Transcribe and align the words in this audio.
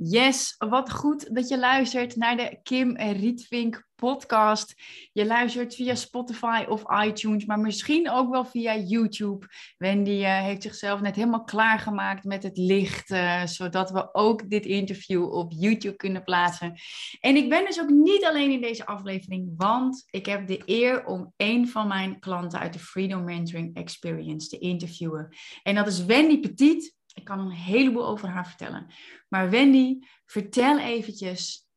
Yes, 0.00 0.54
wat 0.58 0.92
goed 0.92 1.34
dat 1.34 1.48
je 1.48 1.58
luistert 1.58 2.16
naar 2.16 2.36
de 2.36 2.58
Kim 2.62 2.96
Rietvink 2.96 3.88
podcast. 3.94 4.74
Je 5.12 5.26
luistert 5.26 5.74
via 5.74 5.94
Spotify 5.94 6.64
of 6.68 6.82
iTunes, 7.04 7.44
maar 7.44 7.58
misschien 7.58 8.10
ook 8.10 8.30
wel 8.30 8.44
via 8.44 8.76
YouTube. 8.76 9.46
Wendy 9.76 10.10
uh, 10.10 10.40
heeft 10.40 10.62
zichzelf 10.62 11.00
net 11.00 11.16
helemaal 11.16 11.44
klaargemaakt 11.44 12.24
met 12.24 12.42
het 12.42 12.56
licht, 12.56 13.10
uh, 13.10 13.46
zodat 13.46 13.90
we 13.90 14.14
ook 14.14 14.50
dit 14.50 14.66
interview 14.66 15.32
op 15.32 15.52
YouTube 15.56 15.96
kunnen 15.96 16.24
plaatsen. 16.24 16.74
En 17.20 17.36
ik 17.36 17.48
ben 17.48 17.64
dus 17.64 17.80
ook 17.80 17.90
niet 17.90 18.24
alleen 18.24 18.50
in 18.50 18.60
deze 18.60 18.86
aflevering, 18.86 19.52
want 19.56 20.04
ik 20.10 20.26
heb 20.26 20.46
de 20.46 20.62
eer 20.64 21.04
om 21.04 21.32
een 21.36 21.68
van 21.68 21.88
mijn 21.88 22.18
klanten 22.18 22.58
uit 22.58 22.72
de 22.72 22.78
Freedom 22.78 23.24
Mentoring 23.24 23.76
Experience 23.76 24.48
te 24.48 24.58
interviewen. 24.58 25.28
En 25.62 25.74
dat 25.74 25.86
is 25.86 26.04
Wendy 26.04 26.40
Petit. 26.40 26.96
Ik 27.18 27.24
kan 27.24 27.38
een 27.38 27.50
heleboel 27.50 28.06
over 28.06 28.28
haar 28.28 28.46
vertellen. 28.46 28.86
Maar 29.28 29.50
Wendy, 29.50 29.98
vertel 30.26 30.78
eventjes, 30.78 31.68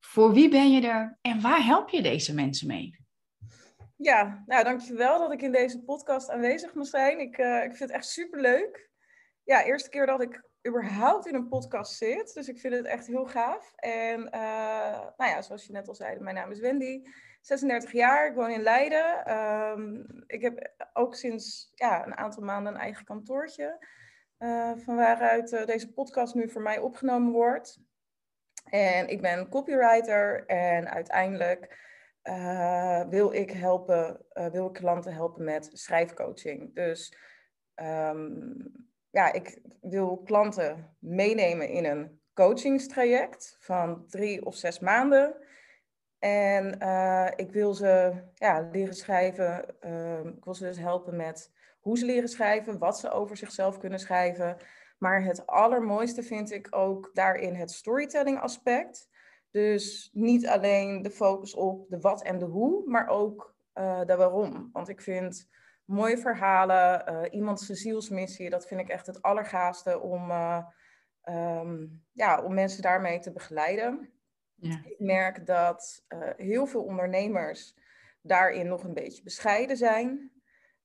voor 0.00 0.32
wie 0.32 0.48
ben 0.48 0.72
je 0.72 0.86
er 0.88 1.18
en 1.20 1.40
waar 1.40 1.64
help 1.64 1.88
je 1.88 2.02
deze 2.02 2.34
mensen 2.34 2.66
mee? 2.66 3.04
Ja, 3.96 4.42
nou 4.46 4.64
dankjewel 4.64 5.18
dat 5.18 5.32
ik 5.32 5.42
in 5.42 5.52
deze 5.52 5.82
podcast 5.82 6.30
aanwezig 6.30 6.74
mag 6.74 6.86
zijn. 6.86 7.20
Ik, 7.20 7.38
uh, 7.38 7.56
ik 7.56 7.68
vind 7.68 7.78
het 7.78 7.90
echt 7.90 8.06
super 8.06 8.40
leuk. 8.40 8.90
Ja, 9.44 9.64
eerste 9.64 9.88
keer 9.88 10.06
dat 10.06 10.22
ik 10.22 10.42
überhaupt 10.68 11.26
in 11.26 11.34
een 11.34 11.48
podcast 11.48 11.92
zit. 11.92 12.34
Dus 12.34 12.48
ik 12.48 12.58
vind 12.58 12.74
het 12.74 12.86
echt 12.86 13.06
heel 13.06 13.26
gaaf. 13.26 13.72
En 13.76 14.20
uh, 14.20 15.00
nou 15.16 15.30
ja, 15.30 15.42
zoals 15.42 15.66
je 15.66 15.72
net 15.72 15.88
al 15.88 15.94
zei, 15.94 16.18
mijn 16.18 16.34
naam 16.34 16.50
is 16.50 16.60
Wendy. 16.60 17.02
36 17.40 17.92
jaar, 17.92 18.26
ik 18.26 18.34
woon 18.34 18.50
in 18.50 18.62
Leiden. 18.62 19.36
Um, 19.36 20.06
ik 20.26 20.42
heb 20.42 20.74
ook 20.92 21.14
sinds 21.14 21.70
ja, 21.74 22.06
een 22.06 22.16
aantal 22.16 22.42
maanden 22.42 22.74
een 22.74 22.80
eigen 22.80 23.04
kantoortje. 23.04 23.86
Uh, 24.38 24.72
van 24.76 24.96
waaruit 24.96 25.52
uh, 25.52 25.66
deze 25.66 25.92
podcast 25.92 26.34
nu 26.34 26.48
voor 26.48 26.62
mij 26.62 26.78
opgenomen 26.78 27.32
wordt. 27.32 27.80
En 28.64 29.08
ik 29.08 29.20
ben 29.20 29.48
copywriter 29.48 30.46
en 30.46 30.90
uiteindelijk 30.90 31.84
uh, 32.22 33.08
wil 33.08 33.32
ik 33.32 33.50
helpen, 33.50 34.26
wil 34.52 34.66
ik 34.66 34.72
klanten 34.72 35.12
helpen 35.12 35.44
met 35.44 35.70
schrijfcoaching. 35.72 36.74
Dus 36.74 37.16
um, 37.74 38.72
ja, 39.10 39.32
ik 39.32 39.60
wil 39.80 40.22
klanten 40.22 40.96
meenemen 40.98 41.68
in 41.68 41.84
een 41.84 42.20
coachingstraject 42.34 43.56
van 43.58 44.06
drie 44.08 44.46
of 44.46 44.56
zes 44.56 44.78
maanden. 44.78 45.36
En 46.18 46.72
ik 47.36 47.52
wil 47.52 47.74
ze 47.74 48.22
ja, 48.34 48.68
leren 48.72 48.94
schrijven. 48.94 49.80
Ehm, 49.80 50.28
ik 50.28 50.44
wil 50.44 50.54
ze 50.54 50.64
dus 50.64 50.78
helpen 50.78 51.16
met 51.16 51.55
hoe 51.86 51.98
ze 51.98 52.04
leren 52.04 52.28
schrijven, 52.28 52.78
wat 52.78 52.98
ze 52.98 53.10
over 53.10 53.36
zichzelf 53.36 53.78
kunnen 53.78 53.98
schrijven. 53.98 54.56
Maar 54.98 55.22
het 55.22 55.46
allermooiste 55.46 56.22
vind 56.22 56.52
ik 56.52 56.66
ook 56.70 57.10
daarin 57.12 57.54
het 57.54 57.70
storytelling 57.70 58.40
aspect. 58.40 59.08
Dus 59.50 60.10
niet 60.12 60.46
alleen 60.46 61.02
de 61.02 61.10
focus 61.10 61.54
op 61.54 61.88
de 61.88 62.00
wat 62.00 62.22
en 62.22 62.38
de 62.38 62.44
hoe, 62.44 62.90
maar 62.90 63.08
ook 63.08 63.54
uh, 63.74 64.04
de 64.04 64.16
waarom. 64.16 64.68
Want 64.72 64.88
ik 64.88 65.00
vind 65.00 65.48
mooie 65.84 66.18
verhalen, 66.18 67.12
uh, 67.12 67.22
iemands 67.30 67.66
zielsmissie, 67.66 68.50
dat 68.50 68.66
vind 68.66 68.80
ik 68.80 68.88
echt 68.88 69.06
het 69.06 69.22
allergaafste 69.22 70.00
om, 70.00 70.30
uh, 70.30 70.66
um, 71.24 72.04
ja, 72.12 72.42
om 72.42 72.54
mensen 72.54 72.82
daarmee 72.82 73.18
te 73.18 73.32
begeleiden. 73.32 74.10
Ja. 74.54 74.80
Ik 74.84 74.98
merk 74.98 75.46
dat 75.46 76.04
heel 76.36 76.66
veel 76.66 76.82
ondernemers 76.82 77.76
daarin 78.22 78.68
nog 78.68 78.84
een 78.84 78.94
beetje 78.94 79.22
bescheiden 79.22 79.76
zijn. 79.76 80.32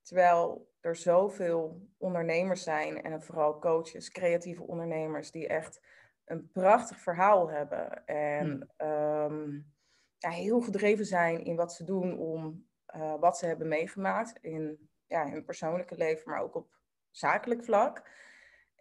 Terwijl 0.02 0.70
er 0.82 0.96
zoveel 0.96 1.90
ondernemers 1.98 2.64
zijn 2.64 3.02
en 3.04 3.22
vooral 3.22 3.60
coaches, 3.60 4.12
creatieve 4.12 4.64
ondernemers, 4.64 5.32
die 5.32 5.48
echt 5.48 5.82
een 6.26 6.52
prachtig 6.52 7.00
verhaal 7.00 7.50
hebben. 7.50 8.06
En 8.06 8.70
um, 8.78 9.74
ja, 10.18 10.30
heel 10.30 10.62
gedreven 10.62 11.06
zijn 11.06 11.44
in 11.44 11.56
wat 11.56 11.74
ze 11.74 11.84
doen 11.84 12.18
om 12.18 12.68
uh, 12.96 13.14
wat 13.20 13.38
ze 13.38 13.46
hebben 13.46 13.68
meegemaakt 13.68 14.38
in 14.42 14.90
ja, 15.06 15.30
hun 15.30 15.46
persoonlijke 15.46 15.98
leven, 15.98 16.32
maar 16.32 16.42
ook 16.42 16.56
op 16.56 16.80
zakelijk 17.10 17.64
vlak. 17.64 18.10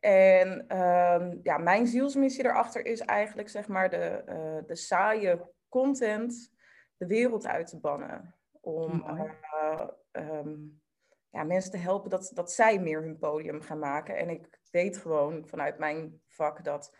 En 0.00 0.78
um, 0.78 1.40
ja, 1.42 1.58
mijn 1.58 1.86
zielsmissie 1.86 2.44
erachter 2.44 2.86
is 2.86 3.00
eigenlijk 3.00 3.48
zeg 3.48 3.68
maar 3.68 3.90
de, 3.90 4.22
uh, 4.28 4.66
de 4.66 4.74
saaie 4.74 5.40
content 5.68 6.52
de 6.96 7.06
wereld 7.06 7.46
uit 7.46 7.66
te 7.66 7.80
bannen. 7.80 8.34
Om 8.60 9.04
uh, 9.06 9.88
um, 10.12 10.80
ja, 11.30 11.42
mensen 11.42 11.70
te 11.70 11.76
helpen 11.76 12.10
dat, 12.10 12.30
dat 12.34 12.52
zij 12.52 12.78
meer 12.78 13.02
hun 13.02 13.18
podium 13.18 13.60
gaan 13.60 13.78
maken. 13.78 14.16
En 14.16 14.28
ik 14.28 14.60
weet 14.70 14.96
gewoon 14.96 15.46
vanuit 15.46 15.78
mijn 15.78 16.20
vak 16.26 16.64
dat, 16.64 16.96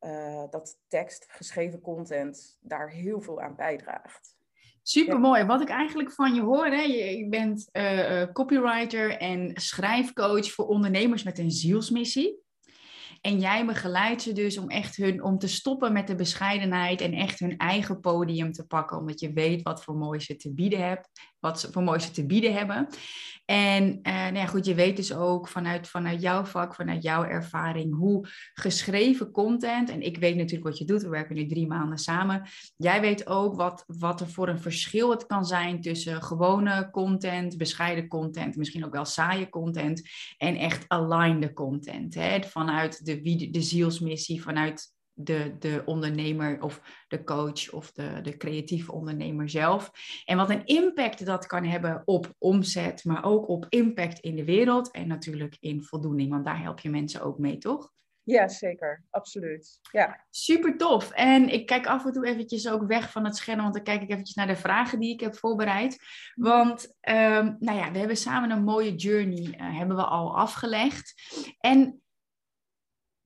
uh, 0.00 0.44
dat 0.50 0.78
tekst, 0.88 1.26
geschreven 1.28 1.80
content 1.80 2.58
daar 2.60 2.90
heel 2.90 3.20
veel 3.20 3.40
aan 3.40 3.56
bijdraagt. 3.56 4.38
Super 4.82 5.20
mooi. 5.20 5.44
Wat 5.44 5.60
ik 5.60 5.68
eigenlijk 5.68 6.12
van 6.12 6.34
je 6.34 6.40
hoor, 6.40 6.66
hè, 6.66 6.82
je, 6.82 7.28
bent 7.28 7.68
uh, 7.72 8.32
copywriter 8.32 9.16
en 9.16 9.52
schrijfcoach 9.54 10.52
voor 10.52 10.66
ondernemers 10.66 11.22
met 11.22 11.38
een 11.38 11.50
zielsmissie. 11.50 12.38
En 13.20 13.40
jij 13.40 13.66
begeleidt 13.66 14.22
ze 14.22 14.32
dus 14.32 14.58
om 14.58 14.68
echt 14.68 14.96
hun, 14.96 15.22
om 15.22 15.38
te 15.38 15.48
stoppen 15.48 15.92
met 15.92 16.06
de 16.06 16.14
bescheidenheid 16.14 17.00
en 17.00 17.12
echt 17.12 17.38
hun 17.38 17.56
eigen 17.56 18.00
podium 18.00 18.52
te 18.52 18.66
pakken. 18.66 18.98
Omdat 18.98 19.20
je 19.20 19.32
weet 19.32 19.62
wat 19.62 19.84
voor 19.84 19.94
mooi 19.94 20.20
ze 20.20 20.36
te 20.36 20.54
bieden 20.54 20.88
hebt, 20.88 21.08
wat 21.40 21.60
ze 21.60 21.72
voor 21.72 21.82
mooi 21.82 22.00
ze 22.00 22.10
te 22.10 22.26
bieden 22.26 22.54
hebben. 22.54 22.88
En 23.50 23.98
uh, 24.02 24.12
nou 24.12 24.34
ja, 24.34 24.46
goed, 24.46 24.66
je 24.66 24.74
weet 24.74 24.96
dus 24.96 25.14
ook 25.14 25.48
vanuit, 25.48 25.88
vanuit 25.88 26.22
jouw 26.22 26.44
vak, 26.44 26.74
vanuit 26.74 27.02
jouw 27.02 27.24
ervaring, 27.24 27.94
hoe 27.94 28.26
geschreven 28.54 29.30
content, 29.30 29.90
en 29.90 30.02
ik 30.02 30.18
weet 30.18 30.36
natuurlijk 30.36 30.68
wat 30.68 30.78
je 30.78 30.84
doet, 30.84 31.02
we 31.02 31.08
werken 31.08 31.34
nu 31.34 31.46
drie 31.46 31.66
maanden 31.66 31.98
samen. 31.98 32.48
Jij 32.76 33.00
weet 33.00 33.26
ook 33.26 33.54
wat, 33.54 33.84
wat 33.86 34.20
er 34.20 34.28
voor 34.28 34.48
een 34.48 34.60
verschil 34.60 35.10
het 35.10 35.26
kan 35.26 35.44
zijn 35.44 35.80
tussen 35.80 36.22
gewone 36.22 36.88
content, 36.90 37.56
bescheiden 37.56 38.08
content, 38.08 38.56
misschien 38.56 38.84
ook 38.84 38.94
wel 38.94 39.04
saaie 39.04 39.48
content, 39.48 40.08
en 40.38 40.56
echt 40.56 40.84
aligned 40.88 41.52
content. 41.52 42.14
Hè? 42.14 42.42
Vanuit 42.42 43.04
de, 43.04 43.48
de 43.50 43.62
zielsmissie, 43.62 44.42
vanuit 44.42 44.92
de, 45.24 45.56
de 45.58 45.82
ondernemer 45.84 46.62
of 46.62 47.04
de 47.08 47.24
coach 47.24 47.72
of 47.72 47.92
de, 47.92 48.20
de 48.22 48.36
creatieve 48.36 48.92
ondernemer 48.92 49.48
zelf. 49.48 49.90
En 50.24 50.36
wat 50.36 50.50
een 50.50 50.64
impact 50.64 51.26
dat 51.26 51.46
kan 51.46 51.64
hebben 51.64 52.02
op 52.04 52.34
omzet, 52.38 53.04
maar 53.04 53.24
ook 53.24 53.48
op 53.48 53.66
impact 53.68 54.18
in 54.18 54.36
de 54.36 54.44
wereld 54.44 54.90
en 54.90 55.08
natuurlijk 55.08 55.56
in 55.60 55.82
voldoening, 55.82 56.30
want 56.30 56.44
daar 56.44 56.62
help 56.62 56.80
je 56.80 56.90
mensen 56.90 57.22
ook 57.22 57.38
mee, 57.38 57.58
toch? 57.58 57.90
Ja, 58.22 58.48
zeker. 58.48 59.04
Absoluut. 59.10 59.80
Ja. 59.92 60.24
Super 60.30 60.76
tof. 60.76 61.10
En 61.10 61.48
ik 61.48 61.66
kijk 61.66 61.86
af 61.86 62.04
en 62.04 62.12
toe 62.12 62.26
eventjes 62.26 62.68
ook 62.68 62.86
weg 62.86 63.10
van 63.10 63.24
het 63.24 63.36
scherm, 63.36 63.60
want 63.60 63.74
dan 63.74 63.82
kijk 63.82 64.02
ik 64.02 64.10
eventjes 64.10 64.36
naar 64.36 64.46
de 64.46 64.56
vragen 64.56 65.00
die 65.00 65.12
ik 65.12 65.20
heb 65.20 65.36
voorbereid. 65.36 65.98
Want, 66.34 66.94
um, 67.08 67.56
nou 67.58 67.78
ja, 67.78 67.92
we 67.92 67.98
hebben 67.98 68.16
samen 68.16 68.50
een 68.50 68.64
mooie 68.64 68.94
journey, 68.94 69.42
uh, 69.60 69.78
hebben 69.78 69.96
we 69.96 70.04
al 70.04 70.36
afgelegd. 70.36 71.14
En 71.60 71.99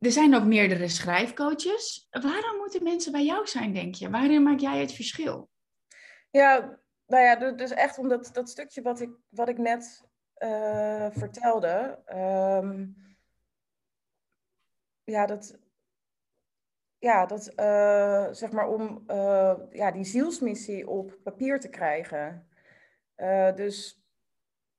er 0.05 0.13
zijn 0.13 0.35
ook 0.35 0.45
meerdere 0.45 0.89
schrijfcoaches. 0.89 2.07
Waarom 2.11 2.57
moeten 2.57 2.83
mensen 2.83 3.13
bij 3.13 3.25
jou 3.25 3.47
zijn, 3.47 3.73
denk 3.73 3.95
je? 3.95 4.11
Waarin 4.11 4.43
maak 4.43 4.59
jij 4.59 4.81
het 4.81 4.93
verschil? 4.93 5.51
Ja, 6.31 6.79
nou 7.07 7.23
ja, 7.23 7.53
dus 7.53 7.71
echt 7.71 7.99
om 7.99 8.09
dat, 8.09 8.49
stukje 8.49 8.83
wat 8.83 9.01
ik, 9.01 9.11
wat 9.29 9.49
ik 9.49 9.59
net 9.59 10.03
uh, 10.39 11.07
vertelde. 11.11 12.03
Um, 12.63 12.97
ja, 15.05 15.27
dat, 15.27 15.59
ja, 16.99 17.27
dat 17.27 17.53
uh, 17.57 18.29
zeg 18.33 18.53
maar 18.53 18.69
om 18.69 19.05
uh, 19.07 19.55
ja, 19.71 19.91
die 19.91 20.05
zielsmissie 20.05 20.89
op 20.89 21.19
papier 21.23 21.61
te 21.61 21.69
krijgen. 21.69 22.49
dus 23.55 24.05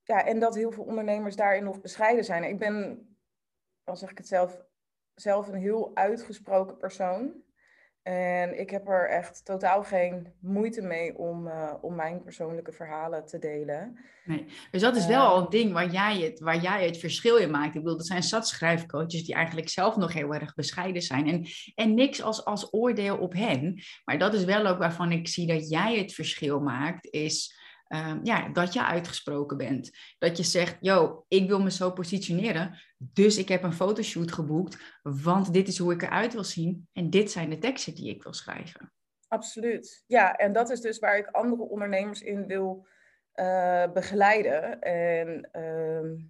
ja, 0.04 0.26
en 0.26 0.40
dat 0.40 0.56
heel 0.56 0.72
veel 0.72 0.84
ondernemers 0.84 1.36
daarin 1.36 1.64
nog 1.64 1.82
bescheiden 1.82 2.24
zijn. 2.24 2.44
Ik 2.44 2.60
ben, 2.60 3.08
dan 3.84 3.98
zeg 3.98 4.12
ik 4.12 4.18
het 4.18 4.28
zelf, 4.28 4.66
zelf 5.16 5.48
een 5.48 5.60
heel 5.60 5.92
uitgesproken 5.94 6.78
persoon. 6.78 7.44
En 8.04 8.60
ik 8.60 8.70
heb 8.70 8.88
er 8.88 9.10
echt 9.10 9.46
totaal 9.46 9.84
geen 9.84 10.34
moeite 10.40 10.82
mee 10.82 11.18
om, 11.18 11.48
uh, 11.48 11.74
om 11.82 11.96
mijn 11.96 12.24
persoonlijke 12.24 12.72
verhalen 12.72 13.26
te 13.26 13.40
delen. 13.40 14.00
Nee. 14.26 14.46
Dus 14.72 14.82
dat 14.82 14.96
is 14.96 15.06
wel 15.06 15.24
uh, 15.24 15.30
al 15.30 15.42
een 15.42 15.50
ding 15.50 15.74
waar 15.74 15.92
jij, 15.92 16.20
het, 16.20 16.40
waar 16.40 16.62
jij 16.62 16.86
het 16.86 16.98
verschil 16.98 17.38
in 17.38 17.52
maakt. 17.52 17.76
Ik 17.76 17.84
bedoel, 17.84 17.98
er 17.98 18.06
zijn 18.06 18.24
zat 18.24 18.48
schrijfcoaches 18.48 19.26
die 19.26 19.36
eigenlijk 19.36 19.70
zelf 19.70 19.96
nog 19.96 20.14
heel 20.14 20.34
erg 20.34 20.54
bescheiden 20.54 21.02
zijn. 21.02 21.28
En, 21.28 21.46
en 21.76 21.94
niks 21.94 22.22
als, 22.22 22.46
als 22.46 22.74
oordeel 22.74 23.18
op 23.18 23.34
hen. 23.34 23.82
Maar 24.04 24.18
dat 24.18 24.34
is 24.34 24.44
wel 24.44 24.68
ook 24.68 24.78
waarvan 24.78 25.12
ik 25.12 25.28
zie 25.28 25.48
dat 25.48 25.70
jij 25.70 25.98
het 25.98 26.14
verschil 26.14 26.60
maakt, 26.60 27.08
is 27.14 27.64
um, 27.88 28.20
ja, 28.24 28.50
dat 28.50 28.74
je 28.74 28.86
uitgesproken 28.86 29.58
bent. 29.58 29.92
Dat 30.18 30.38
je 30.38 30.44
zegt, 30.44 30.78
yo, 30.80 31.26
ik 31.28 31.48
wil 31.48 31.62
me 31.62 31.72
zo 31.72 31.92
positioneren, 31.92 32.80
dus 32.98 33.38
ik 33.38 33.48
heb 33.48 33.64
een 33.64 33.74
fotoshoot 33.74 34.32
geboekt, 34.32 35.00
want 35.04 35.54
dit 35.54 35.68
is 35.68 35.78
hoe 35.78 35.94
ik 35.94 36.02
eruit 36.02 36.34
wil 36.34 36.44
zien 36.44 36.88
en 36.94 37.10
dit 37.10 37.32
zijn 37.32 37.50
de 37.50 37.58
teksten 37.58 37.96
die 37.96 38.10
ik 38.10 38.24
wil 38.24 38.34
schrijven. 38.34 38.94
Absoluut. 39.28 40.04
Ja, 40.08 40.36
en 40.36 40.54
dat 40.54 40.70
is 40.70 40.82
dus 40.82 41.00
waar 41.00 41.18
ik 41.18 41.28
andere 41.28 41.62
ondernemers 41.62 42.22
in 42.22 42.48
wil 42.48 42.88
uh, 43.36 43.92
begeleiden. 43.94 44.82
En 44.82 45.50
uh, 45.54 46.24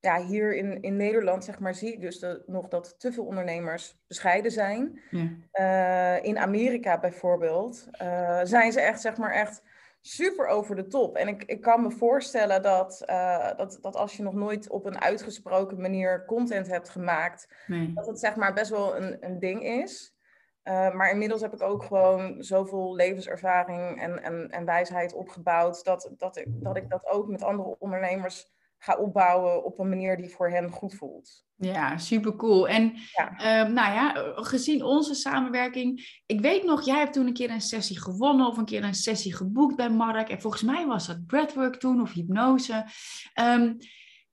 ja, 0.00 0.26
hier 0.26 0.56
in, 0.56 0.82
in 0.82 0.96
Nederland 0.96 1.44
zeg 1.44 1.58
maar, 1.58 1.74
zie 1.74 1.92
ik 1.92 2.00
dus 2.00 2.26
nog 2.46 2.68
dat 2.68 2.94
te 2.98 3.12
veel 3.12 3.24
ondernemers 3.24 3.98
bescheiden 4.06 4.50
zijn. 4.50 5.00
Ja. 5.10 5.28
Eh, 5.50 6.24
in 6.24 6.38
Amerika 6.38 6.98
bijvoorbeeld 6.98 7.88
uh, 8.02 8.40
zijn 8.42 8.72
ze 8.72 8.80
echt, 8.80 9.00
zeg 9.00 9.16
maar, 9.16 9.32
echt 9.32 9.62
super 10.00 10.46
over 10.46 10.76
de 10.76 10.86
top. 10.86 11.16
En 11.16 11.28
ik, 11.28 11.44
ik 11.44 11.60
kan 11.60 11.82
me 11.82 11.90
voorstellen 11.90 12.62
dat, 12.62 13.02
uh, 13.06 13.56
dat, 13.56 13.78
dat 13.80 13.96
als 13.96 14.16
je 14.16 14.22
nog 14.22 14.34
nooit 14.34 14.70
op 14.70 14.84
een 14.86 15.00
uitgesproken 15.00 15.80
manier 15.80 16.24
content 16.24 16.66
hebt 16.66 16.88
gemaakt, 16.88 17.48
nee. 17.66 17.92
dat 17.94 18.06
het 18.06 18.18
zeg 18.18 18.36
maar 18.36 18.52
best 18.52 18.70
wel 18.70 18.96
een, 18.96 19.16
een 19.20 19.38
ding 19.38 19.62
is. 19.62 20.16
maar 20.64 21.10
inmiddels 21.10 21.40
heb 21.40 21.54
ik 21.54 21.62
ook 21.62 21.82
gewoon 21.82 22.42
zoveel 22.42 22.94
levenservaring 22.94 24.00
en, 24.00 24.22
en, 24.22 24.48
en 24.48 24.64
wijsheid 24.64 25.14
opgebouwd 25.14 25.84
dat, 25.84 26.10
dat, 26.16 26.36
ik, 26.36 26.46
dat 26.48 26.76
ik 26.76 26.90
dat 26.90 27.06
ook 27.06 27.28
met 27.28 27.42
andere 27.42 27.76
ondernemers 27.78 28.50
ga 28.78 28.96
opbouwen 28.96 29.64
op 29.64 29.78
een 29.78 29.88
manier 29.88 30.16
die 30.16 30.28
voor 30.28 30.50
hen 30.50 30.70
goed 30.70 30.94
voelt. 30.94 31.46
Ja, 31.56 31.96
super 31.96 32.36
cool. 32.36 32.68
En 32.68 32.92
ehm, 33.36 33.72
nou 33.72 33.92
ja, 33.92 34.12
gezien 34.34 34.82
onze 34.82 35.14
samenwerking, 35.14 36.20
ik 36.26 36.40
weet 36.40 36.64
nog, 36.64 36.84
jij 36.84 36.98
hebt 36.98 37.12
toen 37.12 37.26
een 37.26 37.32
keer 37.32 37.50
een 37.50 37.60
sessie 37.60 38.00
gewonnen 38.00 38.46
of 38.46 38.56
een 38.56 38.64
keer 38.64 38.84
een 38.84 38.94
sessie 38.94 39.34
geboekt 39.34 39.76
bij 39.76 39.90
Mark. 39.90 40.28
En 40.28 40.40
volgens 40.40 40.62
mij 40.62 40.86
was 40.86 41.06
dat 41.06 41.26
breathwork 41.26 41.76
toen 41.76 42.00
of 42.00 42.12
hypnose. 42.12 42.86
Ehm, 43.34 43.72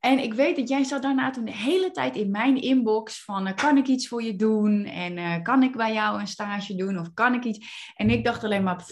en 0.05 0.19
ik 0.19 0.33
weet 0.33 0.55
dat 0.55 0.69
jij 0.69 0.83
zat 0.83 1.01
daarna 1.01 1.29
toen 1.29 1.45
de 1.45 1.55
hele 1.55 1.91
tijd 1.91 2.15
in 2.15 2.31
mijn 2.31 2.61
inbox 2.61 3.23
van 3.23 3.47
uh, 3.47 3.53
kan 3.53 3.77
ik 3.77 3.87
iets 3.87 4.07
voor 4.07 4.23
je 4.23 4.35
doen? 4.35 4.83
En 4.83 5.17
uh, 5.17 5.41
kan 5.41 5.63
ik 5.63 5.75
bij 5.75 5.93
jou 5.93 6.19
een 6.19 6.27
stage 6.27 6.75
doen? 6.75 6.99
Of 6.99 7.13
kan 7.13 7.33
ik 7.33 7.43
iets? 7.43 7.91
En 7.95 8.09
ik 8.09 8.23
dacht 8.23 8.43
alleen 8.43 8.63
maar, 8.63 8.85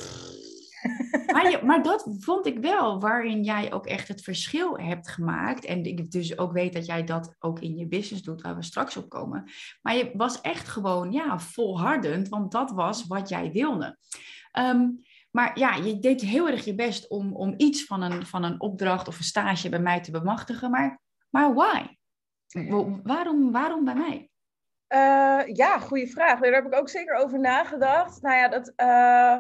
maar, 1.64 1.84
dat 1.84 2.16
vond 2.20 2.46
ik 2.46 2.60
wel, 2.60 3.00
waarin 3.00 3.44
jij 3.44 3.74
ook 3.74 3.86
echt 3.86 4.08
het 4.08 4.22
verschil 4.22 4.78
hebt 4.78 5.10
gemaakt. 5.10 5.66
En 5.66 5.84
ik 5.84 6.12
dus 6.12 6.38
ook 6.38 6.52
weet 6.52 6.74
dat 6.74 6.86
jij 6.86 7.04
dat 7.04 7.36
ook 7.40 7.60
in 7.60 7.78
je 7.78 7.88
business 7.88 8.24
doet, 8.24 8.42
waar 8.42 8.56
we 8.56 8.64
straks 8.64 8.98
op 8.98 9.10
komen. 9.10 9.52
Maar 9.82 9.96
je 9.96 10.12
was 10.14 10.42
echt 10.42 10.68
gewoon 10.68 11.12
ja, 11.12 11.40
volhardend, 11.40 12.30
want 12.30 12.52
dat 12.52 12.72
was 12.72 13.08
wat 13.08 13.30
jij 13.30 13.52
wilde. 13.52 13.98
Ehm, 14.52 14.90
maar 15.32 15.60
ja, 15.60 15.76
je 15.76 16.00
deed 16.00 16.22
heel 16.22 16.48
erg 16.48 16.66
je 16.66 16.76
best 16.76 17.10
om, 17.10 17.36
om 17.36 17.54
iets 17.58 17.86
van 17.86 18.02
een, 18.02 18.26
van 18.26 18.44
een 18.44 18.62
opdracht 18.62 19.08
of 19.08 19.18
een 19.18 19.24
stage 19.24 19.70
bij 19.70 19.80
mij 19.80 20.02
te 20.02 20.12
bemachtigen. 20.12 20.72
Maar, 20.72 21.02
maar 21.30 21.54
why? 21.54 21.86
Waarom, 23.04 23.52
waarom 23.52 23.86
bij 23.86 23.96
mij? 23.96 24.30
Uh, 24.94 25.56
ja, 25.56 25.80
goede 25.80 26.08
vraag. 26.08 26.40
Daar 26.40 26.54
heb 26.54 26.66
ik 26.66 26.76
ook 26.76 26.90
zeker 26.90 27.16
over 27.16 27.40
nagedacht. 27.40 28.22
Nou 28.22 28.36
ja, 28.36 28.48
dat, 28.48 28.74
uh, 28.76 29.38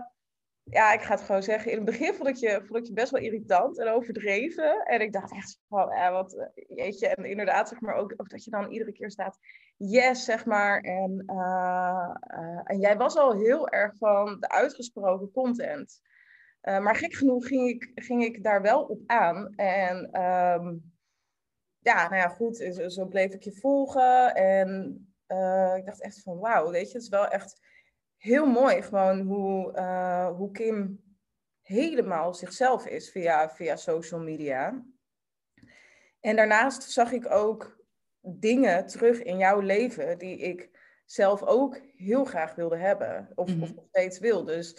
ja, 0.64 0.94
ik 0.94 1.02
ga 1.02 1.14
het 1.14 1.24
gewoon 1.24 1.44
zeggen. 1.44 1.72
In 1.72 1.78
het 1.78 1.86
begin 1.86 2.14
vond 2.14 2.30
ik 2.30 2.36
je, 2.36 2.62
vond 2.66 2.80
ik 2.80 2.86
je 2.86 2.94
best 2.94 3.12
wel 3.12 3.22
irritant 3.22 3.80
en 3.80 3.88
overdreven. 3.88 4.86
En 4.86 5.02
ik 5.02 5.14
dacht 5.14 5.32
echt 5.32 5.60
van, 5.68 5.90
ja, 5.90 6.12
wat, 6.12 6.34
eh, 6.34 6.78
jeetje. 6.78 7.08
En 7.08 7.26
inderdaad, 7.26 7.70
zeg 7.70 7.80
maar, 7.80 7.96
ook, 7.96 8.30
dat 8.30 8.44
je 8.44 8.52
dan 8.52 8.72
iedere 8.72 8.92
keer 8.92 9.12
staat, 9.12 9.38
yes, 9.78 10.26
zeg 10.26 10.46
maar. 10.46 10.82
En, 10.82 11.24
uh, 11.28 12.16
uh, 12.38 12.62
en 12.64 12.80
jij 12.80 12.98
was 12.98 13.16
al 13.16 13.40
heel 13.40 13.70
erg 13.70 13.98
van 13.98 14.40
de 14.40 14.50
uitgesproken 14.50 15.32
content. 15.32 16.02
maar 16.62 16.96
gek 16.96 17.14
genoeg 17.14 17.48
ging 17.48 17.70
ik, 17.70 17.92
ging 17.96 18.24
ik 18.24 18.44
daar 18.44 18.62
wel 18.62 18.84
op 18.84 19.02
aan. 19.06 19.54
En 19.56 20.22
um, 20.22 20.94
ja, 21.80 22.10
nou 22.10 22.16
ja, 22.16 22.28
goed, 22.28 22.58
zo, 22.58 22.88
zo 22.88 23.06
bleef 23.06 23.34
ik 23.34 23.44
je 23.44 23.54
volgen. 23.54 24.36
En 24.36 24.98
ik 25.78 25.86
dacht 25.86 26.02
echt 26.02 26.22
van, 26.22 26.40
wauw, 26.40 26.72
weet 26.72 26.88
je, 26.88 26.94
het 26.94 27.04
is 27.04 27.10
wel 27.10 27.28
echt 27.28 27.63
heel 28.24 28.46
mooi 28.46 28.82
gewoon 28.82 29.22
hoe, 29.22 29.74
uh, 29.76 30.28
hoe 30.28 30.52
Kim 30.52 31.04
helemaal 31.62 32.34
zichzelf 32.34 32.86
is 32.86 33.12
via, 33.12 33.50
via 33.50 33.76
social 33.76 34.20
media. 34.20 34.86
En 36.20 36.36
daarnaast 36.36 36.84
zag 36.84 37.12
ik 37.12 37.32
ook 37.32 37.84
dingen 38.22 38.88
terug 38.88 39.24
in 39.24 39.38
jouw 39.38 39.60
leven 39.60 40.18
die 40.18 40.38
ik 40.38 40.70
zelf 41.06 41.44
ook 41.44 41.80
heel 41.96 42.26
graag 42.26 42.56
wilde 42.56 42.78
hebben. 42.78 43.30
Of, 43.36 43.50
mm 43.50 43.64
of 43.64 43.76
nog 43.76 43.86
steeds 43.88 44.20
wil. 44.20 44.44
Dus 44.44 44.78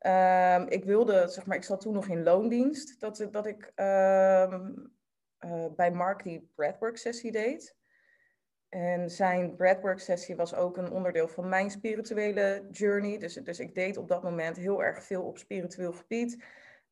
uh, 0.00 0.62
ik 0.68 0.84
wilde, 0.84 1.28
zeg 1.28 1.46
maar, 1.46 1.56
ik 1.56 1.64
zat 1.64 1.80
toen 1.80 1.94
nog 1.94 2.08
in 2.08 2.22
loondienst. 2.22 3.00
Dat, 3.00 3.28
dat 3.30 3.46
ik 3.46 3.72
uh, 3.76 4.58
uh, 5.40 5.66
bij 5.76 5.90
Mark 5.90 6.22
die 6.22 6.50
breathwork 6.54 6.96
sessie 6.96 7.32
deed. 7.32 7.76
En 8.70 9.10
zijn 9.10 9.56
breathwork 9.56 9.98
sessie 9.98 10.36
was 10.36 10.54
ook 10.54 10.76
een 10.76 10.90
onderdeel 10.90 11.28
van 11.28 11.48
mijn 11.48 11.70
spirituele 11.70 12.66
journey. 12.70 13.18
Dus, 13.18 13.34
dus 13.34 13.60
ik 13.60 13.74
deed 13.74 13.96
op 13.96 14.08
dat 14.08 14.22
moment 14.22 14.56
heel 14.56 14.82
erg 14.82 15.04
veel 15.04 15.22
op 15.22 15.38
spiritueel 15.38 15.92
gebied. 15.92 16.44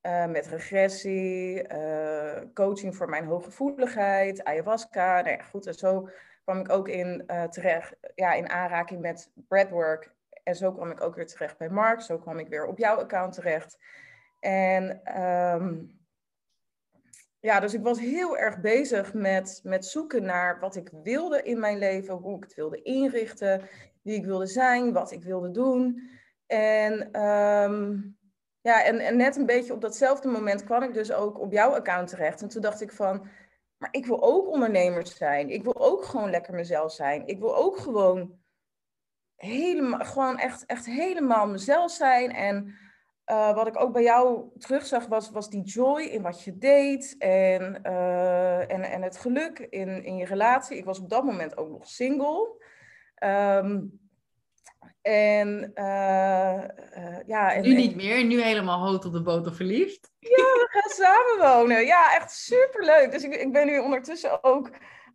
Uh, 0.02 0.26
met 0.26 0.46
regressie, 0.46 1.68
uh, 1.72 2.40
coaching 2.54 2.96
voor 2.96 3.08
mijn 3.08 3.24
hooggevoeligheid, 3.24 4.44
ayahuasca. 4.44 5.20
Nou 5.20 5.36
ja, 5.36 5.42
goed, 5.42 5.66
en 5.66 5.74
zo 5.74 6.08
kwam 6.44 6.58
ik 6.58 6.70
ook 6.70 6.88
in, 6.88 7.24
uh, 7.26 7.44
terecht, 7.44 7.96
ja, 8.14 8.32
in 8.32 8.48
aanraking 8.48 9.00
met 9.00 9.30
breathwork. 9.34 10.14
En 10.42 10.54
zo 10.54 10.72
kwam 10.72 10.90
ik 10.90 11.00
ook 11.00 11.14
weer 11.14 11.26
terecht 11.26 11.58
bij 11.58 11.68
Mark. 11.68 12.00
Zo 12.00 12.18
kwam 12.18 12.38
ik 12.38 12.48
weer 12.48 12.66
op 12.66 12.78
jouw 12.78 12.96
account 12.96 13.32
terecht. 13.34 13.78
En 14.40 15.12
um, 15.22 15.97
ja, 17.40 17.60
dus 17.60 17.74
ik 17.74 17.82
was 17.82 18.00
heel 18.00 18.38
erg 18.38 18.60
bezig 18.60 19.14
met, 19.14 19.60
met 19.62 19.86
zoeken 19.86 20.24
naar 20.24 20.60
wat 20.60 20.76
ik 20.76 20.90
wilde 21.02 21.42
in 21.42 21.58
mijn 21.58 21.78
leven, 21.78 22.14
hoe 22.14 22.36
ik 22.36 22.42
het 22.42 22.54
wilde 22.54 22.82
inrichten, 22.82 23.62
wie 24.02 24.16
ik 24.16 24.24
wilde 24.24 24.46
zijn, 24.46 24.92
wat 24.92 25.10
ik 25.12 25.22
wilde 25.22 25.50
doen. 25.50 26.10
En, 26.46 27.22
um, 27.22 28.16
ja, 28.60 28.84
en, 28.84 28.98
en 28.98 29.16
net 29.16 29.36
een 29.36 29.46
beetje 29.46 29.72
op 29.72 29.80
datzelfde 29.80 30.28
moment 30.28 30.64
kwam 30.64 30.82
ik 30.82 30.94
dus 30.94 31.12
ook 31.12 31.40
op 31.40 31.52
jouw 31.52 31.74
account 31.74 32.08
terecht. 32.08 32.42
En 32.42 32.48
toen 32.48 32.62
dacht 32.62 32.80
ik 32.80 32.92
van, 32.92 33.28
maar 33.76 33.88
ik 33.90 34.06
wil 34.06 34.22
ook 34.22 34.48
ondernemers 34.48 35.16
zijn. 35.16 35.50
Ik 35.50 35.62
wil 35.62 35.76
ook 35.76 36.04
gewoon 36.04 36.30
lekker 36.30 36.54
mezelf 36.54 36.92
zijn. 36.92 37.26
Ik 37.26 37.38
wil 37.38 37.56
ook 37.56 37.76
gewoon 37.76 38.38
helemaal, 39.36 40.04
gewoon 40.04 40.38
echt, 40.38 40.66
echt 40.66 40.86
helemaal 40.86 41.48
mezelf 41.48 41.90
zijn. 41.90 42.32
En 42.32 42.74
uh, 43.30 43.54
wat 43.54 43.66
ik 43.66 43.80
ook 43.80 43.92
bij 43.92 44.02
jou 44.02 44.44
terugzag 44.58 45.06
was, 45.06 45.30
was 45.30 45.50
die 45.50 45.62
joy 45.62 46.02
in 46.02 46.22
wat 46.22 46.44
je 46.44 46.58
deed 46.58 47.14
en, 47.18 47.80
uh, 47.86 48.72
en, 48.72 48.82
en 48.82 49.02
het 49.02 49.18
geluk 49.18 49.58
in, 49.58 50.04
in 50.04 50.16
je 50.16 50.24
relatie. 50.24 50.76
Ik 50.76 50.84
was 50.84 50.98
op 50.98 51.10
dat 51.10 51.24
moment 51.24 51.56
ook 51.56 51.70
nog 51.70 51.86
single. 51.86 52.66
Um, 53.24 54.00
en 55.02 55.70
uh, 55.74 56.62
ja. 57.26 57.52
En, 57.52 57.62
nu 57.62 57.74
niet 57.74 57.96
meer, 57.96 58.24
nu 58.24 58.42
helemaal 58.42 58.86
hoog 58.86 59.04
op 59.04 59.12
de 59.12 59.22
boter 59.22 59.54
verliefd. 59.54 60.12
Ja, 60.18 60.28
we 60.28 60.66
gaan 60.70 61.06
samenwonen. 61.06 61.86
Ja, 61.86 62.14
echt 62.14 62.30
superleuk. 62.30 63.12
Dus 63.12 63.24
ik, 63.24 63.34
ik 63.34 63.52
ben 63.52 63.66
nu 63.66 63.78
ondertussen 63.78 64.44
ook 64.44 64.70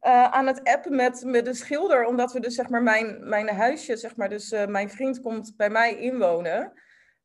aan 0.05 0.47
het 0.47 0.63
appen 0.63 0.95
met, 0.95 1.23
met 1.25 1.45
de 1.45 1.53
schilder, 1.53 2.05
omdat 2.05 2.33
we 2.33 2.39
dus 2.39 2.55
zeg 2.55 2.69
maar 2.69 2.83
mijn, 2.83 3.29
mijn 3.29 3.49
huisje, 3.49 3.97
zeg 3.97 4.15
maar, 4.15 4.29
dus 4.29 4.55
mijn 4.67 4.89
vriend 4.89 5.21
komt 5.21 5.53
bij 5.57 5.69
mij 5.69 5.95
inwonen. 5.95 6.73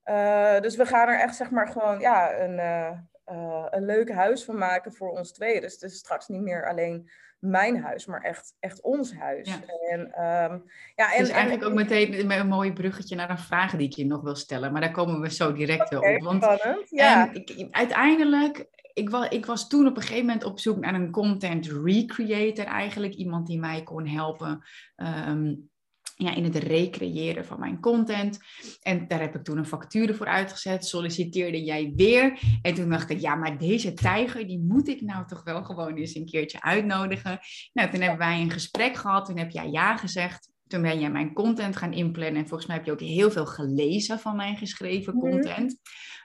Uh, 0.08 0.60
dus 0.60 0.76
we 0.76 0.86
gaan 0.86 1.08
er 1.08 1.20
echt 1.20 1.36
zeg 1.36 1.50
maar 1.50 1.68
gewoon 1.68 2.00
ja, 2.00 2.38
een, 2.38 2.58
uh, 2.58 2.90
uh, 3.36 3.66
een 3.70 3.84
leuk 3.84 4.12
huis 4.12 4.44
van 4.44 4.58
maken 4.58 4.92
voor 4.92 5.10
ons 5.10 5.32
twee. 5.32 5.60
Dus 5.60 5.72
het 5.72 5.82
is 5.82 5.96
straks 5.96 6.28
niet 6.28 6.42
meer 6.42 6.68
alleen 6.68 7.10
mijn 7.38 7.82
huis, 7.82 8.06
maar 8.06 8.20
echt, 8.20 8.56
echt 8.60 8.80
ons 8.80 9.14
huis. 9.14 9.48
Ja. 9.48 9.60
En, 9.90 10.00
um, 10.00 10.64
ja, 10.94 11.12
en, 11.14 11.18
dus 11.18 11.28
eigenlijk 11.28 11.64
ook 11.64 11.74
meteen 11.74 12.30
een 12.30 12.48
mooi 12.48 12.72
bruggetje 12.72 13.16
naar 13.16 13.30
een 13.30 13.38
vraag 13.38 13.76
die 13.76 13.86
ik 13.86 13.92
je 13.92 14.06
nog 14.06 14.22
wil 14.22 14.34
stellen. 14.34 14.72
Maar 14.72 14.80
daar 14.80 14.90
komen 14.90 15.20
we 15.20 15.30
zo 15.30 15.52
direct 15.52 15.94
okay, 15.94 16.00
wel 16.00 16.16
op. 16.16 16.22
Want 16.22 16.42
spannend, 16.42 16.90
ja. 16.90 17.32
ik, 17.32 17.68
uiteindelijk, 17.70 18.66
ik 18.92 19.10
was, 19.10 19.28
ik 19.28 19.46
was 19.46 19.68
toen 19.68 19.86
op 19.86 19.96
een 19.96 20.02
gegeven 20.02 20.26
moment 20.26 20.44
op 20.44 20.58
zoek 20.58 20.78
naar 20.78 20.94
een 20.94 21.10
content 21.10 21.66
recreator 21.66 22.64
eigenlijk. 22.64 23.14
Iemand 23.14 23.46
die 23.46 23.58
mij 23.58 23.82
kon 23.82 24.06
helpen... 24.06 24.64
Um, 24.96 25.70
ja, 26.18 26.34
in 26.34 26.44
het 26.44 26.56
recreëren 26.56 27.44
van 27.44 27.60
mijn 27.60 27.80
content. 27.80 28.38
En 28.82 29.08
daar 29.08 29.20
heb 29.20 29.34
ik 29.34 29.44
toen 29.44 29.58
een 29.58 29.66
factuur 29.66 30.14
voor 30.14 30.26
uitgezet. 30.26 30.86
Solliciteerde 30.86 31.64
jij 31.64 31.92
weer. 31.96 32.40
En 32.62 32.74
toen 32.74 32.90
dacht 32.90 33.10
ik, 33.10 33.20
ja, 33.20 33.34
maar 33.34 33.58
deze 33.58 33.92
tijger, 33.92 34.46
die 34.46 34.58
moet 34.58 34.88
ik 34.88 35.00
nou 35.00 35.26
toch 35.26 35.44
wel 35.44 35.64
gewoon 35.64 35.96
eens 35.96 36.14
een 36.14 36.26
keertje 36.26 36.62
uitnodigen. 36.62 37.38
Nou, 37.72 37.90
toen 37.90 38.00
hebben 38.00 38.18
wij 38.18 38.40
een 38.40 38.50
gesprek 38.50 38.96
gehad. 38.96 39.26
Toen 39.26 39.38
heb 39.38 39.50
jij 39.50 39.70
ja 39.70 39.96
gezegd. 39.96 40.50
Toen 40.66 40.82
ben 40.82 41.00
jij 41.00 41.10
mijn 41.10 41.32
content 41.32 41.76
gaan 41.76 41.92
inplannen. 41.92 42.40
En 42.42 42.48
volgens 42.48 42.68
mij 42.68 42.76
heb 42.76 42.86
je 42.86 42.92
ook 42.92 43.00
heel 43.00 43.30
veel 43.30 43.46
gelezen 43.46 44.18
van 44.18 44.36
mijn 44.36 44.56
geschreven 44.56 45.16
mhm. 45.16 45.30
content. 45.30 45.80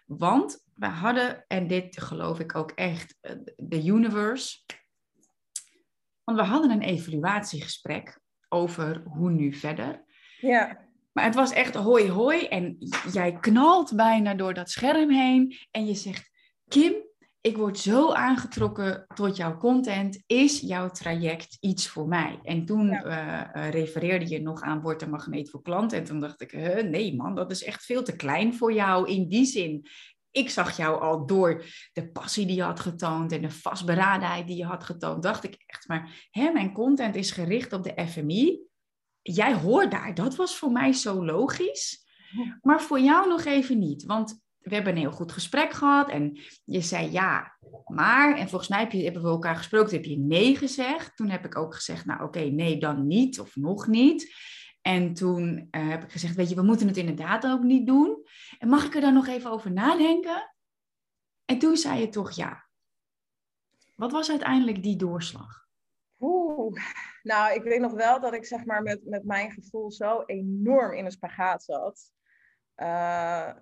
Want 0.06 0.64
we 0.76 0.88
hadden, 0.88 1.46
en 1.48 1.68
dit 1.68 2.02
geloof 2.02 2.40
ik 2.40 2.56
ook 2.56 2.72
echt, 2.72 3.18
eh, 3.22 3.36
de 3.58 3.86
universe. 3.86 4.58
Want 6.24 6.38
we 6.38 6.44
hadden 6.44 6.72
een 6.72 6.82
evaluatiegesprek 6.82 8.22
over 8.54 9.04
hoe 9.06 9.32
nu 9.32 9.54
verder. 9.54 10.04
Ja. 10.40 10.82
Maar 11.12 11.24
het 11.24 11.36
was 11.36 11.52
echt 11.52 11.76
hoi 11.76 12.10
hoi 12.10 12.46
en 12.48 12.78
jij 13.12 13.38
knalt 13.40 13.96
bijna 13.96 14.34
door 14.34 14.54
dat 14.54 14.70
scherm 14.70 15.10
heen 15.10 15.58
en 15.72 15.86
je 15.86 15.94
zegt, 15.96 16.32
Kim, 16.68 16.94
ik 17.42 17.58
word 17.58 17.80
zo 17.80 18.12
aangetrokken 18.12 19.06
tot 19.16 19.36
jouw 19.36 19.58
content. 19.58 20.24
Is 20.28 20.60
jouw 20.60 20.90
traject 20.90 21.58
iets 21.60 21.88
voor 21.88 22.08
mij? 22.08 22.40
En 22.44 22.66
toen 22.66 22.88
ja. 22.88 23.56
uh, 23.56 23.70
refereerde 23.70 24.30
je 24.30 24.42
nog 24.42 24.62
aan 24.62 24.82
Word 24.82 25.02
een 25.02 25.10
magneet 25.10 25.50
voor 25.50 25.62
klanten. 25.62 25.98
En 25.98 26.04
toen 26.04 26.20
dacht 26.20 26.42
ik, 26.42 26.54
nee 26.90 27.16
man, 27.16 27.36
dat 27.36 27.52
is 27.52 27.64
echt 27.64 27.86
veel 27.86 28.04
te 28.04 28.16
klein 28.16 28.54
voor 28.54 28.74
jou 28.74 29.10
in 29.10 29.28
die 29.28 29.46
zin. 29.46 29.88
Ik 30.34 30.50
zag 30.50 30.78
jou 30.78 31.02
al 31.02 31.25
door 31.25 31.66
de 31.94 32.12
passie 32.12 32.46
die 32.46 32.56
je 32.56 32.63
had 32.63 32.80
getoond 32.80 33.32
en 33.32 33.42
de 33.42 33.52
vastberadenheid 33.52 34.48
die 34.48 34.58
je 34.58 34.66
had 34.66 34.84
getoond, 34.84 35.24
dacht 35.24 35.44
ik 35.44 35.63
echt, 35.66 35.88
maar 35.88 36.28
hè, 36.32 36.52
mijn 36.52 36.74
content 36.74 37.16
is 37.16 37.32
gericht 37.32 37.74
op 37.74 37.84
de 37.84 38.08
FMI. 38.08 38.60
Jij 39.22 39.54
hoort 39.54 39.92
daar, 39.92 40.13
dat 40.13 40.36
was 40.36 40.58
voor 40.58 40.72
mij 40.72 40.94
zo 40.94 41.25
logisch. 41.25 42.02
Maar 42.62 42.82
voor 42.82 43.00
jou 43.00 43.28
nog 43.28 43.46
even 43.46 43.80
niet, 43.80 44.04
want 44.04 44.42
we 44.63 44.75
hebben 44.75 44.94
een 44.94 45.00
heel 45.00 45.12
goed 45.12 45.32
gesprek 45.32 45.74
gehad 45.74 46.10
en 46.10 46.40
je 46.63 46.82
zei 46.82 47.12
ja, 47.12 47.58
maar. 47.86 48.38
En 48.38 48.50
volgens 48.50 48.70
mij 48.70 48.80
heb 48.80 48.92
je, 48.92 49.04
hebben 49.04 49.22
we 49.22 49.28
elkaar 49.28 49.56
gesproken, 49.56 49.96
heb 49.96 50.06
je 50.06 50.20
nee 50.20 50.56
gezegd. 50.56 51.16
Toen 51.16 51.30
heb 51.30 51.46
ik 51.46 51.58
ook 51.58 51.75
gezegd, 51.75 52.06
nou 52.06 52.24
oké, 52.24 52.40
nee, 52.40 52.80
dan 52.80 53.08
niet 53.08 53.40
of 53.40 53.56
nog 53.56 53.88
niet. 53.88 54.36
En 54.84 55.13
toen 55.13 55.68
eh, 55.72 55.90
heb 55.90 56.04
ik 56.04 56.12
gezegd, 56.12 56.36
weet 56.36 56.50
je, 56.50 56.56
we 56.56 56.62
moeten 56.62 56.88
het 56.88 56.98
inderdaad 56.98 57.46
ook 57.46 57.63
niet 57.63 57.88
doen. 57.88 58.25
En 58.60 58.68
mag 58.68 58.86
ik 58.86 58.96
er 58.96 59.02
dan 59.02 59.13
nog 59.13 59.28
even 59.28 59.52
over 59.52 59.72
nadenken? 59.72 60.56
En 61.46 61.60
toen 61.60 61.78
zei 61.78 62.00
je 62.00 62.10
toch 62.10 62.32
ja. 62.32 62.66
Wat 63.96 64.12
was 64.12 64.30
uiteindelijk 64.30 64.84
die 64.84 64.96
doorslag? 64.96 65.68
Oeh, 66.20 66.82
nou, 67.24 67.54
ik 67.54 67.63
weet 67.63 67.80
nog 67.80 67.94
wel 67.94 68.20
dat 68.20 68.34
ik 68.34 68.46
zeg 68.46 68.66
maar 68.66 68.82
met, 68.82 69.06
met 69.06 69.24
mijn 69.24 69.52
gevoel 69.52 69.92
zo 69.92 70.24
enorm 70.25 70.94
in 70.94 71.06
een 71.06 71.12
spagaat 71.12 71.63
zat. 71.63 72.12
Uh, 72.75 72.88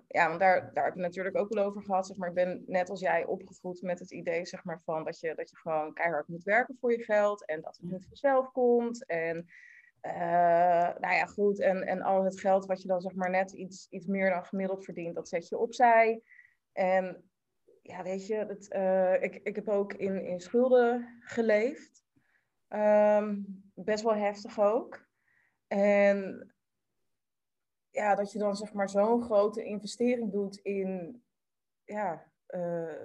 ja, 0.08 0.28
want 0.28 0.40
daar, 0.40 0.70
daar 0.74 0.84
heb 0.84 0.94
ik 0.94 1.00
natuurlijk 1.00 1.36
ook 1.36 1.54
wel 1.54 1.64
over 1.64 1.82
gehad. 1.82 2.06
Zeg 2.06 2.16
maar, 2.16 2.28
ik 2.28 2.34
ben 2.34 2.64
net 2.66 2.90
als 2.90 3.00
jij 3.00 3.24
opgevoed 3.24 3.82
met 3.82 3.98
het 3.98 4.10
idee 4.10 4.46
zeg 4.46 4.64
maar, 4.64 4.80
van 4.84 5.04
dat 5.04 5.20
je, 5.20 5.34
dat 5.34 5.50
je 5.50 5.56
gewoon 5.56 5.92
keihard 5.92 6.28
moet 6.28 6.42
werken 6.42 6.76
voor 6.80 6.92
je 6.92 7.04
geld 7.04 7.46
en 7.46 7.60
dat 7.60 7.76
het 7.76 7.90
niet 7.90 8.06
vanzelf 8.06 8.52
komt. 8.52 9.06
En 9.06 9.46
nou 11.00 11.14
ja, 11.14 11.24
goed. 11.26 11.60
En, 11.60 11.86
en 11.86 12.02
al 12.02 12.24
het 12.24 12.40
geld 12.40 12.66
wat 12.66 12.82
je 12.82 12.88
dan 12.88 13.00
zeg 13.00 13.14
maar 13.14 13.30
net 13.30 13.52
iets, 13.52 13.86
iets 13.90 14.06
meer 14.06 14.30
dan 14.30 14.44
gemiddeld 14.44 14.84
verdient, 14.84 15.14
dat 15.14 15.28
zet 15.28 15.48
je 15.48 15.58
opzij. 15.58 16.22
En 16.72 17.30
ja, 17.82 18.02
weet 18.02 18.26
je, 18.26 18.34
het, 18.34 18.72
uh, 18.74 19.22
ik, 19.22 19.34
ik 19.34 19.56
heb 19.56 19.68
ook 19.68 19.92
in, 19.92 20.24
in 20.24 20.40
schulden 20.40 21.18
geleefd. 21.20 22.04
Um, 22.68 23.62
best 23.74 24.02
wel 24.02 24.14
heftig 24.14 24.60
ook. 24.60 25.06
En 25.66 26.52
ja, 27.90 28.14
dat 28.14 28.32
je 28.32 28.38
dan 28.38 28.56
zeg 28.56 28.72
maar 28.72 28.88
zo'n 28.88 29.22
grote 29.22 29.64
investering 29.64 30.32
doet 30.32 30.56
in 30.56 31.22
ja, 31.84 32.12
uh, 32.48 32.60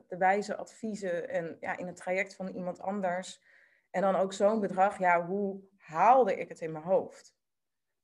de 0.08 0.18
wijze 0.18 0.56
adviezen 0.56 1.30
en 1.30 1.58
ja, 1.60 1.78
in 1.78 1.88
het 1.88 1.96
traject 1.96 2.36
van 2.36 2.48
iemand 2.48 2.80
anders. 2.80 3.42
En 3.90 4.02
dan 4.02 4.16
ook 4.16 4.34
zo'n 4.34 4.60
bedrag, 4.60 5.00
ja, 5.00 5.26
hoe 5.26 5.62
haalde 5.88 6.36
ik 6.36 6.50
het 6.50 6.62
in 6.62 6.72
mijn 6.72 6.84
hoofd? 6.84 7.36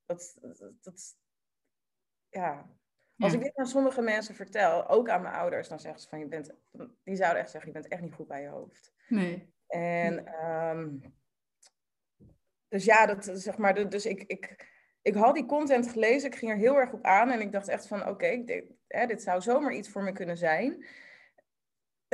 Dat, 0.06 0.38
dat, 0.80 1.16
ja. 2.28 2.70
Als 3.18 3.32
ik 3.32 3.42
dit 3.42 3.56
aan 3.56 3.66
sommige 3.66 4.02
mensen 4.02 4.34
vertel, 4.34 4.88
ook 4.88 5.08
aan 5.08 5.22
mijn 5.22 5.34
ouders, 5.34 5.68
dan 5.68 5.80
zeggen 5.80 6.00
ze 6.00 6.08
van 6.08 6.18
je 6.18 6.26
bent, 6.26 6.54
die 7.02 7.16
zouden 7.16 7.40
echt 7.40 7.50
zeggen, 7.50 7.72
je 7.72 7.78
bent 7.78 7.92
echt 7.92 8.02
niet 8.02 8.14
goed 8.14 8.26
bij 8.26 8.42
je 8.42 8.48
hoofd. 8.48 8.92
Nee. 9.08 9.52
En 9.66 10.44
um, 10.46 11.14
dus 12.68 12.84
ja, 12.84 13.06
dat 13.06 13.30
zeg 13.32 13.58
maar, 13.58 13.88
dus 13.88 14.06
ik, 14.06 14.22
ik, 14.22 14.68
ik 15.02 15.14
had 15.14 15.34
die 15.34 15.46
content 15.46 15.88
gelezen, 15.88 16.30
ik 16.30 16.36
ging 16.36 16.50
er 16.50 16.56
heel 16.56 16.76
erg 16.76 16.92
op 16.92 17.04
aan 17.04 17.30
en 17.30 17.40
ik 17.40 17.52
dacht 17.52 17.68
echt 17.68 17.86
van 17.86 18.08
oké, 18.08 18.44
dit, 18.44 18.64
dit 18.86 19.22
zou 19.22 19.40
zomaar 19.40 19.72
iets 19.72 19.88
voor 19.88 20.02
me 20.02 20.12
kunnen 20.12 20.36
zijn. 20.36 20.84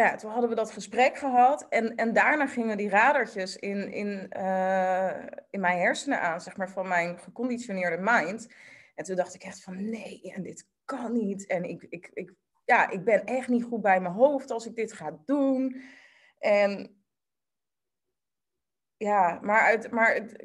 Ja, 0.00 0.16
toen 0.16 0.30
hadden 0.30 0.50
we 0.50 0.56
dat 0.56 0.70
gesprek 0.70 1.16
gehad 1.16 1.66
en, 1.68 1.94
en 1.96 2.12
daarna 2.12 2.46
gingen 2.46 2.76
die 2.76 2.88
radertjes 2.88 3.56
in, 3.56 3.92
in, 3.92 4.30
uh, 4.36 5.26
in 5.50 5.60
mijn 5.60 5.78
hersenen 5.78 6.20
aan, 6.20 6.40
zeg 6.40 6.56
maar, 6.56 6.70
van 6.70 6.88
mijn 6.88 7.18
geconditioneerde 7.18 7.98
mind. 8.00 8.48
En 8.94 9.04
toen 9.04 9.16
dacht 9.16 9.34
ik 9.34 9.42
echt 9.42 9.62
van 9.62 9.90
nee, 9.90 10.32
en 10.34 10.42
dit 10.42 10.66
kan 10.84 11.12
niet. 11.12 11.46
En 11.46 11.64
ik, 11.64 11.86
ik, 11.88 12.10
ik, 12.12 12.32
ja, 12.64 12.90
ik 12.90 13.04
ben 13.04 13.24
echt 13.24 13.48
niet 13.48 13.64
goed 13.64 13.80
bij 13.82 14.00
mijn 14.00 14.14
hoofd 14.14 14.50
als 14.50 14.66
ik 14.66 14.74
dit 14.74 14.92
ga 14.92 15.18
doen. 15.24 15.82
En 16.38 17.02
ja, 18.96 19.38
maar, 19.42 19.60
uit, 19.60 19.90
maar 19.90 20.14
het, 20.14 20.44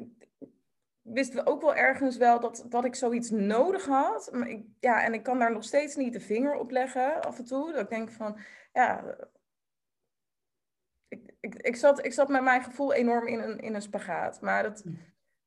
wisten 1.02 1.44
we 1.44 1.50
ook 1.50 1.60
wel 1.60 1.74
ergens 1.74 2.16
wel 2.16 2.40
dat, 2.40 2.64
dat 2.68 2.84
ik 2.84 2.94
zoiets 2.94 3.30
nodig 3.30 3.86
had. 3.86 4.28
Maar 4.32 4.48
ik, 4.48 4.64
ja, 4.80 5.04
en 5.04 5.14
ik 5.14 5.22
kan 5.22 5.38
daar 5.38 5.52
nog 5.52 5.64
steeds 5.64 5.96
niet 5.96 6.12
de 6.12 6.20
vinger 6.20 6.54
op 6.54 6.70
leggen 6.70 7.22
af 7.22 7.38
en 7.38 7.44
toe. 7.44 7.72
Dat 7.72 7.82
ik 7.82 7.90
denk 7.90 8.10
van, 8.10 8.38
ja... 8.72 9.16
Ik, 11.46 11.54
ik, 11.54 11.76
zat, 11.76 12.04
ik 12.04 12.12
zat 12.12 12.28
met 12.28 12.42
mijn 12.42 12.62
gevoel 12.62 12.92
enorm 12.92 13.26
in 13.26 13.40
een, 13.40 13.58
in 13.58 13.74
een 13.74 13.82
spagaat. 13.82 14.40
Maar 14.40 14.62
dat, 14.62 14.84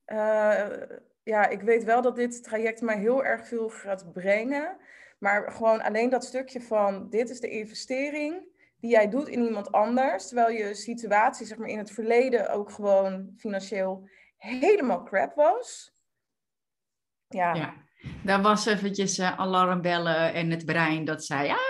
uh, 0.06 0.68
ja, 1.24 1.48
ik 1.48 1.62
weet 1.62 1.84
wel 1.84 2.02
dat 2.02 2.16
dit 2.16 2.44
traject 2.44 2.82
mij 2.82 2.98
heel 2.98 3.24
erg 3.24 3.48
veel 3.48 3.70
gaat 3.70 4.14
brengen. 4.14 4.78
Maar 5.18 5.52
gewoon 5.52 5.82
alleen 5.82 6.10
dat 6.10 6.24
stukje 6.24 6.62
van, 6.62 7.10
dit 7.10 7.30
is 7.30 7.40
de 7.40 7.50
investering 7.50 8.48
die 8.80 8.92
jij 8.92 9.10
doet 9.10 9.28
in 9.28 9.44
iemand 9.44 9.72
anders. 9.72 10.28
Terwijl 10.28 10.50
je 10.50 10.74
situatie 10.74 11.46
zeg 11.46 11.58
maar, 11.58 11.70
in 11.70 11.78
het 11.78 11.92
verleden 11.92 12.50
ook 12.50 12.72
gewoon 12.72 13.34
financieel 13.38 14.10
helemaal 14.38 15.04
crap 15.04 15.36
was. 15.36 15.94
Ja. 17.28 17.54
ja. 17.54 17.74
Daar 18.24 18.42
was 18.42 18.66
eventjes 18.66 19.20
uh, 19.20 19.40
alarmbellen 19.40 20.34
en 20.34 20.50
het 20.50 20.66
brein 20.66 21.06
dat 21.06 21.26
zei, 21.26 21.48
ja, 21.48 21.69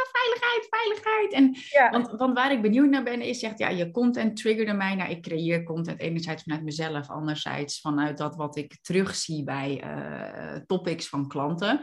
veiligheid. 0.69 1.33
En, 1.33 1.55
ja. 1.69 1.89
want, 1.89 2.11
want 2.11 2.33
waar 2.33 2.51
ik 2.51 2.61
benieuwd 2.61 2.89
naar 2.89 3.03
ben, 3.03 3.21
is, 3.21 3.39
zegt, 3.39 3.59
ja, 3.59 3.69
je 3.69 3.91
content 3.91 4.37
triggerde 4.37 4.73
mij. 4.73 4.95
Nou, 4.95 5.09
ik 5.09 5.21
creëer 5.21 5.63
content 5.63 5.99
enerzijds 5.99 6.43
vanuit 6.43 6.63
mezelf, 6.63 7.09
anderzijds 7.09 7.81
vanuit 7.81 8.17
dat 8.17 8.35
wat 8.35 8.57
ik 8.57 8.77
terugzie 8.81 9.43
bij 9.43 9.83
uh, 9.83 10.55
topics 10.65 11.09
van 11.09 11.27
klanten. 11.27 11.81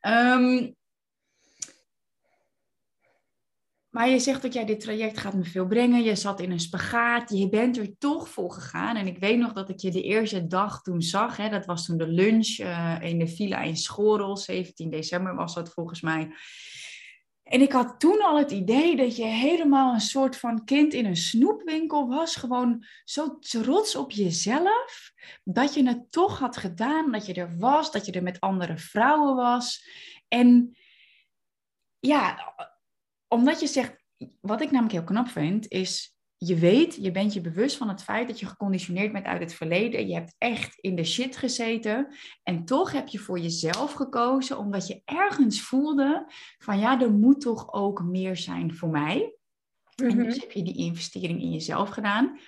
Um, 0.00 0.74
Maar 3.96 4.08
je 4.08 4.18
zegt 4.18 4.42
dat 4.42 4.52
jij 4.52 4.64
dit 4.64 4.80
traject 4.80 5.18
gaat 5.18 5.34
me 5.34 5.44
veel 5.44 5.66
brengen. 5.66 6.02
Je 6.02 6.16
zat 6.16 6.40
in 6.40 6.50
een 6.50 6.60
spagaat. 6.60 7.30
Je 7.30 7.48
bent 7.48 7.76
er 7.76 7.98
toch 7.98 8.28
voor 8.28 8.52
gegaan. 8.52 8.96
En 8.96 9.06
ik 9.06 9.18
weet 9.18 9.38
nog 9.38 9.52
dat 9.52 9.68
ik 9.68 9.80
je 9.80 9.90
de 9.90 10.02
eerste 10.02 10.46
dag 10.46 10.82
toen 10.82 11.02
zag. 11.02 11.36
Hè, 11.36 11.48
dat 11.48 11.66
was 11.66 11.86
toen 11.86 11.96
de 11.96 12.06
lunch 12.06 12.58
uh, 12.58 12.96
in 13.00 13.18
de 13.18 13.28
villa 13.28 13.60
in 13.60 13.76
Schorel. 13.76 14.36
17 14.36 14.90
december 14.90 15.34
was 15.34 15.54
dat 15.54 15.72
volgens 15.72 16.00
mij. 16.00 16.30
En 17.46 17.60
ik 17.60 17.72
had 17.72 18.00
toen 18.00 18.24
al 18.24 18.38
het 18.38 18.50
idee 18.50 18.96
dat 18.96 19.16
je 19.16 19.24
helemaal 19.24 19.94
een 19.94 20.00
soort 20.00 20.36
van 20.36 20.64
kind 20.64 20.94
in 20.94 21.06
een 21.06 21.16
snoepwinkel 21.16 22.08
was. 22.08 22.36
Gewoon 22.36 22.84
zo 23.04 23.38
trots 23.38 23.96
op 23.96 24.10
jezelf. 24.10 25.12
Dat 25.44 25.74
je 25.74 25.86
het 25.86 26.12
toch 26.12 26.38
had 26.38 26.56
gedaan. 26.56 27.12
Dat 27.12 27.26
je 27.26 27.34
er 27.34 27.58
was. 27.58 27.92
Dat 27.92 28.06
je 28.06 28.12
er 28.12 28.22
met 28.22 28.40
andere 28.40 28.78
vrouwen 28.78 29.36
was. 29.36 29.88
En 30.28 30.76
ja, 31.98 32.54
omdat 33.28 33.60
je 33.60 33.66
zegt, 33.66 34.04
wat 34.40 34.60
ik 34.60 34.70
namelijk 34.70 34.94
heel 34.94 35.04
knap 35.04 35.28
vind, 35.28 35.68
is 35.68 36.15
je 36.38 36.54
weet, 36.54 36.94
je 37.00 37.10
bent 37.10 37.32
je 37.32 37.40
bewust 37.40 37.76
van 37.76 37.88
het 37.88 38.02
feit 38.02 38.28
dat 38.28 38.40
je 38.40 38.46
geconditioneerd 38.46 39.12
bent 39.12 39.24
uit 39.24 39.40
het 39.40 39.54
verleden. 39.54 40.08
Je 40.08 40.14
hebt 40.14 40.34
echt 40.38 40.78
in 40.80 40.96
de 40.96 41.04
shit 41.04 41.36
gezeten. 41.36 42.14
En 42.42 42.64
toch 42.64 42.92
heb 42.92 43.08
je 43.08 43.18
voor 43.18 43.38
jezelf 43.38 43.92
gekozen, 43.92 44.58
omdat 44.58 44.86
je 44.86 45.02
ergens 45.04 45.62
voelde 45.62 46.32
van 46.58 46.78
ja, 46.78 47.00
er 47.00 47.12
moet 47.12 47.40
toch 47.40 47.72
ook 47.72 48.02
meer 48.02 48.36
zijn 48.36 48.74
voor 48.74 48.88
mij. 48.88 49.34
En 49.94 50.16
dus 50.16 50.40
heb 50.40 50.52
je 50.52 50.62
die 50.62 50.76
investering 50.76 51.40
in 51.40 51.52
jezelf 51.52 51.88
gedaan. 51.88 52.38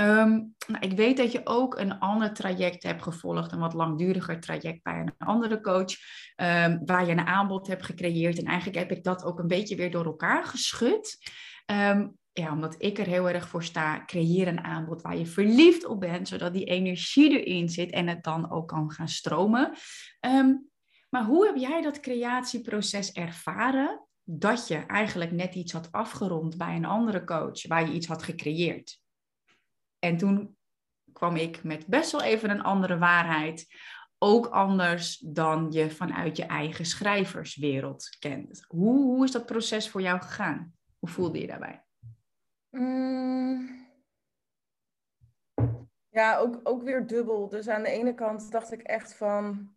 Um, 0.00 0.54
nou, 0.66 0.78
ik 0.80 0.92
weet 0.92 1.16
dat 1.16 1.32
je 1.32 1.40
ook 1.44 1.78
een 1.78 1.98
ander 1.98 2.32
traject 2.32 2.82
hebt 2.82 3.02
gevolgd, 3.02 3.52
een 3.52 3.58
wat 3.58 3.74
langduriger 3.74 4.40
traject 4.40 4.82
bij 4.82 5.00
een 5.00 5.14
andere 5.18 5.60
coach, 5.60 5.94
um, 6.36 6.80
waar 6.84 7.06
je 7.06 7.12
een 7.12 7.26
aanbod 7.26 7.66
hebt 7.66 7.84
gecreëerd. 7.84 8.38
En 8.38 8.44
eigenlijk 8.44 8.78
heb 8.78 8.90
ik 8.98 9.04
dat 9.04 9.24
ook 9.24 9.38
een 9.38 9.46
beetje 9.46 9.76
weer 9.76 9.90
door 9.90 10.04
elkaar 10.04 10.44
geschud. 10.44 11.18
Um, 11.66 12.18
ja, 12.38 12.52
omdat 12.52 12.74
ik 12.78 12.98
er 12.98 13.06
heel 13.06 13.28
erg 13.28 13.48
voor 13.48 13.64
sta, 13.64 14.04
creëer 14.04 14.48
een 14.48 14.64
aanbod 14.64 15.02
waar 15.02 15.16
je 15.16 15.26
verliefd 15.26 15.84
op 15.84 16.00
bent, 16.00 16.28
zodat 16.28 16.52
die 16.52 16.64
energie 16.64 17.40
erin 17.40 17.68
zit 17.68 17.90
en 17.90 18.06
het 18.06 18.24
dan 18.24 18.50
ook 18.50 18.68
kan 18.68 18.90
gaan 18.90 19.08
stromen. 19.08 19.72
maar 21.08 21.24
hoe 21.24 21.46
heb 21.46 21.56
jij 21.56 21.82
dat 21.82 22.00
creatieproces 22.00 23.12
ervaren? 23.12 24.06
Dat 24.24 24.68
je 24.68 24.76
eigenlijk 24.76 25.30
net 25.32 25.54
iets 25.54 25.72
had 25.72 25.92
afgerond 25.92 26.56
bij 26.56 26.76
een 26.76 26.84
andere 26.84 27.24
coach, 27.24 27.66
waar 27.66 27.86
je 27.86 27.94
iets 27.94 28.06
had 28.06 28.22
gecreëerd. 28.22 29.00
En 29.98 30.16
toen 30.16 30.56
kwam 31.12 31.36
ik 31.36 31.62
met 31.62 31.86
best 31.86 32.12
wel 32.12 32.22
even 32.22 32.50
een 32.50 32.62
andere 32.62 32.98
waarheid. 32.98 33.66
Ook 34.18 34.46
anders 34.46 35.18
dan 35.18 35.72
je 35.72 35.90
vanuit 35.90 36.36
je 36.36 36.44
eigen 36.44 36.84
schrijverswereld 36.84 38.16
kent. 38.18 38.64
Hoe, 38.66 39.02
hoe 39.02 39.24
is 39.24 39.30
dat 39.30 39.46
proces 39.46 39.88
voor 39.88 40.02
jou 40.02 40.20
gegaan? 40.20 40.74
Hoe 40.98 41.08
voelde 41.08 41.40
je 41.40 41.46
daarbij? 41.46 41.85
Mm. 42.78 43.86
Ja, 46.08 46.38
ook, 46.38 46.60
ook 46.62 46.82
weer 46.82 47.06
dubbel. 47.06 47.48
Dus 47.48 47.68
aan 47.68 47.82
de 47.82 47.90
ene 47.90 48.14
kant 48.14 48.50
dacht 48.50 48.72
ik 48.72 48.82
echt 48.82 49.14
van... 49.14 49.74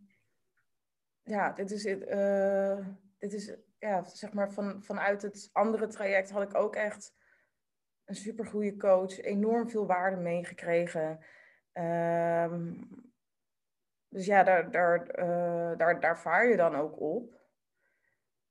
Ja, 1.23 1.51
dit 1.51 1.71
is, 1.71 1.85
uh, 1.85 2.87
dit 3.17 3.33
is 3.33 3.55
ja, 3.79 4.03
zeg 4.03 4.33
maar 4.33 4.51
van, 4.51 4.83
vanuit 4.83 5.21
het 5.21 5.49
andere 5.53 5.87
traject 5.87 6.29
had 6.29 6.41
ik 6.43 6.55
ook 6.55 6.75
echt 6.75 7.15
een 8.05 8.15
supergoeie 8.15 8.77
coach, 8.77 9.19
enorm 9.19 9.69
veel 9.69 9.85
waarde 9.85 10.17
meegekregen. 10.17 11.19
Um, 11.73 12.89
dus 14.07 14.25
ja, 14.25 14.43
daar, 14.43 14.71
daar, 14.71 15.19
uh, 15.19 15.77
daar, 15.77 15.99
daar 15.99 16.19
vaar 16.19 16.47
je 16.47 16.57
dan 16.57 16.75
ook 16.75 16.99
op. 16.99 17.39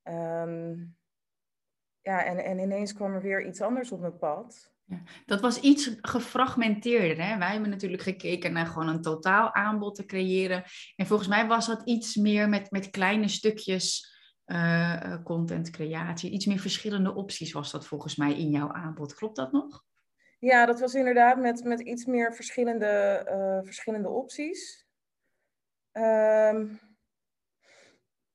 Um, 0.03 0.98
ja, 2.01 2.25
en, 2.25 2.37
en 2.37 2.59
ineens 2.59 2.93
kwam 2.93 3.13
er 3.13 3.21
weer 3.21 3.45
iets 3.45 3.61
anders 3.61 3.91
op 3.91 3.99
mijn 3.99 4.17
pad. 4.17 4.71
Ja, 4.85 5.01
dat 5.25 5.41
was 5.41 5.59
iets 5.59 5.97
gefragmenteerder. 6.01 7.25
Hè? 7.25 7.37
Wij 7.37 7.51
hebben 7.51 7.69
natuurlijk 7.69 8.01
gekeken 8.01 8.53
naar 8.53 8.65
gewoon 8.65 8.87
een 8.87 9.01
totaal 9.01 9.53
aanbod 9.53 9.95
te 9.95 10.05
creëren. 10.05 10.63
En 10.95 11.07
volgens 11.07 11.29
mij 11.29 11.47
was 11.47 11.67
dat 11.67 11.81
iets 11.85 12.15
meer 12.15 12.49
met, 12.49 12.71
met 12.71 12.89
kleine 12.89 13.27
stukjes 13.27 14.17
uh, 14.45 15.23
contentcreatie. 15.23 16.31
Iets 16.31 16.45
meer 16.45 16.59
verschillende 16.59 17.15
opties 17.15 17.51
was 17.51 17.71
dat 17.71 17.87
volgens 17.87 18.15
mij 18.15 18.39
in 18.39 18.49
jouw 18.49 18.71
aanbod. 18.71 19.13
Klopt 19.13 19.35
dat 19.35 19.51
nog? 19.51 19.83
Ja, 20.39 20.65
dat 20.65 20.79
was 20.79 20.93
inderdaad 20.93 21.37
met, 21.37 21.63
met 21.63 21.79
iets 21.79 22.05
meer 22.05 22.33
verschillende, 22.33 23.25
uh, 23.29 23.65
verschillende 23.65 24.09
opties. 24.09 24.87
Um, 25.91 26.79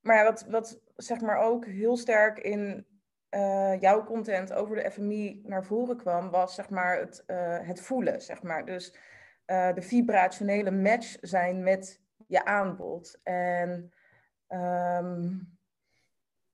maar 0.00 0.16
ja, 0.16 0.24
wat, 0.24 0.46
wat 0.48 0.80
zeg 0.96 1.20
maar 1.20 1.38
ook 1.38 1.66
heel 1.66 1.96
sterk 1.96 2.38
in 2.38 2.86
uh, 3.34 3.80
jouw 3.80 4.04
content 4.04 4.52
over 4.52 4.76
de 4.76 4.90
FMI 4.90 5.42
naar 5.44 5.64
voren 5.64 5.96
kwam, 5.96 6.30
was 6.30 6.54
zeg 6.54 6.70
maar 6.70 6.98
het, 6.98 7.24
uh, 7.26 7.58
het 7.60 7.80
voelen. 7.80 8.22
Zeg 8.22 8.42
maar. 8.42 8.64
Dus 8.64 8.94
uh, 9.46 9.74
de 9.74 9.82
vibrationele 9.82 10.70
match 10.70 11.16
zijn 11.20 11.62
met 11.62 12.00
je 12.26 12.44
aanbod. 12.44 13.20
En 13.22 13.92
um, 14.48 15.52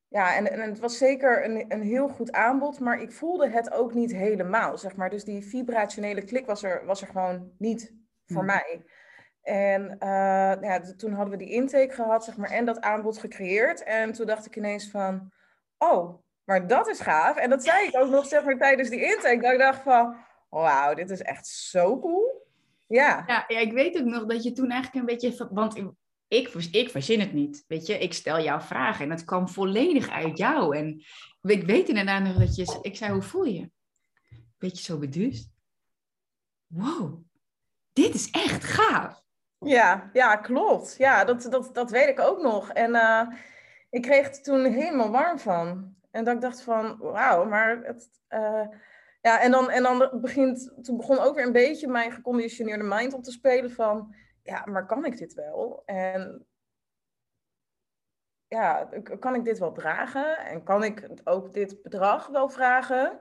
ja, 0.09 0.37
en, 0.37 0.51
en 0.51 0.61
het 0.61 0.79
was 0.79 0.99
zeker 0.99 1.45
een, 1.45 1.65
een 1.69 1.83
heel 1.83 2.09
goed 2.09 2.33
aanbod, 2.33 2.81
maar 2.81 3.01
ik 3.01 3.13
voelde 3.13 3.49
het 3.49 3.73
ook 3.73 3.95
niet 3.95 4.13
helemaal, 4.13 4.79
zeg 4.79 4.97
maar. 4.97 5.11
Dus 5.11 5.25
die 5.25 5.45
vibrationele 5.45 6.25
klik 6.25 6.47
was 6.47 6.63
er, 6.63 6.85
was 6.87 7.01
er 7.01 7.07
gewoon 7.07 7.53
niet 7.59 7.95
voor 8.27 8.45
hmm. 8.45 8.47
mij. 8.47 8.85
En 9.43 9.83
uh, 9.83 10.61
ja, 10.61 10.81
toen 10.97 11.13
hadden 11.13 11.39
we 11.39 11.45
die 11.45 11.55
intake 11.55 11.95
gehad, 11.95 12.25
zeg 12.25 12.37
maar, 12.37 12.51
en 12.51 12.65
dat 12.65 12.81
aanbod 12.81 13.19
gecreëerd. 13.19 13.83
En 13.83 14.13
toen 14.13 14.27
dacht 14.27 14.47
ik 14.47 14.57
ineens 14.57 14.91
van, 14.91 15.33
oh, 15.79 16.23
maar 16.51 16.67
dat 16.67 16.89
is 16.89 17.01
gaaf. 17.01 17.37
En 17.37 17.51
dat 17.51 17.65
zei 17.65 17.87
ik 17.87 17.97
ook 17.97 18.11
nog, 18.11 18.27
zeg 18.27 18.45
maar, 18.45 18.59
tijdens 18.59 18.89
die 18.89 19.03
intake. 19.03 19.41
Dat 19.41 19.53
ik 19.53 19.59
dacht 19.59 19.83
van, 19.83 20.17
wauw, 20.49 20.95
dit 20.95 21.11
is 21.11 21.21
echt 21.21 21.47
zo 21.47 22.01
cool. 22.01 22.47
Ja. 22.87 23.25
ja. 23.27 23.45
Ja, 23.49 23.59
ik 23.59 23.73
weet 23.73 23.99
ook 23.99 24.05
nog 24.05 24.27
dat 24.27 24.43
je 24.43 24.53
toen 24.53 24.71
eigenlijk 24.71 25.01
een 25.01 25.19
beetje, 25.19 25.49
want 25.51 25.77
ik, 26.29 26.49
ik 26.73 26.91
verzin 26.91 27.21
het 27.21 27.33
niet, 27.33 27.65
weet 27.69 27.87
je. 27.87 27.99
Ik 27.99 28.13
stel 28.13 28.41
jouw 28.41 28.61
vragen 28.61 29.05
en 29.05 29.11
het 29.11 29.25
kwam 29.25 29.49
volledig 29.49 30.11
uit 30.11 30.39
jou. 30.39 30.77
En 30.77 31.05
ik 31.43 31.63
weet 31.63 31.89
inderdaad 31.89 32.23
nog 32.23 32.37
dat 32.37 32.57
je, 32.57 32.79
ik 32.83 32.97
zei, 32.97 33.13
hoe 33.13 33.23
voel 33.23 33.45
je? 33.45 33.71
Beetje 34.59 34.83
zo 34.83 34.99
beduust. 34.99 35.51
Wow, 36.67 37.23
dit 37.93 38.15
is 38.15 38.31
echt 38.31 38.65
gaaf. 38.65 39.23
Ja, 39.59 40.11
ja, 40.13 40.37
klopt. 40.37 40.95
Ja, 40.99 41.25
dat, 41.25 41.43
dat, 41.43 41.75
dat 41.75 41.91
weet 41.91 42.09
ik 42.09 42.21
ook 42.21 42.43
nog. 42.43 42.71
En 42.71 42.91
uh, 42.95 43.27
ik 43.91 44.03
kreeg 44.03 44.27
er 44.27 44.43
toen 44.43 44.65
helemaal 44.65 45.11
warm 45.11 45.39
van. 45.39 45.99
En 46.11 46.25
dat 46.25 46.35
ik 46.35 46.41
dacht 46.41 46.63
van, 46.63 46.99
wauw, 46.99 47.45
maar 47.45 47.83
het... 47.83 48.11
Uh, 48.29 48.67
ja, 49.21 49.41
en 49.41 49.51
dan, 49.51 49.71
en 49.71 49.83
dan 49.83 50.11
begint, 50.21 50.73
toen 50.83 50.97
begon 50.97 51.19
ook 51.19 51.35
weer 51.35 51.47
een 51.47 51.53
beetje 51.53 51.89
mijn 51.89 52.13
geconditioneerde 52.13 52.85
mind 52.85 53.15
op 53.15 53.23
te 53.23 53.31
spelen 53.31 53.71
van, 53.71 54.15
ja, 54.43 54.67
maar 54.67 54.87
kan 54.87 55.05
ik 55.05 55.17
dit 55.17 55.35
wel? 55.35 55.83
En 55.85 56.47
ja, 58.49 58.89
kan 59.19 59.35
ik 59.35 59.45
dit 59.45 59.59
wel 59.59 59.73
dragen? 59.73 60.39
En 60.39 60.63
kan 60.63 60.85
ik 60.85 61.09
ook 61.25 61.53
dit 61.53 61.83
bedrag 61.83 62.27
wel 62.27 62.49
vragen? 62.49 63.21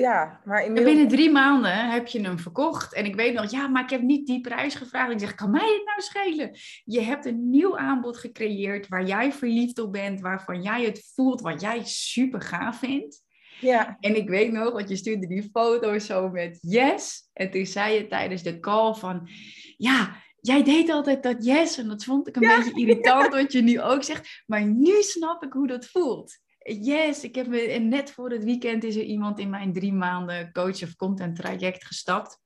Ja, 0.00 0.40
maar 0.44 0.64
inmiddels... 0.64 0.94
Binnen 0.94 1.16
drie 1.16 1.30
maanden 1.30 1.90
heb 1.90 2.06
je 2.06 2.20
hem 2.20 2.38
verkocht. 2.38 2.94
En 2.94 3.04
ik 3.04 3.14
weet 3.14 3.34
nog, 3.34 3.50
ja, 3.50 3.68
maar 3.68 3.82
ik 3.82 3.90
heb 3.90 4.02
niet 4.02 4.26
die 4.26 4.40
prijs 4.40 4.74
gevraagd. 4.74 5.12
Ik 5.12 5.18
zeg, 5.18 5.34
kan 5.34 5.50
mij 5.50 5.72
het 5.72 5.82
nou 5.84 6.00
schelen? 6.00 6.58
Je 6.84 7.00
hebt 7.00 7.26
een 7.26 7.50
nieuw 7.50 7.78
aanbod 7.78 8.16
gecreëerd 8.16 8.88
waar 8.88 9.04
jij 9.04 9.32
verliefd 9.32 9.78
op 9.78 9.92
bent, 9.92 10.20
waarvan 10.20 10.62
jij 10.62 10.84
het 10.84 11.12
voelt, 11.14 11.40
wat 11.40 11.60
jij 11.60 11.84
super 11.84 12.40
gaaf 12.40 12.78
vindt. 12.78 13.22
Ja. 13.60 13.96
En 14.00 14.16
ik 14.16 14.28
weet 14.28 14.52
nog, 14.52 14.72
want 14.72 14.88
je 14.88 14.96
stuurde 14.96 15.26
die 15.26 15.50
foto 15.52 15.98
zo 15.98 16.28
met 16.28 16.58
yes. 16.60 17.30
En 17.32 17.50
toen 17.50 17.66
zei 17.66 17.94
je 17.94 18.06
tijdens 18.06 18.42
de 18.42 18.60
call 18.60 18.94
van, 18.94 19.28
ja, 19.76 20.16
jij 20.40 20.62
deed 20.62 20.90
altijd 20.90 21.22
dat 21.22 21.44
yes. 21.44 21.78
En 21.78 21.88
dat 21.88 22.04
vond 22.04 22.28
ik 22.28 22.36
een 22.36 22.56
beetje 22.56 22.80
irritant 22.80 23.32
wat 23.42 23.52
je 23.52 23.62
nu 23.62 23.80
ook 23.80 24.02
zegt. 24.02 24.42
Maar 24.46 24.64
nu 24.64 25.02
snap 25.02 25.42
ik 25.42 25.52
hoe 25.52 25.66
dat 25.66 25.86
voelt. 25.86 26.44
Yes, 26.68 27.24
ik 27.24 27.34
heb 27.34 27.46
me, 27.46 27.60
en 27.60 27.88
net 27.88 28.10
voor 28.10 28.30
het 28.30 28.44
weekend 28.44 28.84
is 28.84 28.96
er 28.96 29.02
iemand 29.02 29.38
in 29.38 29.50
mijn 29.50 29.72
drie 29.72 29.92
maanden 29.92 30.52
coach 30.52 30.82
of 30.82 30.96
content 30.96 31.36
traject 31.36 31.86
gestapt. 31.86 32.40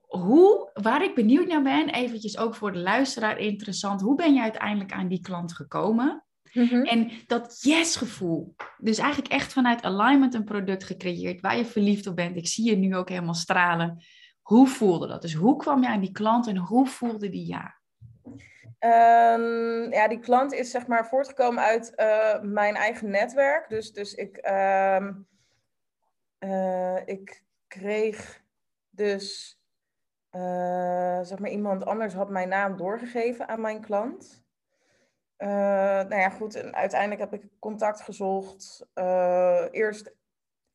Hoe, 0.00 0.70
waar 0.72 1.02
ik 1.02 1.14
benieuwd 1.14 1.46
naar 1.46 1.62
ben, 1.62 1.88
eventjes 1.88 2.38
ook 2.38 2.54
voor 2.54 2.72
de 2.72 2.78
luisteraar 2.78 3.38
interessant, 3.38 4.00
hoe 4.00 4.14
ben 4.14 4.34
je 4.34 4.42
uiteindelijk 4.42 4.92
aan 4.92 5.08
die 5.08 5.20
klant 5.20 5.52
gekomen? 5.52 6.24
Mhm. 6.52 6.82
En 6.82 7.10
dat 7.26 7.58
yes-gevoel, 7.62 8.54
dus 8.76 8.98
eigenlijk 8.98 9.32
echt 9.32 9.52
vanuit 9.52 9.82
alignment 9.82 10.34
een 10.34 10.44
product 10.44 10.84
gecreëerd 10.84 11.40
waar 11.40 11.56
je 11.56 11.64
verliefd 11.64 12.06
op 12.06 12.16
bent. 12.16 12.36
Ik 12.36 12.46
zie 12.46 12.64
je 12.64 12.76
nu 12.76 12.96
ook 12.96 13.08
helemaal 13.08 13.34
stralen. 13.34 14.04
Hoe 14.40 14.66
voelde 14.66 15.06
dat? 15.06 15.22
Dus 15.22 15.34
hoe 15.34 15.56
kwam 15.56 15.82
je 15.82 15.88
aan 15.88 16.00
die 16.00 16.12
klant 16.12 16.46
en 16.46 16.56
hoe 16.56 16.86
voelde 16.86 17.28
die 17.28 17.46
ja? 17.46 17.77
Um, 18.80 19.92
ja, 19.92 20.08
die 20.08 20.18
klant 20.18 20.52
is 20.52 20.70
zeg 20.70 20.86
maar 20.86 21.06
voortgekomen 21.06 21.62
uit 21.62 21.92
uh, 21.96 22.40
mijn 22.40 22.74
eigen 22.74 23.10
netwerk. 23.10 23.68
Dus, 23.68 23.92
dus 23.92 24.14
ik, 24.14 24.36
um, 24.50 25.26
uh, 26.38 27.06
ik 27.06 27.44
kreeg 27.66 28.42
dus, 28.90 29.58
uh, 30.30 31.20
zeg 31.22 31.38
maar, 31.38 31.50
iemand 31.50 31.84
anders 31.84 32.14
had 32.14 32.30
mijn 32.30 32.48
naam 32.48 32.76
doorgegeven 32.76 33.48
aan 33.48 33.60
mijn 33.60 33.80
klant. 33.80 34.44
nou 35.36 36.16
ja, 36.16 36.28
goed, 36.28 36.54
en 36.54 36.74
uiteindelijk 36.74 37.20
heb 37.20 37.32
ik 37.32 37.50
contact 37.58 38.00
gezocht. 38.00 38.86
eerst 39.70 40.14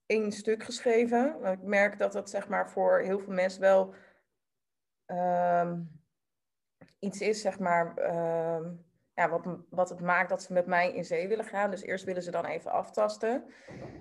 één 0.05 0.31
stuk 0.31 0.63
geschreven. 0.63 1.45
Ik 1.45 1.61
merk 1.61 1.97
dat 1.97 2.11
dat 2.11 2.29
zeg 2.29 2.47
maar 2.47 2.69
voor 2.69 2.99
heel 2.99 3.19
veel 3.19 3.33
mensen 3.33 3.61
wel... 3.61 3.93
Um, 5.07 6.02
iets 7.03 7.21
is, 7.21 7.41
zeg 7.41 7.59
maar, 7.59 7.93
uh, 7.97 8.69
ja, 9.13 9.29
wat, 9.29 9.45
wat 9.69 9.89
het 9.89 9.99
maakt 9.99 10.29
dat 10.29 10.43
ze 10.43 10.53
met 10.53 10.65
mij 10.65 10.93
in 10.93 11.05
zee 11.05 11.27
willen 11.27 11.45
gaan. 11.45 11.71
Dus 11.71 11.81
eerst 11.81 12.05
willen 12.05 12.23
ze 12.23 12.31
dan 12.31 12.45
even 12.45 12.71
aftasten. 12.71 13.43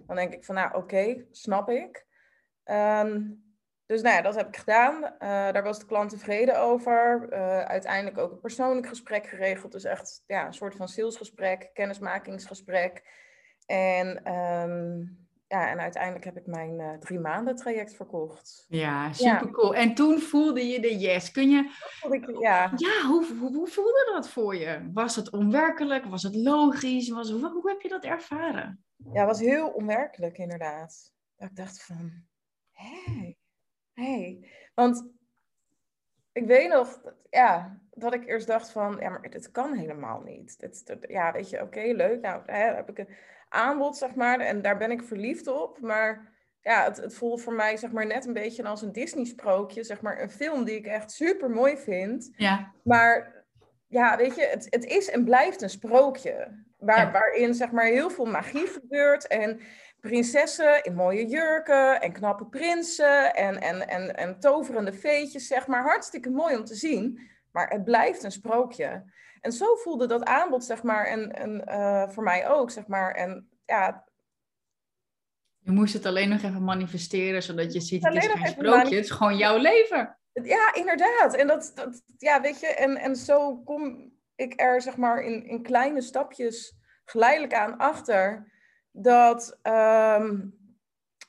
Dan 0.07 0.17
denk 0.17 0.33
ik 0.33 0.45
van, 0.45 0.55
nou 0.55 0.77
oké, 0.77 1.25
snap 1.31 1.69
ik. 1.69 2.07
Um, 2.65 3.45
dus 3.87 4.03
nou 4.03 4.15
ja, 4.15 4.23
dat 4.23 4.35
heb 4.35 4.49
ik 4.49 4.57
gedaan. 4.57 5.03
Uh, 5.03 5.11
daar 5.53 5.63
was 5.63 5.79
de 5.79 5.87
klant 5.87 6.11
tevreden 6.11 6.61
over. 6.61 7.27
Uh, 7.33 7.61
uiteindelijk 7.61 8.19
ook 8.19 8.33
een 8.33 8.41
persoonlijk 8.41 8.87
gesprek 8.87 9.27
geregeld. 9.27 9.73
Dus 9.73 9.85
echt 9.85 10.23
ja, 10.27 10.47
een 10.47 10.55
soort 10.55 10.75
van 10.75 10.89
salesgesprek, 10.89 11.71
kennismakingsgesprek. 11.73 13.03
En 13.67 14.33
um, 14.35 15.22
ja, 15.53 15.71
en 15.71 15.81
uiteindelijk 15.81 16.25
heb 16.25 16.37
ik 16.37 16.47
mijn 16.47 16.81
uh, 16.81 16.93
drie 16.93 17.19
maanden 17.19 17.57
traject 17.57 17.95
verkocht. 17.95 18.65
Ja, 18.69 19.13
super 19.13 19.51
cool. 19.51 19.75
En 19.75 19.95
toen 19.95 20.19
voelde 20.19 20.67
je 20.67 20.81
de 20.81 20.99
yes. 20.99 21.31
Kun 21.31 21.51
je. 21.51 21.71
ja, 22.41 22.73
ja 22.77 23.07
hoe, 23.07 23.27
hoe, 23.39 23.57
hoe, 23.57 23.69
voelde 23.69 24.11
dat 24.13 24.29
voor 24.29 24.57
je? 24.57 24.91
Was 24.93 25.17
het 25.17 25.31
onwerkelijk? 25.31 26.05
Was 26.05 26.23
het 26.23 26.35
logisch? 26.35 27.09
Was, 27.09 27.31
hoe, 27.31 27.51
hoe 27.51 27.69
heb 27.69 27.81
je 27.81 27.89
dat 27.89 28.05
ervaren? 28.05 28.85
Ja, 28.97 29.21
het 29.21 29.27
was 29.27 29.41
heel 29.41 29.69
onwerkelijk 29.69 30.39
inderdaad. 30.39 31.13
Dat 31.37 31.49
ik 31.49 31.57
dacht 31.57 31.85
van, 31.85 32.13
hé, 32.71 33.03
hey, 33.05 33.37
hey. 33.93 34.49
Want 34.75 35.11
ik 36.33 36.47
weet 36.47 36.69
nog, 36.69 37.01
ja, 37.31 37.81
dat 37.91 38.15
ik 38.15 38.27
eerst 38.27 38.47
dacht 38.47 38.71
van, 38.71 38.97
ja, 39.01 39.09
maar 39.09 39.31
dit 39.31 39.51
kan 39.51 39.75
helemaal 39.75 40.21
niet. 40.21 40.59
Dit, 40.59 40.97
ja, 41.09 41.33
weet 41.33 41.51
je, 41.51 41.63
oké, 41.63 41.81
leuk. 41.81 42.21
Nou, 42.21 42.43
hè, 42.47 42.75
heb 42.75 42.89
ik 42.89 42.99
een 42.99 43.15
aanbod, 43.53 43.97
zeg 43.97 44.15
maar. 44.15 44.41
En 44.41 44.63
daar 44.63 44.77
ben 44.77 44.91
ik 44.91 45.03
verliefd 45.03 45.47
op. 45.47 45.81
Maar 45.81 46.33
ja, 46.61 46.85
het, 46.85 46.97
het 46.97 47.15
voelde 47.15 47.43
voor 47.43 47.53
mij, 47.53 47.77
zeg 47.77 47.93
maar, 47.93 48.07
net 48.07 48.27
een 48.27 48.33
beetje 48.33 48.65
als 48.65 48.83
een 48.83 48.93
Disney-sprookje. 48.93 49.85
Zeg 49.85 50.01
maar, 50.01 50.21
een 50.21 50.31
film 50.31 50.65
die 50.65 50.77
ik 50.77 50.87
echt 50.87 51.11
super 51.11 51.51
mooi 51.51 51.77
vind. 51.77 52.33
Ja. 52.37 52.73
Maar 52.85 53.45
ja, 53.89 54.17
weet 54.17 54.35
je, 54.35 54.47
het, 54.47 54.67
het 54.71 54.85
is 54.85 55.11
en 55.11 55.25
blijft 55.25 55.63
een 55.63 55.71
sprookje. 55.71 56.61
Waar, 56.79 57.13
Waarin, 57.13 57.55
zeg 57.55 57.71
maar, 57.71 57.85
heel 57.85 58.11
veel 58.11 58.25
magie 58.25 58.67
gebeurt. 58.67 59.27
En 59.27 59.61
prinsessen 60.01 60.83
in 60.85 60.95
mooie 60.95 61.27
jurken 61.27 62.01
en 62.01 62.13
knappe 62.13 62.47
prinsen 62.47 63.35
en, 63.35 63.61
en, 63.61 63.89
en, 63.89 64.17
en 64.17 64.39
toverende 64.39 64.93
feetjes, 64.93 65.47
zeg 65.47 65.67
maar. 65.67 65.83
Hartstikke 65.83 66.31
mooi 66.31 66.57
om 66.57 66.65
te 66.65 66.75
zien, 66.75 67.21
maar 67.53 67.69
het 67.69 67.85
blijft 67.85 68.23
een 68.23 68.33
sprookje. 68.33 69.05
En 69.43 69.53
zo 69.53 69.75
voelde 69.75 70.07
dat 70.07 70.25
aanbod, 70.25 70.65
zeg 70.65 70.83
maar, 70.83 71.07
en, 71.07 71.33
en 71.33 71.65
uh, 71.69 72.09
voor 72.09 72.23
mij 72.23 72.49
ook, 72.49 72.71
zeg 72.71 72.87
maar. 72.87 73.15
En 73.15 73.49
ja... 73.65 74.05
Je 75.59 75.71
moest 75.71 75.95
het 75.95 76.07
alleen 76.07 76.29
nog 76.29 76.43
even 76.43 76.65
manifesteren, 76.65 77.43
zodat 77.43 77.73
je 77.73 77.81
ziet, 77.81 78.05
het 78.05 78.15
is 78.15 78.27
geen 78.27 78.47
sprookje, 78.47 78.95
het 78.95 79.05
is 79.05 79.11
gewoon 79.11 79.37
jouw 79.37 79.57
leven. 79.57 80.19
Ja, 80.33 80.75
inderdaad. 80.75 81.35
En 81.35 81.47
dat, 81.47 81.73
dat 81.75 82.03
ja, 82.19 82.41
weet 82.41 82.61
je, 82.61 82.67
en, 82.67 82.97
en 82.97 83.17
zo 83.17 83.57
kom 83.57 84.13
ik 84.35 84.61
er, 84.61 84.83
zeg 84.83 84.97
maar, 84.97 85.23
in, 85.23 85.47
in 85.47 85.63
kleine 85.63 86.01
stapjes 86.01 86.77
geleidelijk 87.05 87.55
aan 87.55 87.79
achter 87.79 88.53
dat, 88.91 89.59
um, 89.63 90.62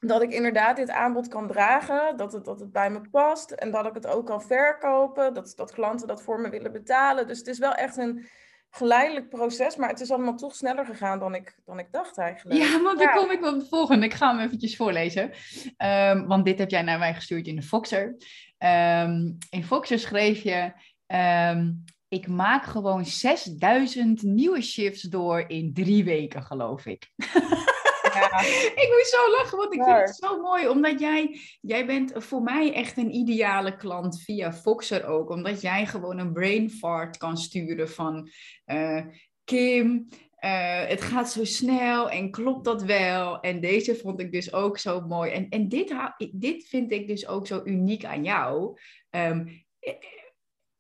dat 0.08 0.22
ik 0.22 0.34
inderdaad 0.34 0.76
dit 0.76 0.90
aanbod 0.90 1.28
kan 1.28 1.48
dragen, 1.48 2.18
dat 2.18 2.34
het, 2.34 2.46
dat 2.46 2.60
het 2.60 2.72
bij 2.72 2.90
me 2.90 3.02
past 3.12 3.52
en 3.52 3.72
dat 3.72 3.86
ik 3.86 3.94
het 3.94 4.08
ook 4.08 4.26
kan 4.26 4.42
verkopen, 4.42 5.34
dat, 5.34 5.54
dat 5.56 5.74
klanten 5.74 6.08
dat 6.08 6.24
voor 6.24 6.40
me 6.40 6.50
willen 6.50 6.72
betalen. 6.72 7.28
Dus 7.28 7.38
het 7.38 7.48
is 7.48 7.60
wel 7.60 7.74
echt 7.74 7.98
een 7.98 8.26
geleidelijk 8.70 9.30
proces, 9.30 9.76
maar 9.76 9.90
het 9.90 10.00
is 10.00 10.12
allemaal 10.12 10.36
toch 10.36 10.56
sneller 10.56 10.86
gegaan 10.86 11.20
dan 11.20 11.36
ik, 11.36 11.56
dan 11.66 11.80
ik 11.80 11.88
dacht 11.92 12.18
eigenlijk. 12.18 12.60
Ja, 12.62 12.82
want 12.82 13.00
dan 13.00 13.14
kom 13.16 13.32
ik 13.32 13.46
op 13.46 13.54
het 13.54 13.68
volgende. 13.70 14.06
Ik 14.06 14.14
ga 14.14 14.36
hem 14.36 14.46
eventjes 14.46 14.76
voorlezen. 14.76 15.32
Ehm, 15.78 16.26
want 16.26 16.46
dit 16.46 16.60
heb 16.60 16.70
jij 16.70 16.82
naar 16.82 17.00
mij 17.00 17.14
gestuurd 17.14 17.48
in 17.48 17.56
de 17.56 17.62
Foxer. 17.62 18.16
Ehm, 18.58 19.32
in 19.50 19.64
Foxer 19.64 20.00
schreef 20.00 20.44
je... 20.44 20.72
Ehm, 21.06 21.72
ik 22.08 22.28
maak 22.28 22.66
gewoon 22.66 23.06
6000 23.06 24.22
nieuwe 24.22 24.62
shifts 24.62 25.02
door 25.02 25.44
in 25.48 25.74
drie 25.74 26.04
weken, 26.04 26.44
geloof 26.44 26.86
ik. 26.86 27.10
Ja. 28.14 28.40
ik 28.84 28.88
moet 28.90 29.08
zo 29.08 29.32
lachen, 29.32 29.58
want 29.58 29.74
ik 29.74 29.84
vind 29.84 29.98
het 29.98 30.16
zo 30.16 30.42
mooi. 30.42 30.68
Omdat 30.68 31.00
jij, 31.00 31.40
jij 31.62 31.86
bent 31.86 32.12
voor 32.16 32.42
mij 32.42 32.74
echt 32.74 32.98
een 32.98 33.16
ideale 33.16 33.76
klant 33.76 34.22
via 34.22 34.54
Foxer 34.54 35.06
ook. 35.06 35.30
Omdat 35.30 35.62
jij 35.62 35.86
gewoon 35.86 36.18
een 36.18 36.34
brain 36.34 36.70
fart 36.70 37.18
kan 37.18 37.38
sturen 37.38 37.90
van... 37.90 38.30
Uh, 38.66 39.02
Kim, 39.44 40.08
uh, 40.40 40.86
het 40.86 41.02
gaat 41.02 41.32
zo 41.32 41.44
snel 41.44 42.10
en 42.10 42.32
klopt 42.32 42.66
dat 42.66 42.84
wel? 42.84 43.40
En 43.40 43.62
deze 43.62 43.96
vond 43.96 44.20
ik 44.20 44.32
dus 44.32 44.54
ook 44.54 44.78
zo 44.78 45.02
mooi. 45.02 45.32
En, 45.32 45.50
en 45.50 45.70
dit, 45.70 45.96
dit 46.32 46.68
vind 46.68 46.92
ik 46.92 47.08
dus 47.08 47.28
ook 47.28 47.48
zo 47.48 47.62
uniek 47.64 48.06
aan 48.06 48.24
jou. 48.24 48.78
Um, 49.10 49.66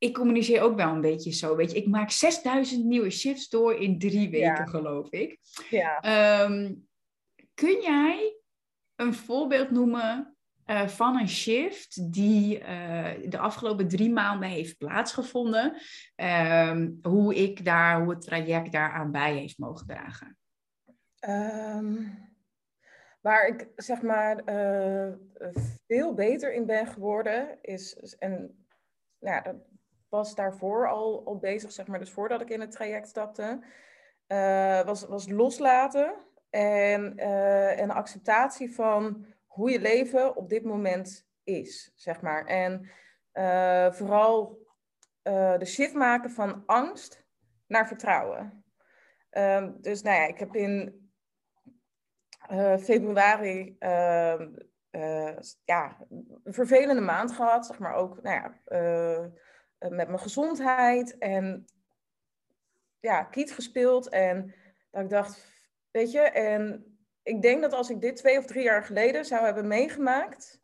ik 0.03 0.13
communiceer 0.13 0.61
ook 0.61 0.75
wel 0.75 0.89
een 0.89 1.01
beetje 1.01 1.31
zo. 1.31 1.55
Weet 1.55 1.71
je, 1.71 1.77
ik 1.77 1.87
maak 1.87 2.11
6000 2.11 2.85
nieuwe 2.85 3.09
shifts 3.09 3.49
door 3.49 3.75
in 3.75 3.99
drie 3.99 4.29
weken, 4.29 4.67
geloof 4.67 5.11
ik. 5.11 5.39
Ja. 5.69 5.99
Ehm, 5.99 6.73
kun 7.53 7.81
jij 7.81 8.37
een 8.95 9.13
voorbeeld 9.13 9.71
noemen 9.71 10.35
uh, 10.65 10.87
van 10.87 11.19
een 11.19 11.29
shift 11.29 12.13
die 12.13 12.59
uh, 12.59 13.09
de 13.29 13.37
afgelopen 13.37 13.87
drie 13.87 14.11
maanden 14.11 14.49
heeft 14.49 14.77
plaatsgevonden? 14.77 15.77
Um, 16.15 16.99
hoe 17.01 17.35
ik 17.35 17.65
daar, 17.65 18.01
hoe 18.01 18.09
het 18.09 18.21
traject 18.21 18.71
daaraan 18.71 19.11
bij 19.11 19.33
heeft 19.33 19.57
mogen 19.57 19.87
dragen? 19.87 20.37
Um, 21.27 22.17
waar 23.21 23.47
ik 23.47 23.67
zeg 23.75 24.01
maar 24.01 24.41
uh, 24.49 25.13
veel 25.87 26.13
beter 26.13 26.53
in 26.53 26.65
ben 26.65 26.87
geworden 26.87 27.57
is, 27.61 28.15
en 28.19 28.65
nou, 29.19 29.43
dat 29.43 29.55
was 30.09 30.35
daarvoor 30.35 30.89
al, 30.89 31.25
al 31.25 31.37
bezig, 31.37 31.71
zeg 31.71 31.87
maar, 31.87 31.99
dus 31.99 32.11
voordat 32.11 32.41
ik 32.41 32.49
in 32.49 32.61
het 32.61 32.71
traject 32.71 33.07
stapte, 33.07 33.59
was, 34.85 35.05
was 35.05 35.29
loslaten 35.29 36.15
en 36.53 37.13
uh, 37.15 37.77
een 37.77 37.91
acceptatie 37.91 38.73
van 38.73 39.25
hoe 39.45 39.71
je 39.71 39.81
leven 39.81 40.35
op 40.35 40.49
dit 40.49 40.63
moment 40.63 41.27
is, 41.43 41.91
zeg 41.95 42.21
maar. 42.21 42.45
En 42.45 42.89
uh, 43.33 43.91
vooral 43.91 44.57
uh, 45.23 45.57
de 45.57 45.65
shift 45.65 45.93
maken 45.93 46.31
van 46.31 46.63
angst 46.65 47.25
naar 47.67 47.87
vertrouwen. 47.87 48.63
Uh, 49.31 49.67
dus 49.77 50.01
nou 50.01 50.15
ja, 50.15 50.25
ik 50.25 50.37
heb 50.37 50.55
in 50.55 51.01
februari 52.79 53.75
ehm, 53.79 54.49
ja, 55.65 55.97
een 56.43 56.53
vervelende 56.53 57.01
maand 57.01 57.31
gehad, 57.31 57.65
zeg 57.65 57.79
maar 57.79 57.93
ook 57.93 58.21
nou 58.21 58.35
ja, 58.35 58.59
met 59.89 60.07
mijn 60.07 60.19
gezondheid 60.19 61.17
en 61.17 61.65
ja, 62.99 63.23
kiet 63.23 63.51
gespeeld. 63.51 64.09
En 64.09 64.53
dat 64.91 65.01
ik 65.01 65.09
dacht, 65.09 65.52
Weet 65.93 66.11
je, 66.11 66.19
en 66.19 66.85
ik 67.23 67.41
denk 67.41 67.61
dat 67.61 67.73
als 67.73 67.89
ik 67.89 68.01
dit 68.01 68.15
twee 68.15 68.37
of 68.37 68.45
drie 68.45 68.63
jaar 68.63 68.83
geleden 68.83 69.25
zou 69.25 69.45
hebben 69.45 69.67
meegemaakt, 69.67 70.61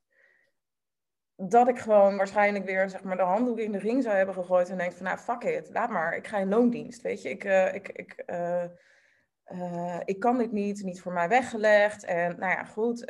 dat 1.36 1.68
ik 1.68 1.80
gewoon 1.80 2.18
waarschijnlijk 2.18 2.65
weer 2.65 2.89
zeg 2.89 3.04
maar, 3.04 3.18
de 3.18 3.24
handdoek 3.24 3.60
in 3.60 3.72
de 3.72 3.78
ring 3.78 4.04
zou 4.04 4.15
hebben 4.15 4.36
gegooid 4.36 4.70
en 4.70 4.78
denk 4.78 4.94
van, 4.94 5.06
nou, 5.06 5.18
fuck 5.18 5.44
it, 5.44 5.70
laat 5.74 5.89
maar, 5.89 6.15
ik 6.15 6.28
ga 6.28 6.38
in 6.38 6.50
loondienst, 6.50 7.02
weet 7.02 7.22
je. 7.22 7.30
Ik, 7.30 7.44
uh, 7.44 7.74
ik, 7.74 7.89
ik, 7.89 8.24
uh, 8.26 8.63
uh, 9.46 10.00
ik 10.06 10.20
kan 10.20 10.38
dit 10.38 10.52
niet, 10.52 10.84
niet 10.84 11.02
voor 11.02 11.13
mij 11.13 11.30
weggelegd. 11.30 12.04
En 12.04 12.39
nou 12.39 12.52
ja, 12.52 12.63
goed. 12.63 13.06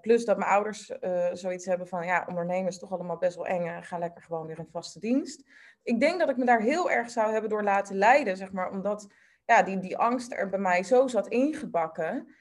plus 0.00 0.24
dat 0.24 0.38
mijn 0.38 0.50
ouders 0.50 0.92
zoiets 1.32 1.66
hebben 1.66 1.88
van, 1.88 2.06
ja, 2.06 2.24
ondernemen 2.28 2.68
is 2.68 2.78
toch 2.78 2.92
allemaal 2.92 3.18
best 3.18 3.36
wel 3.36 3.46
eng. 3.46 3.82
Ga 3.82 3.98
lekker 3.98 4.22
gewoon 4.22 4.46
weer 4.46 4.58
in 4.58 4.68
vaste 4.70 5.00
dienst. 5.00 5.50
Ik 5.82 6.00
denk 6.00 6.18
dat 6.18 6.28
ik 6.28 6.36
me 6.36 6.44
daar 6.44 6.60
heel 6.60 6.90
erg 6.90 7.10
zou 7.10 7.32
hebben 7.32 7.50
door 7.50 7.62
laten 7.62 7.96
leiden, 7.96 8.36
zeg 8.36 8.52
maar, 8.52 8.70
omdat 8.70 9.08
ja, 9.44 9.62
die, 9.62 9.78
die 9.78 9.96
angst 9.96 10.32
er 10.32 10.48
bij 10.48 10.58
mij 10.58 10.82
zo 10.82 11.06
zat 11.06 11.28
ingebakken. 11.28 12.34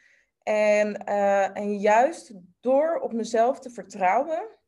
En, 0.44 1.04
uh, 1.10 1.58
en 1.58 1.78
juist 1.80 2.34
door 2.60 3.00
op 3.00 3.14
mezelf 3.14 3.60
te 3.60 3.70
vertrouwen, 3.70 4.60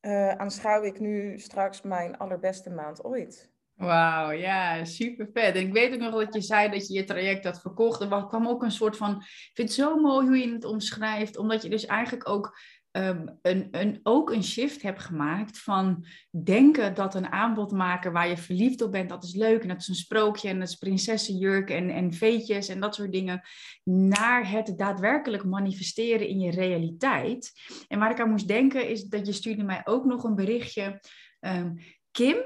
uh, 0.00 0.30
aanschouw 0.30 0.82
ik 0.82 1.00
nu 1.00 1.38
straks 1.38 1.82
mijn 1.82 2.16
allerbeste 2.16 2.70
maand 2.70 3.04
ooit. 3.04 3.52
Wauw, 3.74 4.30
ja, 4.30 4.84
super 4.84 5.28
vet. 5.32 5.54
En 5.54 5.60
ik 5.60 5.72
weet 5.72 5.92
ook 5.92 6.00
nog 6.00 6.24
dat 6.24 6.34
je 6.34 6.40
zei 6.40 6.70
dat 6.70 6.88
je 6.88 6.94
je 6.94 7.04
traject 7.04 7.44
had 7.44 7.60
verkocht. 7.60 8.00
Er 8.00 8.26
kwam 8.26 8.48
ook 8.48 8.62
een 8.62 8.70
soort 8.70 8.96
van, 8.96 9.16
ik 9.16 9.50
vind 9.54 9.68
het 9.68 9.78
zo 9.78 9.96
mooi 9.96 10.26
hoe 10.26 10.38
je 10.38 10.52
het 10.52 10.64
omschrijft, 10.64 11.36
omdat 11.36 11.62
je 11.62 11.68
dus 11.68 11.86
eigenlijk 11.86 12.28
ook 12.28 12.58
um, 12.96 13.38
een, 13.42 13.68
een, 13.70 14.00
ook 14.02 14.30
een 14.30 14.44
shift 14.44 14.82
heb 14.82 14.98
gemaakt 14.98 15.58
van 15.58 16.06
denken 16.30 16.94
dat 16.94 17.14
een 17.14 17.32
aanbod 17.32 17.72
maken 17.72 18.12
waar 18.12 18.28
je 18.28 18.36
verliefd 18.36 18.82
op 18.82 18.92
bent, 18.92 19.08
dat 19.08 19.24
is 19.24 19.34
leuk 19.34 19.62
en 19.62 19.68
dat 19.68 19.80
is 19.80 19.88
een 19.88 19.94
sprookje 19.94 20.48
en 20.48 20.58
dat 20.58 20.68
is 20.68 20.74
prinsessenjurk 20.74 21.70
en, 21.70 21.90
en 21.90 22.12
veetjes 22.12 22.68
en 22.68 22.80
dat 22.80 22.94
soort 22.94 23.12
dingen, 23.12 23.42
naar 23.84 24.50
het 24.50 24.74
daadwerkelijk 24.76 25.44
manifesteren 25.44 26.28
in 26.28 26.40
je 26.40 26.50
realiteit. 26.50 27.52
En 27.88 27.98
waar 27.98 28.10
ik 28.10 28.20
aan 28.20 28.30
moest 28.30 28.48
denken 28.48 28.88
is 28.88 29.04
dat 29.04 29.26
je 29.26 29.32
stuurde 29.32 29.62
mij 29.62 29.80
ook 29.84 30.04
nog 30.04 30.24
een 30.24 30.34
berichtje, 30.34 31.00
um, 31.40 31.78
Kim, 32.10 32.36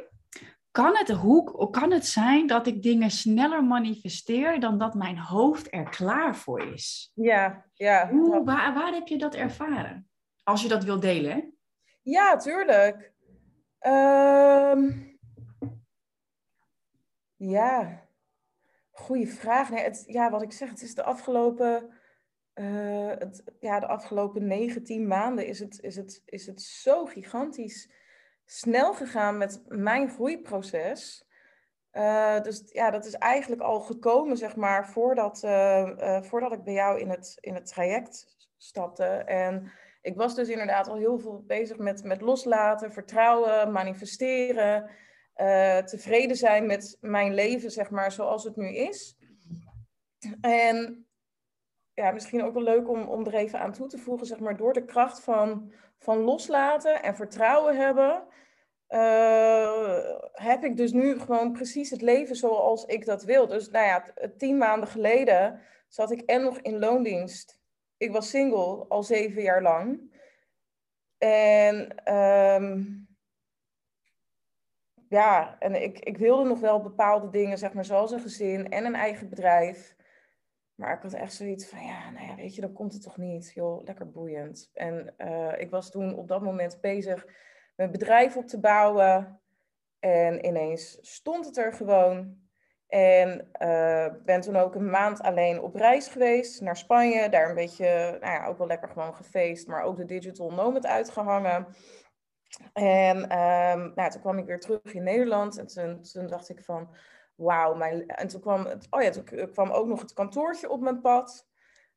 kan 0.70 0.96
het, 0.96 1.08
hoe, 1.08 1.70
kan 1.70 1.90
het 1.90 2.06
zijn 2.06 2.46
dat 2.46 2.66
ik 2.66 2.82
dingen 2.82 3.10
sneller 3.10 3.64
manifesteer 3.64 4.60
dan 4.60 4.78
dat 4.78 4.94
mijn 4.94 5.18
hoofd 5.18 5.74
er 5.74 5.88
klaar 5.88 6.36
voor 6.36 6.72
is? 6.72 7.10
Ja, 7.14 7.64
ja. 7.74 8.10
Hoe, 8.10 8.44
waar, 8.44 8.74
waar 8.74 8.92
heb 8.92 9.06
je 9.06 9.18
dat 9.18 9.34
ervaren? 9.34 10.08
Als 10.48 10.62
je 10.62 10.68
dat 10.68 10.84
wil 10.84 11.00
delen? 11.00 11.54
Ja, 12.02 12.36
tuurlijk. 12.36 13.12
Um, 13.80 15.18
ja, 17.36 18.02
goede 18.90 19.26
vraag. 19.26 19.70
Nee, 19.70 19.82
het, 19.82 20.04
ja, 20.06 20.30
wat 20.30 20.42
ik 20.42 20.52
zeg, 20.52 20.68
het 20.68 20.82
is 20.82 20.94
de 20.94 21.02
afgelopen, 21.02 21.90
uh, 22.54 23.08
het, 23.08 23.42
ja, 23.60 23.80
de 23.80 23.86
afgelopen 23.86 24.46
19 24.46 25.06
maanden 25.06 25.46
is 25.46 25.58
het, 25.58 25.80
is, 25.80 25.96
het, 25.96 26.22
is 26.24 26.46
het 26.46 26.62
zo 26.62 27.04
gigantisch 27.04 27.92
snel 28.44 28.94
gegaan 28.94 29.36
met 29.36 29.62
mijn 29.66 30.10
groeiproces. 30.10 31.26
Uh, 31.92 32.40
dus 32.40 32.62
ja, 32.66 32.90
dat 32.90 33.04
is 33.04 33.14
eigenlijk 33.14 33.62
al 33.62 33.80
gekomen, 33.80 34.36
zeg 34.36 34.56
maar, 34.56 34.88
voordat, 34.88 35.42
uh, 35.44 36.22
voordat 36.22 36.52
ik 36.52 36.64
bij 36.64 36.74
jou 36.74 37.00
in 37.00 37.10
het, 37.10 37.38
in 37.40 37.54
het 37.54 37.66
traject 37.66 38.36
stapte. 38.56 39.04
En 39.04 39.72
ik 40.00 40.16
was 40.16 40.34
dus 40.34 40.48
inderdaad 40.48 40.88
al 40.88 40.96
heel 40.96 41.18
veel 41.18 41.44
bezig 41.46 41.78
met, 41.78 42.04
met 42.04 42.20
loslaten, 42.20 42.92
vertrouwen, 42.92 43.72
manifesteren, 43.72 44.90
uh, 45.36 45.78
tevreden 45.78 46.36
zijn 46.36 46.66
met 46.66 46.96
mijn 47.00 47.34
leven, 47.34 47.70
zeg 47.70 47.90
maar, 47.90 48.12
zoals 48.12 48.44
het 48.44 48.56
nu 48.56 48.74
is. 48.74 49.16
En 50.40 51.06
ja, 51.94 52.10
misschien 52.10 52.44
ook 52.44 52.54
wel 52.54 52.62
leuk 52.62 52.88
om, 52.88 53.02
om 53.02 53.26
er 53.26 53.34
even 53.34 53.60
aan 53.60 53.72
toe 53.72 53.86
te 53.86 53.98
voegen, 53.98 54.26
zeg 54.26 54.38
maar, 54.38 54.56
door 54.56 54.72
de 54.72 54.84
kracht 54.84 55.20
van, 55.20 55.72
van 55.98 56.18
loslaten 56.18 57.02
en 57.02 57.16
vertrouwen 57.16 57.76
hebben, 57.76 58.26
uh, 58.88 60.14
heb 60.32 60.64
ik 60.64 60.76
dus 60.76 60.92
nu 60.92 61.18
gewoon 61.18 61.52
precies 61.52 61.90
het 61.90 62.02
leven 62.02 62.36
zoals 62.36 62.84
ik 62.84 63.04
dat 63.04 63.24
wil. 63.24 63.46
Dus 63.46 63.70
nou 63.70 63.86
ja, 63.86 64.04
tien 64.36 64.58
maanden 64.58 64.88
geleden 64.88 65.60
zat 65.88 66.10
ik 66.10 66.20
en 66.20 66.42
nog 66.42 66.58
in 66.58 66.78
loondienst 66.78 67.57
ik 67.98 68.12
was 68.12 68.30
single 68.30 68.84
al 68.88 69.02
zeven 69.02 69.42
jaar 69.42 69.62
lang. 69.62 70.16
En 71.18 72.04
um, 72.14 73.06
ja, 75.08 75.58
en 75.58 75.82
ik, 75.82 75.98
ik 75.98 76.18
wilde 76.18 76.48
nog 76.48 76.60
wel 76.60 76.80
bepaalde 76.80 77.30
dingen, 77.30 77.58
zeg 77.58 77.72
maar, 77.72 77.84
zoals 77.84 78.10
een 78.10 78.20
gezin 78.20 78.70
en 78.70 78.84
een 78.84 78.94
eigen 78.94 79.28
bedrijf. 79.28 79.96
Maar 80.74 80.96
ik 80.96 81.02
had 81.02 81.12
echt 81.12 81.32
zoiets 81.32 81.68
van, 81.68 81.84
ja, 81.84 82.10
nou 82.10 82.26
ja, 82.26 82.34
weet 82.34 82.54
je, 82.54 82.60
dan 82.60 82.72
komt 82.72 82.92
het 82.92 83.02
toch 83.02 83.16
niet. 83.16 83.52
Joh, 83.54 83.84
lekker 83.84 84.10
boeiend. 84.10 84.70
En 84.72 85.14
uh, 85.18 85.60
ik 85.60 85.70
was 85.70 85.90
toen 85.90 86.16
op 86.16 86.28
dat 86.28 86.42
moment 86.42 86.80
bezig 86.80 87.26
mijn 87.76 87.90
bedrijf 87.90 88.36
op 88.36 88.46
te 88.46 88.60
bouwen. 88.60 89.40
En 89.98 90.46
ineens 90.46 90.98
stond 91.00 91.46
het 91.46 91.56
er 91.56 91.72
gewoon. 91.72 92.47
En 92.88 93.48
uh, 93.62 94.06
ben 94.24 94.40
toen 94.40 94.56
ook 94.56 94.74
een 94.74 94.90
maand 94.90 95.22
alleen 95.22 95.60
op 95.60 95.74
reis 95.74 96.08
geweest 96.08 96.60
naar 96.60 96.76
Spanje. 96.76 97.28
Daar 97.28 97.48
een 97.48 97.54
beetje, 97.54 98.16
nou 98.20 98.32
ja, 98.32 98.46
ook 98.46 98.58
wel 98.58 98.66
lekker 98.66 98.88
gewoon 98.88 99.14
gefeest, 99.14 99.66
maar 99.66 99.82
ook 99.82 99.96
de 99.96 100.04
Digital 100.04 100.50
Nomad 100.50 100.86
uitgehangen. 100.86 101.66
En 102.72 103.16
um, 103.16 103.92
nou, 103.94 104.10
toen 104.10 104.20
kwam 104.20 104.38
ik 104.38 104.46
weer 104.46 104.60
terug 104.60 104.94
in 104.94 105.02
Nederland 105.02 105.58
en 105.58 105.66
toen, 106.02 106.26
dacht 106.26 106.48
ik 106.48 106.64
van, 106.64 106.94
wauw. 107.34 107.74
Mijn... 107.74 108.06
En 108.06 108.28
toen 108.28 108.40
kwam, 108.40 108.66
het, 108.66 108.86
oh 108.90 109.02
ja, 109.02 109.10
toen 109.10 109.50
kwam 109.52 109.70
ook 109.70 109.86
nog 109.86 110.00
het 110.00 110.12
kantoortje 110.12 110.70
op 110.70 110.80
mijn 110.80 111.00
pad. 111.00 111.46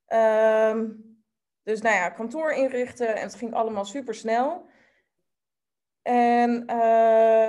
Um, 0.08 1.10
dus 1.64 1.82
nou 1.82 1.96
ja, 1.96 2.10
kantoor 2.10 2.52
inrichten 2.52 3.16
en 3.16 3.22
het 3.22 3.36
ging 3.36 3.54
allemaal 3.54 3.86
super 3.86 4.16
snel. 4.16 4.70
En, 6.02 6.66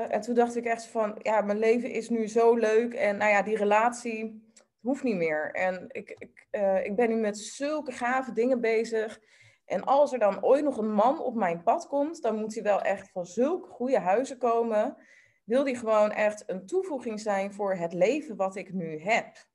en 0.08 0.20
toen 0.20 0.34
dacht 0.34 0.56
ik 0.56 0.64
echt 0.64 0.86
van, 0.86 1.18
ja, 1.22 1.40
mijn 1.40 1.58
leven 1.58 1.90
is 1.90 2.08
nu 2.08 2.28
zo 2.28 2.54
leuk. 2.54 2.94
En 2.94 3.16
nou 3.16 3.30
ja, 3.30 3.42
die 3.42 3.56
relatie 3.56 4.50
hoeft 4.80 5.02
niet 5.02 5.16
meer. 5.16 5.50
En 5.52 5.84
ik, 5.88 6.16
ik, 6.18 6.46
ik 6.84 6.96
ben 6.96 7.08
nu 7.08 7.16
met 7.16 7.38
zulke 7.38 7.92
gave 7.92 8.32
dingen 8.32 8.60
bezig. 8.60 9.20
En 9.64 9.84
als 9.84 10.12
er 10.12 10.18
dan 10.18 10.44
ooit 10.44 10.64
nog 10.64 10.76
een 10.76 10.92
man 10.92 11.20
op 11.20 11.34
mijn 11.34 11.62
pad 11.62 11.86
komt, 11.86 12.22
dan 12.22 12.36
moet 12.36 12.54
hij 12.54 12.62
wel 12.62 12.80
echt 12.80 13.10
van 13.10 13.26
zulke 13.26 13.68
goede 13.68 13.98
huizen 13.98 14.38
komen. 14.38 14.96
Wil 15.44 15.64
die 15.64 15.76
gewoon 15.76 16.10
echt 16.10 16.42
een 16.46 16.66
toevoeging 16.66 17.20
zijn 17.20 17.52
voor 17.52 17.74
het 17.74 17.92
leven 17.92 18.36
wat 18.36 18.56
ik 18.56 18.72
nu 18.72 19.00
heb. 19.00 19.46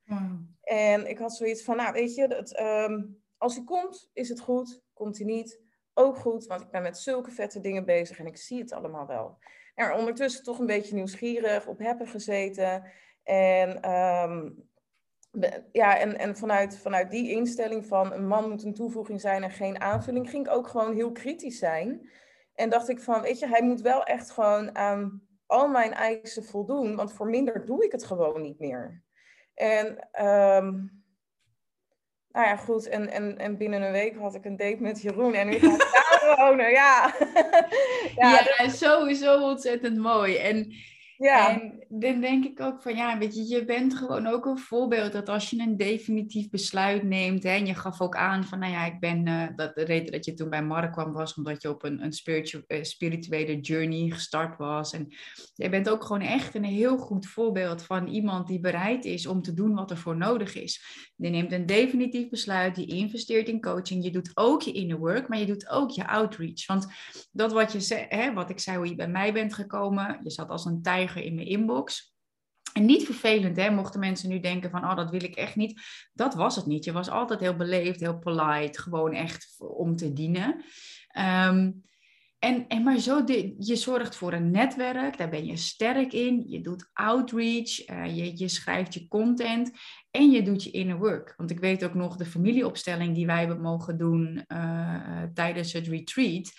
En 0.62 1.10
ik 1.10 1.17
had 1.17 1.36
zoiets 1.36 1.63
van, 1.63 1.75
nou 1.75 1.93
weet 1.93 2.15
je, 2.15 2.27
dat, 2.27 2.55
ehm, 2.55 3.03
als 3.38 3.55
hij 3.55 3.63
komt, 3.63 4.10
is 4.13 4.29
het 4.29 4.39
goed. 4.39 4.81
Komt 4.93 5.17
hij 5.17 5.25
niet, 5.25 5.62
ook 5.97 6.17
goed. 6.17 6.45
Want 6.45 6.62
ik 6.62 6.71
ben 6.71 6.81
met 6.81 6.97
zulke 6.97 7.31
vette 7.31 7.60
dingen 7.60 7.86
bezig 7.86 8.19
en 8.19 8.25
ik 8.25 8.38
zie 8.38 8.60
het 8.60 8.71
allemaal 8.71 9.07
wel. 9.07 9.38
Er 9.75 9.93
ondertussen 9.93 10.43
toch 10.43 10.60
een 10.60 10.65
beetje 10.65 10.95
nieuwsgierig 10.95 11.67
op 11.67 11.79
hebben 11.79 12.07
gezeten. 12.07 12.91
En 13.23 13.91
um, 13.91 14.69
ja, 15.71 15.97
en, 15.97 16.17
en 16.17 16.38
vanuit, 16.38 16.77
vanuit 16.77 17.12
die 17.12 17.31
instelling 17.31 17.86
van 17.86 18.13
een 18.13 18.27
man 18.27 18.49
moet 18.49 18.63
een 18.63 18.73
toevoeging 18.73 19.21
zijn 19.21 19.43
en 19.43 19.51
geen 19.51 19.81
aanvulling, 19.81 20.29
ging 20.29 20.45
ik 20.45 20.53
ook 20.53 20.67
gewoon 20.67 20.95
heel 20.95 21.12
kritisch 21.12 21.60
zijn. 21.60 22.10
En 22.53 22.69
dacht 22.69 22.89
ik 22.89 22.99
van, 22.99 23.21
weet 23.21 23.39
je, 23.39 23.47
hij 23.47 23.63
moet 23.63 23.81
wel 23.81 24.03
echt 24.03 24.31
gewoon 24.31 24.75
aan 24.75 25.27
al 25.45 25.67
mijn 25.67 25.93
eisen 25.93 26.43
voldoen, 26.43 26.95
want 26.95 27.13
voor 27.13 27.29
minder 27.29 27.65
doe 27.65 27.86
ik 27.86 27.91
het 27.91 28.03
gewoon 28.05 28.41
niet 28.41 28.60
meer. 28.60 29.03
En, 29.53 30.07
um, 30.25 30.96
nou 32.38 32.50
ja, 32.50 32.56
goed, 32.56 32.89
en, 32.89 33.10
en, 33.10 33.38
en 33.38 33.58
binnen 33.58 33.82
een 33.82 33.91
week 33.91 34.15
had 34.17 34.36
ik 34.36 34.45
een 34.45 34.58
date 34.58 34.78
met 34.80 35.02
Jeroen 35.02 35.34
en 35.34 35.47
nu 35.47 35.60
ga 35.60 35.71
ik 35.71 35.78
daar 36.21 36.36
wonen, 36.38 36.71
ja. 36.71 37.15
ja, 38.15 38.32
ja 38.32 38.63
is 38.63 38.78
sowieso 38.78 39.41
ontzettend 39.41 39.97
mooi. 39.97 40.36
En 40.36 40.73
ja. 41.17 41.49
En 41.49 41.86
dan 41.89 42.21
denk 42.21 42.45
ik 42.45 42.62
ook 42.62 42.82
van 42.82 42.95
ja, 42.95 43.17
weet 43.17 43.36
je, 43.36 43.47
je 43.47 43.65
bent 43.65 43.95
gewoon 43.95 44.27
ook 44.27 44.45
een 44.45 44.58
voorbeeld 44.58 45.12
dat 45.12 45.30
als 45.30 45.49
je 45.49 45.60
een 45.60 45.77
definitief 45.77 46.49
besluit 46.49 47.03
neemt, 47.03 47.43
hè, 47.43 47.49
en 47.49 47.65
je 47.65 47.75
gaf 47.75 48.01
ook 48.01 48.15
aan 48.15 48.43
van 48.43 48.60
nou 48.60 48.71
ja, 48.71 48.86
ik 48.86 48.99
ben, 48.99 49.27
uh, 49.27 49.47
dat 49.56 49.75
de 49.75 49.84
reden 49.84 50.12
dat 50.12 50.25
je 50.25 50.34
toen 50.34 50.49
bij 50.49 50.63
Mark 50.63 50.91
kwam 50.91 51.13
was 51.13 51.34
omdat 51.34 51.62
je 51.62 51.69
op 51.69 51.84
een, 51.84 52.03
een 52.03 52.63
eh, 52.67 52.84
spirituele 52.84 53.60
journey 53.60 54.10
gestart 54.10 54.58
was. 54.58 54.93
En 54.93 55.08
je 55.53 55.69
bent 55.69 55.89
ook 55.89 56.03
gewoon 56.03 56.21
echt 56.21 56.56
een 56.56 56.63
heel 56.63 56.97
goed 56.97 57.27
voorbeeld 57.27 57.84
van 57.84 58.08
iemand 58.08 58.47
die 58.47 58.60
bereid 58.60 59.06
is 59.06 59.27
om 59.27 59.41
te 59.41 59.53
doen 59.53 59.75
wat 59.75 59.91
er 59.91 59.97
voor 59.97 60.17
nodig 60.17 60.56
is. 60.56 60.82
Je 61.15 61.30
neemt 61.30 61.51
een 61.51 61.65
definitief 61.65 62.30
besluit, 62.30 62.77
je 62.77 62.86
investeert 62.86 63.47
in 63.47 63.62
coaching, 63.62 64.03
je 64.03 64.12
doet 64.12 64.32
ook 64.34 64.62
je 64.62 64.71
inner 64.71 64.97
work, 64.97 65.27
maar 65.27 65.39
je 65.39 65.45
doet 65.45 65.69
ook 65.69 65.91
je 65.91 66.08
outreach. 66.08 66.65
Want 66.65 66.88
dat 67.32 67.51
wat 67.51 67.71
je 67.71 68.06
hè, 68.10 68.34
wat 68.34 68.49
ik 68.49 68.60
zei, 68.60 68.77
hoe 68.77 68.88
je 68.88 68.95
bij 68.95 69.08
mij 69.08 69.34
bent 69.34 69.53
gekomen, 69.53 70.19
je 70.23 70.32
zat 70.32 70.49
als 70.49 70.65
een 70.65 70.82
tijger 70.82 71.07
in 71.15 71.36
mijn 71.36 71.48
inbox. 71.48 72.15
En 72.74 72.86
niet 72.86 73.06
vervelend, 73.06 73.58
hè, 73.58 73.70
mochten 73.70 74.00
mensen 74.00 74.30
nu 74.30 74.39
denken 74.39 74.70
van, 74.70 74.84
oh, 74.84 74.96
dat 74.96 75.10
wil 75.10 75.24
ik 75.24 75.36
echt 75.36 75.56
niet. 75.56 75.82
Dat 76.13 76.34
was 76.34 76.56
het 76.56 76.65
niet. 76.65 76.86
Je 76.86 76.91
was 76.91 77.10
altijd 77.10 77.39
heel 77.39 77.56
beleefd, 77.56 78.00
heel 78.00 78.20
polite, 78.20 78.82
gewoon 78.82 79.13
echt 79.13 79.56
om 79.58 79.96
te 79.96 80.13
dienen. 80.13 80.63
Um, 81.17 81.86
en, 82.39 82.67
en 82.67 82.84
maar 82.84 82.98
zo, 82.98 83.24
de, 83.24 83.56
je 83.60 83.76
zorgt 83.76 84.15
voor 84.15 84.34
een 84.34 84.52
netwerk, 84.52 85.17
daar 85.17 85.30
ben 85.30 85.46
je 85.46 85.58
sterk 85.58 86.13
in. 86.13 86.43
Je 86.48 86.62
doet 86.62 86.89
outreach, 86.93 87.89
uh, 87.89 88.17
je, 88.17 88.38
je 88.38 88.48
schrijft 88.48 88.93
je 88.93 89.08
content 89.08 89.72
en 90.17 90.32
je 90.32 90.41
doet 90.41 90.63
je 90.63 90.71
inner 90.71 90.97
work. 90.97 91.34
Want 91.38 91.51
ik 91.51 91.60
weet 91.60 91.86
ook 91.86 91.93
nog 91.93 92.15
de 92.15 92.25
familieopstelling 92.25 93.15
die 93.15 93.25
wij 93.25 93.39
hebben 93.39 93.62
mogen 93.62 93.97
doen 93.97 94.45
uh, 94.47 95.23
tijdens 95.34 95.73
het 95.73 95.88
retreat. 95.88 96.51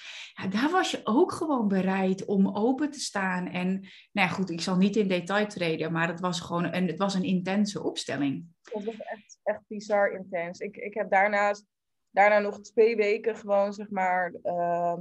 Daar 0.51 0.71
was 0.71 0.91
je 0.91 1.01
ook 1.05 1.33
gewoon 1.33 1.69
bereid 1.69 2.25
om 2.25 2.57
open 2.57 2.91
te 2.91 3.01
staan. 3.01 3.47
En 3.47 3.71
nou 4.13 4.29
ja, 4.29 4.29
goed, 4.29 4.51
ik 4.51 4.61
zal 4.61 4.77
niet 4.77 4.97
in 4.97 5.09
detail 5.09 5.47
treden, 5.47 5.93
maar 5.93 6.09
het 6.09 6.21
was 6.21 6.41
gewoon 6.41 6.65
een, 6.65 6.87
het 6.87 6.99
was 6.99 7.15
een 7.15 7.25
intense 7.25 7.83
opstelling. 7.83 8.47
Het 8.63 8.85
was 8.85 8.97
echt, 8.97 9.39
echt 9.43 9.63
bizar 9.67 10.13
intens. 10.13 10.59
Ik, 10.59 10.77
ik 10.77 10.95
heb 10.95 11.11
daarnaast, 11.11 11.67
daarna 12.11 12.39
nog 12.39 12.61
twee 12.61 12.97
weken 12.97 13.37
gewoon, 13.37 13.73
zeg 13.73 13.91
maar... 13.91 14.35
Uh, 14.43 14.97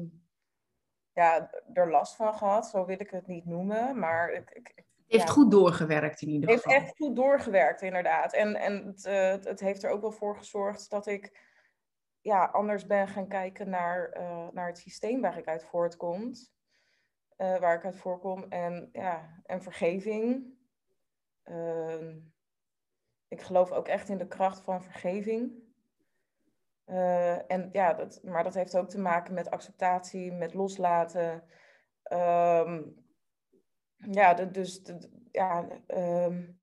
ja, 1.13 1.51
er 1.73 1.91
last 1.91 2.15
van 2.15 2.33
gehad, 2.33 2.67
zo 2.67 2.85
wil 2.85 2.99
ik 2.99 3.09
het 3.09 3.27
niet 3.27 3.45
noemen. 3.45 3.99
Maar 3.99 4.31
ik, 4.31 4.49
ik 4.49 4.86
heeft 5.07 5.29
goed 5.29 5.51
doorgewerkt 5.51 6.21
in 6.21 6.29
ieder 6.29 6.49
geval. 6.49 6.73
Heeft 6.73 6.85
echt 6.85 6.97
goed 6.97 7.15
doorgewerkt, 7.15 7.81
inderdaad. 7.81 8.33
En, 8.33 8.55
en 8.55 8.85
het, 8.85 9.05
uh, 9.05 9.49
het, 9.49 9.59
heeft 9.59 9.83
er 9.83 9.89
ook 9.89 10.01
wel 10.01 10.11
voor 10.11 10.37
gezorgd 10.37 10.89
dat 10.89 11.07
ik 11.07 11.45
ja, 12.21 12.45
anders 12.45 12.85
ben 12.85 13.07
gaan 13.07 13.27
kijken 13.27 13.69
naar, 13.69 14.17
uh, 14.17 14.47
naar 14.51 14.67
het 14.67 14.77
systeem 14.77 15.21
waar 15.21 15.37
ik 15.37 15.47
uit 15.47 15.63
voortkom. 15.63 16.31
Uh, 17.37 17.57
waar 17.57 17.75
ik 17.75 17.85
uit 17.85 17.97
voorkom. 17.97 18.45
En, 18.49 18.89
ja, 18.91 19.41
en 19.45 19.61
vergeving. 19.61 20.55
Ehm, 21.43 22.15
ik 23.27 23.41
geloof 23.41 23.71
ook 23.71 23.87
echt 23.87 24.09
in 24.09 24.17
de 24.17 24.27
kracht 24.27 24.61
van 24.61 24.83
vergeving. 24.83 25.65
En 27.47 27.69
ja, 27.71 27.93
dat, 27.93 28.19
maar 28.23 28.43
dat 28.43 28.53
heeft 28.53 28.77
ook 28.77 28.89
te 28.89 28.99
maken 28.99 29.33
met 29.33 29.49
acceptatie, 29.49 30.31
met 30.31 30.53
loslaten. 30.53 31.43
Um, 32.11 33.06
ja, 33.97 34.33
de, 34.33 34.51
dus 34.51 34.83
de, 34.83 35.09
ja, 35.31 35.67
um, 35.87 36.59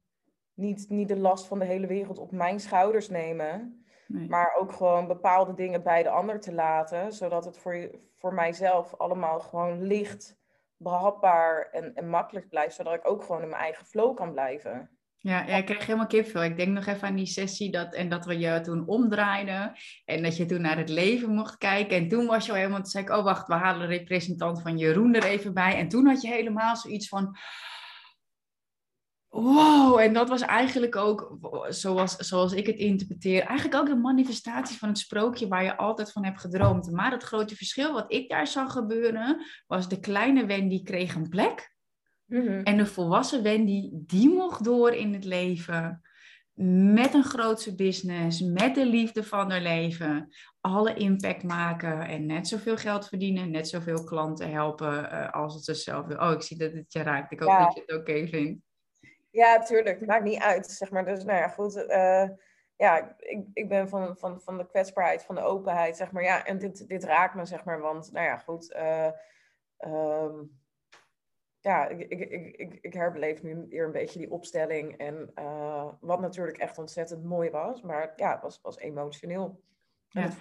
niet, 0.54 0.88
niet 0.88 1.08
de 1.08 1.16
last 1.16 1.46
van 1.46 1.58
de 1.58 1.64
hele 1.64 1.86
wereld 1.86 2.18
op 2.18 2.32
mijn 2.32 2.60
schouders 2.60 3.08
nemen. 3.08 3.84
Nee. 4.06 4.28
Maar 4.28 4.54
ook 4.54 4.72
gewoon 4.72 5.06
bepaalde 5.06 5.54
dingen 5.54 5.82
bij 5.82 6.02
de 6.02 6.10
ander 6.10 6.40
te 6.40 6.52
laten. 6.54 7.12
Zodat 7.12 7.44
het 7.44 7.58
voor, 7.58 7.90
voor 8.14 8.34
mijzelf 8.34 8.94
allemaal 8.94 9.40
gewoon 9.40 9.82
licht, 9.82 10.36
behapbaar 10.76 11.68
en, 11.70 11.94
en 11.94 12.08
makkelijk 12.08 12.48
blijft. 12.48 12.74
Zodat 12.74 12.94
ik 12.94 13.08
ook 13.08 13.22
gewoon 13.22 13.42
in 13.42 13.48
mijn 13.48 13.62
eigen 13.62 13.86
flow 13.86 14.16
kan 14.16 14.32
blijven. 14.32 14.93
Ja, 15.24 15.46
ja, 15.46 15.56
ik 15.56 15.64
kreeg 15.64 15.86
helemaal 15.86 16.06
kipvel. 16.06 16.42
Ik 16.42 16.56
denk 16.56 16.68
nog 16.68 16.86
even 16.86 17.08
aan 17.08 17.14
die 17.14 17.26
sessie 17.26 17.70
dat, 17.70 17.94
en 17.94 18.08
dat 18.08 18.24
we 18.24 18.38
je 18.38 18.60
toen 18.60 18.86
omdraaiden. 18.86 19.72
En 20.04 20.22
dat 20.22 20.36
je 20.36 20.46
toen 20.46 20.60
naar 20.60 20.76
het 20.76 20.88
leven 20.88 21.34
mocht 21.34 21.58
kijken. 21.58 21.96
En 21.96 22.08
toen 22.08 22.26
was 22.26 22.46
je 22.46 22.52
al 22.52 22.56
helemaal, 22.56 22.80
toen 22.80 22.90
zei 22.90 23.04
ik, 23.04 23.10
oh 23.10 23.24
wacht, 23.24 23.46
we 23.46 23.54
halen 23.54 23.88
de 23.88 23.96
representant 23.96 24.62
van 24.62 24.78
Jeroen 24.78 25.14
er 25.14 25.24
even 25.24 25.54
bij. 25.54 25.76
En 25.76 25.88
toen 25.88 26.06
had 26.06 26.22
je 26.22 26.28
helemaal 26.28 26.76
zoiets 26.76 27.08
van, 27.08 27.36
wow. 29.28 29.98
En 29.98 30.12
dat 30.12 30.28
was 30.28 30.40
eigenlijk 30.40 30.96
ook, 30.96 31.38
zoals, 31.68 32.16
zoals 32.16 32.52
ik 32.52 32.66
het 32.66 32.76
interpreteer, 32.76 33.42
eigenlijk 33.42 33.80
ook 33.80 33.88
de 33.88 33.96
manifestatie 33.96 34.78
van 34.78 34.88
het 34.88 34.98
sprookje 34.98 35.48
waar 35.48 35.64
je 35.64 35.76
altijd 35.76 36.12
van 36.12 36.24
hebt 36.24 36.40
gedroomd. 36.40 36.90
Maar 36.90 37.10
het 37.10 37.22
grote 37.22 37.56
verschil 37.56 37.92
wat 37.92 38.12
ik 38.12 38.28
daar 38.28 38.46
zag 38.46 38.72
gebeuren, 38.72 39.44
was 39.66 39.88
de 39.88 40.00
kleine 40.00 40.46
Wendy 40.46 40.82
kreeg 40.82 41.14
een 41.14 41.28
plek. 41.28 41.73
Mhm. 42.26 42.60
En 42.62 42.76
de 42.76 42.86
volwassen 42.86 43.42
Wendy, 43.42 43.90
die 43.92 44.28
mocht 44.28 44.64
door 44.64 44.92
in 44.92 45.12
het 45.12 45.24
leven. 45.24 46.02
Met 46.94 47.14
een 47.14 47.24
grootse 47.24 47.74
business, 47.74 48.40
met 48.40 48.74
de 48.74 48.86
liefde 48.86 49.24
van 49.24 49.50
haar 49.50 49.60
leven. 49.60 50.28
Alle 50.60 50.94
impact 50.94 51.42
maken 51.42 52.00
en 52.00 52.26
net 52.26 52.48
zoveel 52.48 52.76
geld 52.76 53.08
verdienen. 53.08 53.50
Net 53.50 53.68
zoveel 53.68 54.04
klanten 54.04 54.50
helpen 54.50 55.12
uh, 55.12 55.30
als 55.30 55.54
het 55.54 55.64
zichzelf 55.64 56.06
wil. 56.06 56.16
Oh, 56.16 56.32
ik 56.32 56.42
zie 56.42 56.58
dat 56.58 56.72
het 56.72 56.92
je 56.92 57.02
raakt. 57.02 57.32
Ik 57.32 57.40
hoop 57.40 57.58
dat 57.58 57.74
je 57.74 57.80
het 57.80 57.90
oké 57.90 58.00
okay 58.00 58.28
vindt. 58.28 58.62
Ja, 59.30 59.58
tuurlijk. 59.58 60.06
Maakt 60.06 60.24
niet 60.24 60.40
uit. 60.40 60.66
Zeg 60.66 60.90
maar. 60.90 61.04
Dus 61.04 61.24
nou 61.24 61.38
ja, 61.38 61.48
goed. 61.48 61.76
Uh, 61.76 62.28
ja, 62.76 63.16
ik, 63.18 63.46
ik 63.52 63.68
ben 63.68 63.88
van, 63.88 64.16
van, 64.16 64.40
van 64.40 64.58
de 64.58 64.66
kwetsbaarheid, 64.66 65.24
van 65.24 65.34
de 65.34 65.40
openheid, 65.40 65.96
zeg 65.96 66.10
maar. 66.10 66.22
Ja, 66.22 66.44
en 66.44 66.58
dit, 66.58 66.88
dit 66.88 67.04
raakt 67.04 67.34
me, 67.34 67.44
zeg 67.44 67.64
maar. 67.64 67.80
Want, 67.80 68.12
nou 68.12 68.26
ja, 68.26 68.38
goed. 68.38 68.74
Uh, 68.76 69.10
um, 69.78 70.62
ja, 71.64 71.88
ik, 71.88 72.00
ik, 72.00 72.20
ik, 72.56 72.78
ik, 72.80 72.94
herbeleef 72.94 73.42
nu 73.42 73.66
weer 73.68 73.84
een 73.84 73.92
beetje 73.92 74.18
die 74.18 74.30
opstelling. 74.30 74.96
En 74.96 75.30
uh, 75.38 75.92
wat 76.00 76.20
natuurlijk 76.20 76.58
echt 76.58 76.78
ontzettend 76.78 77.24
mooi 77.24 77.50
was. 77.50 77.82
Maar 77.82 78.12
ja, 78.16 78.32
het 78.32 78.42
was, 78.42 78.60
was 78.62 78.78
emotioneel. 78.78 79.60
Ja. 80.08 80.22
En 80.22 80.32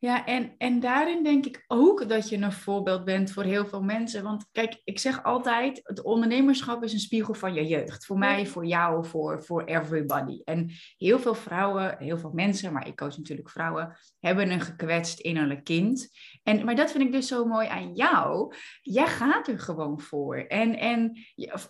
ja, 0.00 0.26
en, 0.26 0.54
en 0.58 0.80
daarin 0.80 1.22
denk 1.22 1.46
ik 1.46 1.64
ook 1.66 2.08
dat 2.08 2.28
je 2.28 2.36
een 2.36 2.52
voorbeeld 2.52 3.04
bent 3.04 3.32
voor 3.32 3.42
heel 3.42 3.66
veel 3.66 3.82
mensen. 3.82 4.22
Want 4.22 4.46
kijk, 4.52 4.80
ik 4.84 4.98
zeg 4.98 5.22
altijd, 5.22 5.80
het 5.82 6.02
ondernemerschap 6.02 6.82
is 6.82 6.92
een 6.92 6.98
spiegel 6.98 7.34
van 7.34 7.54
je 7.54 7.66
jeugd. 7.66 8.06
Voor 8.06 8.18
mij, 8.18 8.46
voor 8.46 8.66
jou, 8.66 9.06
voor, 9.06 9.42
voor 9.42 9.64
everybody. 9.64 10.40
En 10.44 10.70
heel 10.96 11.18
veel 11.18 11.34
vrouwen, 11.34 11.96
heel 11.98 12.18
veel 12.18 12.30
mensen, 12.30 12.72
maar 12.72 12.86
ik 12.86 12.96
coach 12.96 13.16
natuurlijk 13.16 13.50
vrouwen, 13.50 13.96
hebben 14.20 14.50
een 14.50 14.60
gekwetst 14.60 15.20
innerlijk 15.20 15.64
kind. 15.64 16.08
En, 16.42 16.64
maar 16.64 16.76
dat 16.76 16.90
vind 16.90 17.04
ik 17.04 17.12
dus 17.12 17.28
zo 17.28 17.44
mooi 17.44 17.68
aan 17.68 17.94
jou. 17.94 18.54
Jij 18.82 19.06
gaat 19.06 19.48
er 19.48 19.58
gewoon 19.58 20.00
voor. 20.00 20.36
En, 20.36 20.78
en 20.78 21.18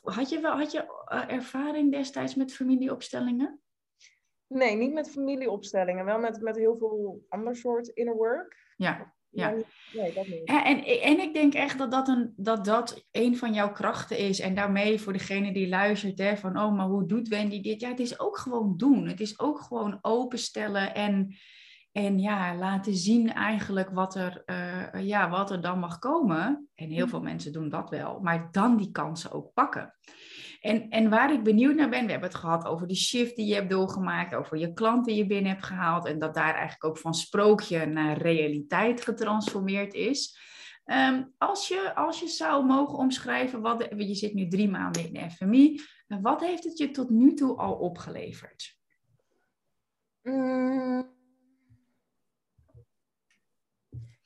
had 0.02 0.28
je 0.28 0.40
wel 0.40 0.56
had 0.56 0.72
je 0.72 1.04
eh, 1.04 1.34
ervaring 1.34 1.92
destijds 1.92 2.34
met 2.34 2.54
familieopstellingen? 2.54 3.60
Nee, 4.48 4.76
niet 4.76 4.92
met 4.92 5.10
familieopstellingen. 5.10 6.04
Wel 6.04 6.18
met, 6.18 6.40
met 6.40 6.56
heel 6.56 6.76
veel 6.76 7.24
ander 7.28 7.56
soort 7.56 7.88
inner 7.88 8.14
work. 8.14 8.74
Ja, 8.76 9.14
ja. 9.30 9.54
Nee, 9.92 10.12
dat 10.12 10.26
niet. 10.26 10.44
En, 10.44 10.84
en 10.84 11.20
ik 11.20 11.34
denk 11.34 11.54
echt 11.54 11.78
dat 11.78 11.90
dat, 11.90 12.08
een, 12.08 12.32
dat 12.36 12.64
dat 12.64 13.06
een 13.10 13.36
van 13.36 13.54
jouw 13.54 13.72
krachten 13.72 14.18
is. 14.18 14.40
En 14.40 14.54
daarmee 14.54 15.00
voor 15.00 15.12
degene 15.12 15.52
die 15.52 15.68
luistert, 15.68 16.18
hè, 16.18 16.36
van 16.36 16.58
oh, 16.58 16.76
maar 16.76 16.86
hoe 16.86 17.06
doet 17.06 17.28
Wendy 17.28 17.60
dit? 17.60 17.80
Ja, 17.80 17.88
het 17.88 18.00
is 18.00 18.20
ook 18.20 18.38
gewoon 18.38 18.76
doen. 18.76 19.06
Het 19.06 19.20
is 19.20 19.40
ook 19.40 19.60
gewoon 19.60 19.98
openstellen 20.00 20.94
en 20.94 21.36
En 21.92 22.18
ja, 22.18 22.54
laten 22.54 22.94
zien 22.94 23.32
eigenlijk 23.32 23.90
wat 23.90 24.14
er, 24.14 24.42
eh, 24.44 25.06
ja, 25.06 25.30
wat 25.30 25.50
er 25.50 25.60
dan 25.60 25.78
mag 25.78 25.98
komen. 25.98 26.68
En 26.74 26.90
heel 26.90 27.08
veel 27.08 27.22
mensen 27.22 27.52
doen 27.52 27.68
dat 27.68 27.90
wel, 27.90 28.20
maar 28.20 28.48
dan 28.50 28.76
die 28.76 28.90
kansen 28.90 29.32
ook 29.32 29.52
pakken. 29.54 29.94
En, 30.60 30.88
en 30.88 31.10
waar 31.10 31.32
ik 31.32 31.42
benieuwd 31.42 31.74
naar 31.74 31.88
ben, 31.88 32.04
we 32.04 32.10
hebben 32.10 32.28
het 32.28 32.38
gehad 32.38 32.66
over 32.66 32.86
die 32.86 32.96
shift 32.96 33.36
die 33.36 33.46
je 33.46 33.54
hebt 33.54 33.70
doorgemaakt, 33.70 34.34
over 34.34 34.58
je 34.58 34.72
klanten 34.72 35.12
die 35.12 35.22
je 35.22 35.26
binnen 35.26 35.52
hebt 35.52 35.64
gehaald 35.64 36.06
en 36.06 36.18
dat 36.18 36.34
daar 36.34 36.54
eigenlijk 36.54 36.84
ook 36.84 36.98
van 36.98 37.14
sprookje 37.14 37.86
naar 37.86 38.16
realiteit 38.16 39.00
getransformeerd 39.00 39.94
is. 39.94 40.38
Ehm, 40.84 41.24
als, 41.38 41.68
je, 41.68 41.94
als 41.94 42.20
je 42.20 42.28
zou 42.28 42.64
mogen 42.64 42.98
omschrijven, 42.98 43.60
wat, 43.60 43.86
je 43.96 44.14
zit 44.14 44.34
nu 44.34 44.48
drie 44.48 44.68
maanden 44.68 45.06
in 45.06 45.12
de 45.12 45.30
FMI, 45.30 45.80
wat 46.06 46.40
heeft 46.40 46.64
het 46.64 46.78
je 46.78 46.90
tot 46.90 47.10
nu 47.10 47.34
toe 47.34 47.56
al 47.56 47.74
opgeleverd? 47.74 48.76
Mm. 50.22 51.16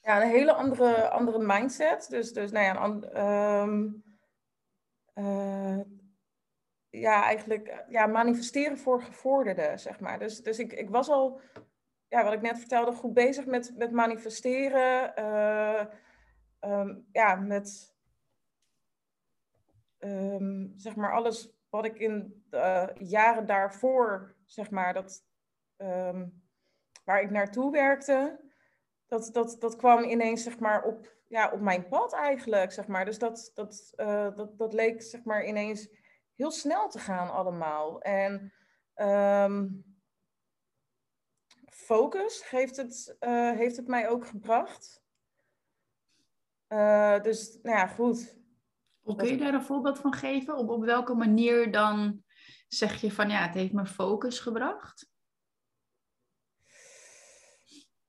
Ja, 0.00 0.22
een 0.22 0.30
hele 0.30 0.52
andere, 0.52 1.10
andere 1.10 1.38
mindset. 1.38 2.06
Dus, 2.10 2.32
dus 2.32 2.50
nou 2.50 2.64
ja, 2.64 2.84
een, 2.84 4.02
eh, 5.14 5.80
ja, 7.00 7.22
eigenlijk 7.22 7.84
ja, 7.88 8.06
manifesteren 8.06 8.78
voor 8.78 9.02
gevorderden, 9.02 9.78
zeg 9.78 10.00
maar. 10.00 10.18
Dus, 10.18 10.42
dus 10.42 10.58
ik, 10.58 10.72
ik 10.72 10.90
was 10.90 11.08
al, 11.08 11.40
ja, 12.08 12.24
wat 12.24 12.32
ik 12.32 12.40
net 12.40 12.58
vertelde, 12.58 12.92
goed 12.92 13.14
bezig 13.14 13.46
met, 13.46 13.72
met 13.76 13.90
manifesteren. 13.92 15.12
Uh, 15.18 15.84
um, 16.60 17.08
ja, 17.12 17.34
met 17.34 17.94
um, 19.98 20.72
zeg 20.76 20.96
maar 20.96 21.12
alles 21.12 21.50
wat 21.70 21.84
ik 21.84 21.98
in 21.98 22.44
de 22.50 22.92
jaren 22.98 23.46
daarvoor, 23.46 24.34
zeg 24.44 24.70
maar, 24.70 24.94
dat, 24.94 25.24
um, 25.76 26.42
waar 27.04 27.22
ik 27.22 27.30
naartoe 27.30 27.70
werkte, 27.70 28.40
dat, 29.06 29.30
dat, 29.32 29.56
dat 29.60 29.76
kwam 29.76 30.04
ineens, 30.04 30.42
zeg 30.42 30.58
maar, 30.58 30.84
op, 30.84 31.12
ja, 31.28 31.50
op 31.50 31.60
mijn 31.60 31.88
pad 31.88 32.12
eigenlijk, 32.14 32.72
zeg 32.72 32.86
maar. 32.86 33.04
Dus 33.04 33.18
dat, 33.18 33.50
dat, 33.54 33.92
dat, 34.36 34.58
dat 34.58 34.72
leek, 34.72 35.02
zeg 35.02 35.24
maar, 35.24 35.46
ineens 35.46 36.01
heel 36.42 36.50
snel 36.50 36.88
te 36.88 36.98
gaan 36.98 37.30
allemaal. 37.30 38.00
En 38.00 38.52
um, 38.96 39.84
focus 41.66 42.50
heeft 42.50 42.76
het, 42.76 43.16
uh, 43.20 43.50
heeft 43.50 43.76
het 43.76 43.86
mij 43.86 44.08
ook 44.08 44.26
gebracht. 44.26 45.02
Uh, 46.68 47.20
dus, 47.20 47.58
nou 47.62 47.76
ja, 47.76 47.86
goed. 47.86 48.40
Hoe 49.00 49.16
kun 49.16 49.28
je 49.28 49.36
daar 49.36 49.54
een 49.54 49.62
voorbeeld 49.62 49.98
van 49.98 50.12
geven? 50.12 50.56
Op, 50.56 50.68
op 50.68 50.84
welke 50.84 51.14
manier 51.14 51.72
dan 51.72 52.24
zeg 52.68 53.00
je 53.00 53.12
van 53.12 53.30
ja, 53.30 53.46
het 53.46 53.54
heeft 53.54 53.72
me 53.72 53.86
focus 53.86 54.40
gebracht? 54.40 55.10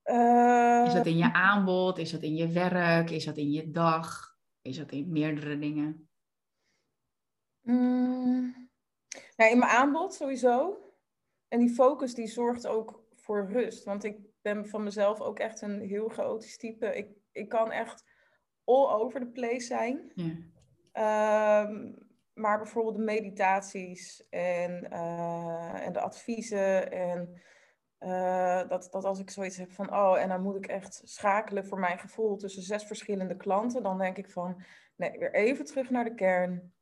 Uh, 0.06 0.84
is 0.86 0.94
dat 0.94 1.06
in 1.06 1.18
je 1.18 1.34
aanbod? 1.34 1.98
Is 1.98 2.12
dat 2.12 2.22
in 2.22 2.36
je 2.36 2.48
werk? 2.48 3.10
Is 3.10 3.26
dat 3.26 3.38
in 3.38 3.52
je 3.52 3.72
dag? 3.72 4.36
Is 4.62 4.78
dat 4.78 4.92
in 4.92 5.12
meerdere 5.12 5.60
dingen? 5.60 6.10
Mm, 7.64 8.70
nou, 9.36 9.52
in 9.52 9.58
mijn 9.58 9.72
aanbod 9.72 10.14
sowieso. 10.14 10.78
En 11.48 11.60
die 11.60 11.74
focus 11.74 12.14
die 12.14 12.28
zorgt 12.28 12.68
ook 12.68 13.04
voor 13.16 13.48
rust. 13.52 13.84
Want 13.84 14.04
ik 14.04 14.18
ben 14.42 14.68
van 14.68 14.84
mezelf 14.84 15.22
ook 15.22 15.40
echt 15.40 15.62
een 15.62 15.82
heel 15.82 16.10
chaotisch 16.10 16.58
type. 16.58 16.96
Ik, 16.96 17.08
ik 17.32 17.50
kan 17.50 17.72
echt 17.72 18.04
all 18.64 18.92
over 18.92 19.20
the 19.20 19.28
place 19.28 19.66
zijn. 19.66 20.12
Ja. 20.16 20.36
Ehm, 20.92 21.92
maar 22.34 22.58
bijvoorbeeld 22.58 22.96
de 22.96 23.02
meditaties 23.02 24.28
en, 24.30 24.88
uh, 24.92 25.86
en 25.86 25.94
de 25.94 26.00
adviezen 26.00 26.92
en 26.92 27.42
uh, 28.00 28.68
dat, 28.68 28.88
dat 28.92 29.04
als 29.04 29.20
ik 29.20 29.30
zoiets 29.30 29.58
heb 29.58 29.72
van, 29.72 29.94
oh, 29.94 30.22
en 30.22 30.30
dan 30.30 30.42
moet 30.42 30.56
ik 30.56 30.68
echt 30.68 31.02
schakelen 31.04 31.66
voor 31.66 31.80
mijn 31.80 32.00
gevoel 32.00 32.38
tussen 32.38 32.64
zes 32.64 32.84
verschillende 32.84 33.38
klanten, 33.38 33.84
dan 33.84 33.98
denk 33.98 34.18
ik 34.18 34.30
van, 34.30 34.64
nee, 34.96 35.20
weer 35.20 35.34
even 35.34 35.66
terug 35.66 35.90
naar 35.90 36.04
de 36.04 36.16
kern, 36.16 36.74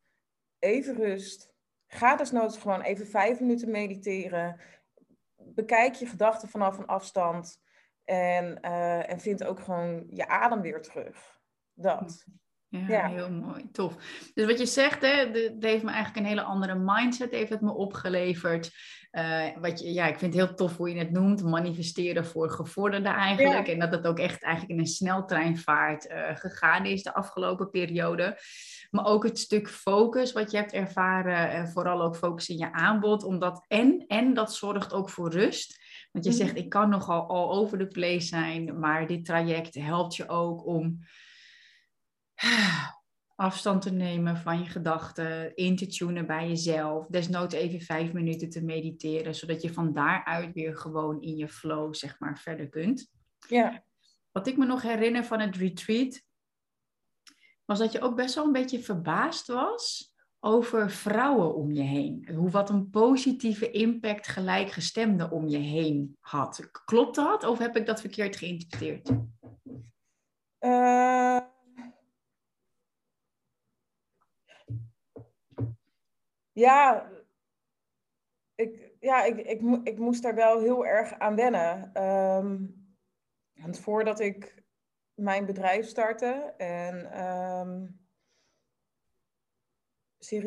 even 0.62 0.95
rust, 0.95 1.54
ga 1.88 2.15
desnoods 2.15 2.58
gewoon 2.58 2.82
even 2.82 3.08
vijf 3.08 3.39
minuten 3.39 3.71
mediteren, 3.71 4.60
bekijk 5.36 5.93
je 5.93 6.06
gedachten 6.06 6.50
vanaf 6.50 6.78
een 6.78 6.86
afstand 6.86 7.62
en, 8.04 8.58
uh, 8.62 9.10
en 9.12 9.19
vind 9.19 9.43
ook 9.43 9.60
gewoon 9.60 10.06
je 10.10 10.28
adem 10.28 10.62
weer 10.62 10.82
terug. 10.82 11.39
Dat. 11.74 12.26
Ja, 12.67 13.08
heel 13.08 13.32
mooi. 13.32 13.71
Tof. 13.71 13.95
Dus 14.34 14.45
wat 14.45 14.60
je 14.60 14.65
zegt, 14.65 15.02
hè, 15.02 15.08
het 15.08 15.63
heeft 15.63 15.84
me 15.84 15.91
eigenlijk 15.91 16.15
een 16.15 16.26
hele 16.26 16.43
andere 16.43 16.76
mindset 16.76 17.32
heeft 17.32 17.50
het 17.50 17.62
me 17.62 17.74
opgeleverd. 17.74 18.71
Uh, 19.12 19.45
wat 19.60 19.80
je, 19.80 19.93
ja, 19.93 20.08
ik 20.08 20.19
vind 20.19 20.34
het 20.34 20.43
heel 20.45 20.56
tof 20.56 20.78
hoe 20.78 20.89
je 20.89 21.00
het 21.00 21.12
noemt, 21.12 21.43
manifesteren 21.43 22.26
voor 22.26 22.50
gevorderden 22.50 23.13
eigenlijk. 23.13 23.67
En 23.67 23.80
dat 23.80 23.91
het 23.91 24.08
ook 24.08 24.19
echt 24.19 24.43
eigenlijk 24.43 24.74
in 24.74 24.80
een 24.80 24.91
sneltreinvaart 24.91 26.10
uh, 26.10 26.36
gegaan 26.36 26.86
is 26.86 27.04
de 27.04 27.13
afgelopen 27.13 27.69
periode. 27.69 28.38
Maar 28.89 29.06
ook 29.06 29.24
het 29.24 29.39
stuk 29.39 29.69
focus 29.69 30.32
wat 30.32 30.52
je 30.52 30.58
hebt 30.58 30.74
ervaren, 30.74 31.50
en 31.50 31.67
vooral 31.67 32.02
ook 32.02 32.15
focus 32.15 32.50
in 32.50 32.58
je 32.58 32.74
aanbod. 32.74 33.24
Omdat 33.24 33.65
en, 33.67 34.06
en 34.08 34.34
dat 34.34 34.54
zorgt 34.54 34.93
ook 34.93 35.10
voor 35.10 35.32
rust. 35.32 35.80
Want 36.12 36.26
je 36.26 36.32
zegt, 36.32 36.54
mhm. 36.54 36.62
ik 36.62 36.69
kan 36.69 36.89
nogal 36.89 37.28
all 37.28 37.58
over 37.58 37.78
the 37.78 37.88
place 37.88 38.28
zijn, 38.28 38.80
maar 38.80 39.08
dit 39.08 39.26
traject 39.26 39.76
helpt 39.76 40.15
je 40.15 40.30
ook 40.30 40.65
om 40.65 41.00
afstand 43.41 43.82
te 43.82 43.91
nemen 43.91 44.38
van 44.38 44.60
je 44.60 44.65
gedachten, 44.65 45.56
in 45.56 45.75
te 45.75 45.88
tunen 45.88 46.27
bij 46.27 46.47
jezelf, 46.47 47.08
desnoods 47.08 47.54
even 47.54 47.82
vijf 47.82 48.13
minuten 48.13 48.49
te 48.49 48.63
mediteren, 48.63 49.36
zodat 49.36 49.62
je 49.62 49.73
van 49.73 49.93
daaruit 49.93 50.54
weer 50.54 50.77
gewoon 50.77 51.21
in 51.21 51.36
je 51.36 51.47
flow, 51.47 51.93
zeg 51.93 52.19
maar, 52.19 52.39
verder 52.39 52.69
kunt. 52.69 53.12
Ja. 53.47 53.84
Wat 54.32 54.47
ik 54.47 54.58
me 54.58 54.65
nog 54.65 54.82
herinner 54.82 55.23
van 55.23 55.39
het 55.39 55.56
retreat, 55.56 56.21
was 57.65 57.80
dat 57.80 57.91
je 57.91 58.01
ook 58.01 58.15
best 58.15 58.36
wel 58.36 58.45
een 58.45 58.51
beetje 58.51 58.80
verbaasd 58.80 59.47
was 59.47 60.13
over 60.39 60.91
vrouwen 60.91 61.56
om 61.56 61.71
je 61.71 61.84
heen. 61.84 62.30
Hoe 62.36 62.49
wat 62.49 62.69
een 62.69 62.89
positieve 62.89 63.71
impact 63.71 64.27
gelijkgestemde 64.27 65.30
om 65.30 65.47
je 65.47 65.58
heen 65.58 66.17
had. 66.19 66.69
Klopt 66.86 67.15
dat 67.15 67.43
of 67.43 67.58
heb 67.58 67.75
ik 67.75 67.86
dat 67.86 68.01
verkeerd 68.01 68.36
geïnterpreteerd? 68.36 69.10
Uh... 70.60 71.39
Ja, 76.51 77.11
ik, 78.55 78.91
ja 78.99 79.23
ik, 79.23 79.37
ik, 79.37 79.61
ik 79.83 79.97
moest 79.97 80.21
daar 80.23 80.35
wel 80.35 80.59
heel 80.59 80.85
erg 80.85 81.13
aan 81.19 81.35
wennen. 81.35 82.03
Um, 82.03 82.81
want 83.53 83.79
voordat 83.79 84.19
ik 84.19 84.63
mijn 85.13 85.45
bedrijf 85.45 85.87
startte 85.87 86.53
en 86.57 87.25
um, 87.25 87.99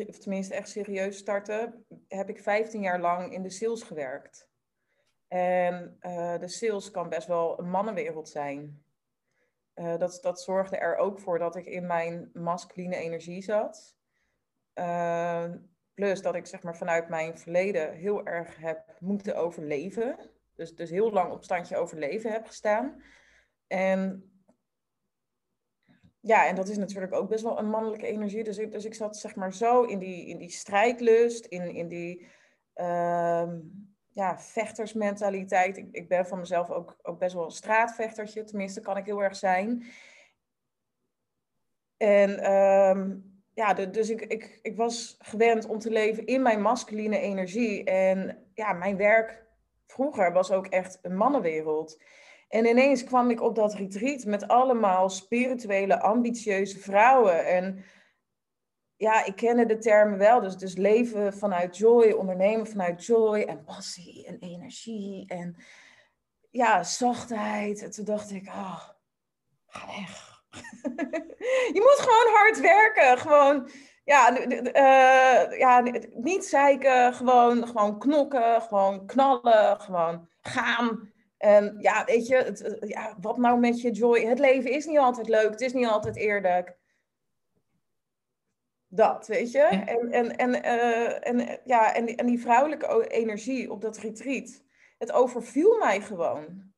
of 0.07 0.17
tenminste 0.17 0.55
echt 0.55 0.69
serieus 0.69 1.17
startte, 1.17 1.83
heb 2.07 2.29
ik 2.29 2.39
15 2.39 2.81
jaar 2.81 2.99
lang 2.99 3.33
in 3.33 3.41
de 3.41 3.49
sales 3.49 3.83
gewerkt. 3.83 4.49
En 5.27 5.97
uh, 6.01 6.39
de 6.39 6.47
sales 6.47 6.91
kan 6.91 7.09
best 7.09 7.27
wel 7.27 7.59
een 7.59 7.69
mannenwereld 7.69 8.29
zijn. 8.29 8.83
Uh, 9.75 9.97
dat, 9.97 10.19
dat 10.21 10.41
zorgde 10.41 10.77
er 10.77 10.95
ook 10.95 11.19
voor 11.19 11.39
dat 11.39 11.55
ik 11.55 11.65
in 11.65 11.85
mijn 11.85 12.29
masculine 12.33 12.95
energie 12.95 13.41
zat. 13.41 13.97
Uh, 14.75 15.51
Plus 15.95 16.21
dat 16.21 16.35
ik 16.35 16.45
zeg 16.45 16.63
maar 16.63 16.77
vanuit 16.77 17.09
mijn 17.09 17.37
verleden 17.37 17.93
heel 17.93 18.25
erg 18.25 18.57
heb 18.57 18.97
moeten 18.99 19.35
overleven. 19.35 20.29
Dus, 20.55 20.75
dus 20.75 20.89
heel 20.89 21.11
lang 21.11 21.31
op 21.31 21.43
standje 21.43 21.77
overleven 21.77 22.31
heb 22.31 22.45
gestaan. 22.45 23.03
En 23.67 24.29
ja, 26.19 26.47
en 26.47 26.55
dat 26.55 26.67
is 26.67 26.77
natuurlijk 26.77 27.13
ook 27.13 27.29
best 27.29 27.43
wel 27.43 27.59
een 27.59 27.69
mannelijke 27.69 28.07
energie. 28.07 28.43
Dus 28.43 28.57
ik, 28.57 28.71
dus 28.71 28.85
ik 28.85 28.93
zat 28.93 29.17
zeg 29.17 29.35
maar 29.35 29.53
zo 29.53 29.83
in 29.83 29.99
die, 29.99 30.27
in 30.27 30.37
die 30.37 30.49
strijdlust, 30.49 31.45
in, 31.45 31.75
in 31.75 31.87
die 31.87 32.27
uh, 32.75 33.49
ja, 34.09 34.39
vechtersmentaliteit. 34.39 35.77
Ik, 35.77 35.87
ik 35.91 36.07
ben 36.07 36.27
van 36.27 36.39
mezelf 36.39 36.69
ook, 36.69 36.99
ook 37.01 37.19
best 37.19 37.33
wel 37.33 37.45
een 37.45 37.51
straatvechtertje, 37.51 38.43
tenminste 38.43 38.81
kan 38.81 38.97
ik 38.97 39.05
heel 39.05 39.23
erg 39.23 39.35
zijn. 39.35 39.85
En 41.97 42.53
um, 42.53 43.34
ja, 43.55 43.73
dus 43.73 44.09
ik, 44.09 44.21
ik, 44.21 44.59
ik 44.61 44.77
was 44.77 45.15
gewend 45.19 45.65
om 45.65 45.79
te 45.79 45.89
leven 45.89 46.25
in 46.25 46.41
mijn 46.41 46.61
masculine 46.61 47.19
energie. 47.19 47.83
En 47.83 48.47
ja, 48.53 48.73
mijn 48.73 48.97
werk 48.97 49.45
vroeger 49.87 50.33
was 50.33 50.51
ook 50.51 50.67
echt 50.67 50.99
een 51.01 51.15
mannenwereld. 51.17 52.01
En 52.49 52.65
ineens 52.65 53.03
kwam 53.03 53.29
ik 53.29 53.41
op 53.41 53.55
dat 53.55 53.73
retreat 53.73 54.25
met 54.25 54.47
allemaal 54.47 55.09
spirituele, 55.09 55.99
ambitieuze 55.99 56.79
vrouwen. 56.79 57.47
En 57.47 57.83
ja, 58.95 59.25
ik 59.25 59.35
kende 59.35 59.65
de 59.65 59.77
termen 59.77 60.17
wel. 60.17 60.41
Dus, 60.41 60.55
dus 60.55 60.75
leven 60.75 61.33
vanuit 61.33 61.77
joy, 61.77 62.11
ondernemen 62.11 62.67
vanuit 62.67 63.05
joy 63.05 63.41
en 63.41 63.63
passie 63.63 64.25
en 64.27 64.39
energie 64.39 65.27
en 65.27 65.55
ja, 66.51 66.83
zachtheid. 66.83 67.83
En 67.83 67.91
toen 67.91 68.05
dacht 68.05 68.31
ik, 68.31 68.47
oh, 68.47 68.89
ga 69.65 69.85
weg 69.85 70.34
je 71.75 71.81
moet 71.81 72.07
gewoon 72.07 72.33
hard 72.33 72.59
werken. 72.59 73.17
Gewoon, 73.17 73.69
ja, 74.03 74.39
uh, 74.49 75.59
ja 75.59 75.83
niet 76.13 76.45
zeiken. 76.45 77.13
Gewoon, 77.13 77.67
gewoon 77.67 77.99
knokken. 77.99 78.61
Gewoon 78.61 79.05
knallen. 79.05 79.81
Gewoon 79.81 80.29
gaan. 80.41 81.13
En 81.37 81.75
ja, 81.79 82.05
weet 82.05 82.27
je, 82.27 82.35
het, 82.35 82.77
ja, 82.79 83.15
wat 83.21 83.37
nou 83.37 83.59
met 83.59 83.81
je 83.81 83.91
joy? 83.91 84.25
Het 84.25 84.39
leven 84.39 84.71
is 84.71 84.85
niet 84.85 84.97
altijd 84.97 85.29
leuk, 85.29 85.49
het 85.49 85.61
is 85.61 85.73
niet 85.73 85.87
altijd 85.87 86.15
eerlijk. 86.15 86.77
Dat, 88.87 89.27
weet 89.27 89.51
je? 89.51 89.61
En, 89.61 90.11
en, 90.11 90.35
en, 90.35 90.49
uh, 90.49 91.27
en, 91.27 91.59
ja, 91.65 91.93
en, 91.93 92.15
en 92.15 92.25
die 92.25 92.39
vrouwelijke 92.39 93.07
energie 93.07 93.71
op 93.71 93.81
dat 93.81 93.97
retreat, 93.97 94.63
het 94.97 95.11
overviel 95.11 95.77
mij 95.77 96.01
gewoon. 96.01 96.73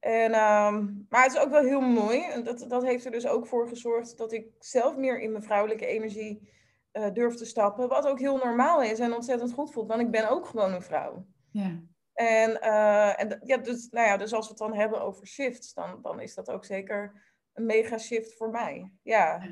En, 0.00 0.30
uh, 0.30 0.78
maar 1.08 1.22
het 1.22 1.32
is 1.32 1.38
ook 1.38 1.50
wel 1.50 1.62
heel 1.62 1.80
mooi. 1.80 2.22
En 2.22 2.44
dat, 2.44 2.64
dat 2.68 2.84
heeft 2.84 3.04
er 3.04 3.10
dus 3.10 3.26
ook 3.26 3.46
voor 3.46 3.68
gezorgd 3.68 4.18
dat 4.18 4.32
ik 4.32 4.46
zelf 4.58 4.96
meer 4.96 5.20
in 5.20 5.30
mijn 5.30 5.44
vrouwelijke 5.44 5.86
energie 5.86 6.48
uh, 6.92 7.12
durf 7.12 7.34
te 7.34 7.44
stappen. 7.44 7.88
Wat 7.88 8.06
ook 8.06 8.18
heel 8.18 8.36
normaal 8.36 8.82
is 8.82 8.98
en 8.98 9.14
ontzettend 9.14 9.52
goed 9.52 9.72
voelt, 9.72 9.88
want 9.88 10.00
ik 10.00 10.10
ben 10.10 10.30
ook 10.30 10.46
gewoon 10.46 10.72
een 10.72 10.82
vrouw. 10.82 11.26
Ja. 11.50 11.80
En, 12.12 12.50
uh, 12.50 13.20
en 13.20 13.40
ja, 13.44 13.56
dus, 13.56 13.88
nou 13.90 14.06
ja, 14.06 14.16
dus 14.16 14.32
als 14.32 14.44
we 14.44 14.50
het 14.50 14.58
dan 14.58 14.74
hebben 14.74 15.02
over 15.02 15.26
shifts, 15.26 15.74
dan, 15.74 15.98
dan 16.02 16.20
is 16.20 16.34
dat 16.34 16.50
ook 16.50 16.64
zeker 16.64 17.22
een 17.54 17.66
mega 17.66 17.98
shift 17.98 18.36
voor 18.36 18.50
mij. 18.50 18.92
Ja. 19.02 19.42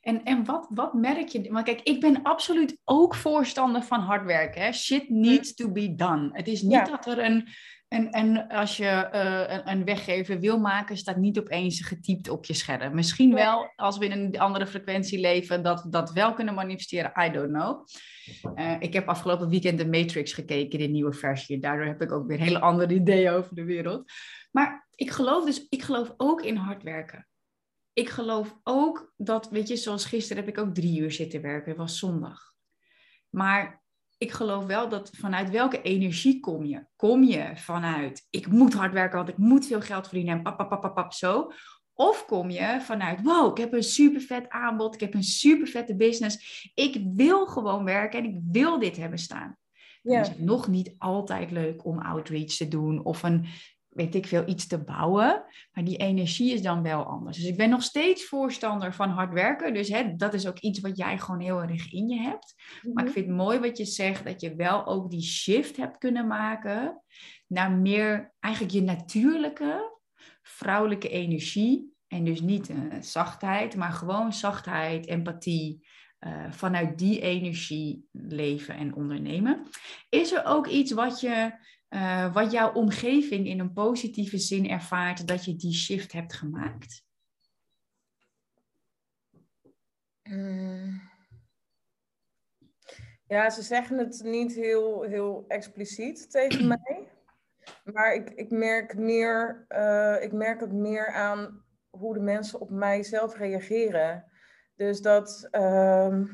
En, 0.00 0.24
en 0.24 0.44
wat, 0.44 0.66
wat 0.70 0.94
merk 0.94 1.28
je? 1.28 1.52
Want 1.52 1.64
kijk, 1.64 1.80
ik 1.80 2.00
ben 2.00 2.22
absoluut 2.22 2.78
ook 2.84 3.14
voorstander 3.14 3.82
van 3.82 4.00
hard 4.00 4.24
werken. 4.24 4.62
Hè? 4.62 4.72
Shit 4.72 5.08
needs 5.08 5.54
to 5.54 5.68
be 5.72 5.94
done. 5.94 6.30
Het 6.32 6.48
is 6.48 6.62
niet 6.62 6.86
dat 6.86 7.06
er 7.06 7.18
een, 7.18 7.48
en, 7.88 8.10
en 8.10 8.48
als 8.48 8.76
je 8.76 9.08
uh, 9.14 9.56
een, 9.56 9.70
een, 9.70 9.84
weggever 9.84 10.40
wil 10.40 10.58
maken, 10.58 10.96
staat 10.96 11.16
niet 11.16 11.38
opeens 11.38 11.80
getypt 11.80 12.28
op 12.28 12.44
je 12.44 12.54
scherm. 12.54 12.94
Misschien 12.94 13.34
wel 13.34 13.72
als 13.76 13.98
we 13.98 14.04
in 14.04 14.12
een 14.12 14.38
andere 14.38 14.66
frequentie 14.66 15.20
leven, 15.20 15.62
dat 15.62 15.86
dat 15.90 16.12
wel 16.12 16.34
kunnen 16.34 16.54
manifesteren. 16.54 17.12
I 17.26 17.30
don't 17.30 17.52
know. 17.52 17.86
Uh, 18.54 18.76
ik 18.78 18.92
heb 18.92 19.08
afgelopen 19.08 19.48
weekend 19.48 19.78
de 19.78 19.86
Matrix 19.86 20.32
gekeken, 20.32 20.78
de 20.78 20.86
nieuwe 20.86 21.12
versie. 21.12 21.58
Daardoor 21.58 21.86
heb 21.86 22.02
ik 22.02 22.12
ook 22.12 22.26
weer 22.26 22.38
hele 22.38 22.60
andere 22.60 22.94
ideeën 22.94 23.30
over 23.30 23.54
de 23.54 23.64
wereld. 23.64 24.12
Maar 24.50 24.88
ik 24.94 25.10
geloof 25.10 25.44
dus, 25.44 25.66
ik 25.68 25.82
geloof 25.82 26.14
ook 26.16 26.42
in 26.42 26.56
hard 26.56 26.82
werken. 26.82 27.28
Ik 27.92 28.08
geloof 28.08 28.58
ook 28.62 29.12
dat, 29.16 29.50
weet 29.50 29.68
je, 29.68 29.76
zoals 29.76 30.04
gisteren 30.04 30.44
heb 30.44 30.56
ik 30.56 30.60
ook 30.60 30.74
drie 30.74 31.00
uur 31.00 31.12
zitten 31.12 31.42
werken. 31.42 31.68
Het 31.68 31.78
was 31.78 31.98
zondag. 31.98 32.52
Maar 33.28 33.82
ik 34.18 34.32
geloof 34.32 34.64
wel 34.64 34.88
dat 34.88 35.10
vanuit 35.12 35.50
welke 35.50 35.82
energie 35.82 36.40
kom 36.40 36.64
je? 36.64 36.86
Kom 36.96 37.22
je 37.22 37.50
vanuit, 37.54 38.26
ik 38.30 38.46
moet 38.46 38.74
hard 38.74 38.92
werken, 38.92 39.16
want 39.16 39.28
ik 39.28 39.36
moet 39.36 39.66
veel 39.66 39.80
geld 39.80 40.06
verdienen 40.06 40.36
en 40.36 40.42
pap, 40.42 40.56
pap, 40.56 40.80
pap, 40.80 40.94
pap, 40.94 41.12
zo. 41.12 41.52
Of 41.92 42.24
kom 42.24 42.50
je 42.50 42.78
vanuit, 42.80 43.22
wow, 43.22 43.50
ik 43.50 43.56
heb 43.56 43.72
een 43.72 43.82
super 43.82 44.20
vet 44.20 44.48
aanbod, 44.48 44.94
ik 44.94 45.00
heb 45.00 45.14
een 45.14 45.22
super 45.22 45.66
vette 45.66 45.96
business. 45.96 46.70
Ik 46.74 47.02
wil 47.14 47.46
gewoon 47.46 47.84
werken 47.84 48.18
en 48.18 48.24
ik 48.24 48.40
wil 48.50 48.78
dit 48.78 48.96
hebben 48.96 49.18
staan. 49.18 49.56
Ja. 50.02 50.12
Dan 50.12 50.20
is 50.20 50.28
het 50.28 50.40
nog 50.40 50.68
niet 50.68 50.94
altijd 50.98 51.50
leuk 51.50 51.84
om 51.84 51.98
outreach 51.98 52.56
te 52.56 52.68
doen 52.68 53.04
of 53.04 53.22
een 53.22 53.46
weet 53.98 54.14
ik 54.14 54.26
veel, 54.26 54.48
iets 54.48 54.66
te 54.66 54.84
bouwen. 54.84 55.44
Maar 55.72 55.84
die 55.84 55.96
energie 55.96 56.52
is 56.52 56.62
dan 56.62 56.82
wel 56.82 57.04
anders. 57.04 57.36
Dus 57.36 57.46
ik 57.46 57.56
ben 57.56 57.70
nog 57.70 57.82
steeds 57.82 58.24
voorstander 58.24 58.94
van 58.94 59.10
hard 59.10 59.32
werken. 59.32 59.74
Dus 59.74 59.88
hè, 59.88 60.16
dat 60.16 60.34
is 60.34 60.46
ook 60.46 60.58
iets 60.58 60.80
wat 60.80 60.96
jij 60.96 61.18
gewoon 61.18 61.40
heel 61.40 61.62
erg 61.62 61.92
in 61.92 62.08
je 62.08 62.20
hebt. 62.20 62.54
Maar 62.82 63.04
ik 63.04 63.10
mhm. 63.10 63.18
vind 63.18 63.26
het 63.26 63.36
mooi 63.36 63.58
wat 63.58 63.78
je 63.78 63.84
zegt, 63.84 64.24
dat 64.24 64.40
je 64.40 64.54
wel 64.54 64.86
ook 64.86 65.10
die 65.10 65.22
shift 65.22 65.76
hebt 65.76 65.98
kunnen 65.98 66.26
maken 66.26 67.02
naar 67.46 67.72
meer 67.72 68.34
eigenlijk 68.40 68.74
je 68.74 68.82
natuurlijke 68.82 69.98
vrouwelijke 70.42 71.08
energie. 71.08 71.92
En 72.08 72.24
dus 72.24 72.40
niet 72.40 72.68
uh, 72.68 72.76
zachtheid, 73.00 73.76
maar 73.76 73.92
gewoon 73.92 74.32
zachtheid, 74.32 75.06
empathie. 75.06 75.86
Uh, 76.26 76.50
vanuit 76.50 76.98
die 76.98 77.20
energie 77.20 78.08
leven 78.12 78.74
en 78.74 78.94
ondernemen. 78.94 79.66
Is 80.08 80.32
er 80.32 80.44
ook 80.44 80.66
iets 80.66 80.92
wat 80.92 81.20
je 81.20 81.52
uh, 81.90 82.34
wat 82.34 82.52
jouw 82.52 82.72
omgeving 82.72 83.46
in 83.46 83.58
een 83.58 83.72
positieve 83.72 84.38
zin 84.38 84.68
ervaart 84.68 85.28
dat 85.28 85.44
je 85.44 85.56
die 85.56 85.74
shift 85.74 86.12
hebt 86.12 86.32
gemaakt? 86.32 87.04
Mm. 90.22 91.00
Ja, 93.26 93.50
ze 93.50 93.62
zeggen 93.62 93.98
het 93.98 94.22
niet 94.24 94.54
heel, 94.54 95.02
heel 95.02 95.44
expliciet 95.48 96.30
tegen 96.30 96.66
mij. 96.66 97.08
Maar 97.84 98.14
ik, 98.14 98.30
ik, 98.30 98.50
merk 98.50 98.96
meer, 98.96 99.66
uh, 99.68 100.22
ik 100.22 100.32
merk 100.32 100.60
het 100.60 100.72
meer 100.72 101.12
aan 101.12 101.64
hoe 101.90 102.14
de 102.14 102.20
mensen 102.20 102.60
op 102.60 102.70
mij 102.70 103.02
zelf 103.02 103.36
reageren. 103.36 104.24
Dus 104.76 105.00
dat 105.00 105.48
uh, 105.52 106.24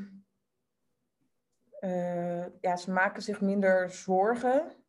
ja, 2.60 2.76
ze 2.76 2.90
maken 2.90 3.22
zich 3.22 3.40
minder 3.40 3.90
zorgen 3.90 4.83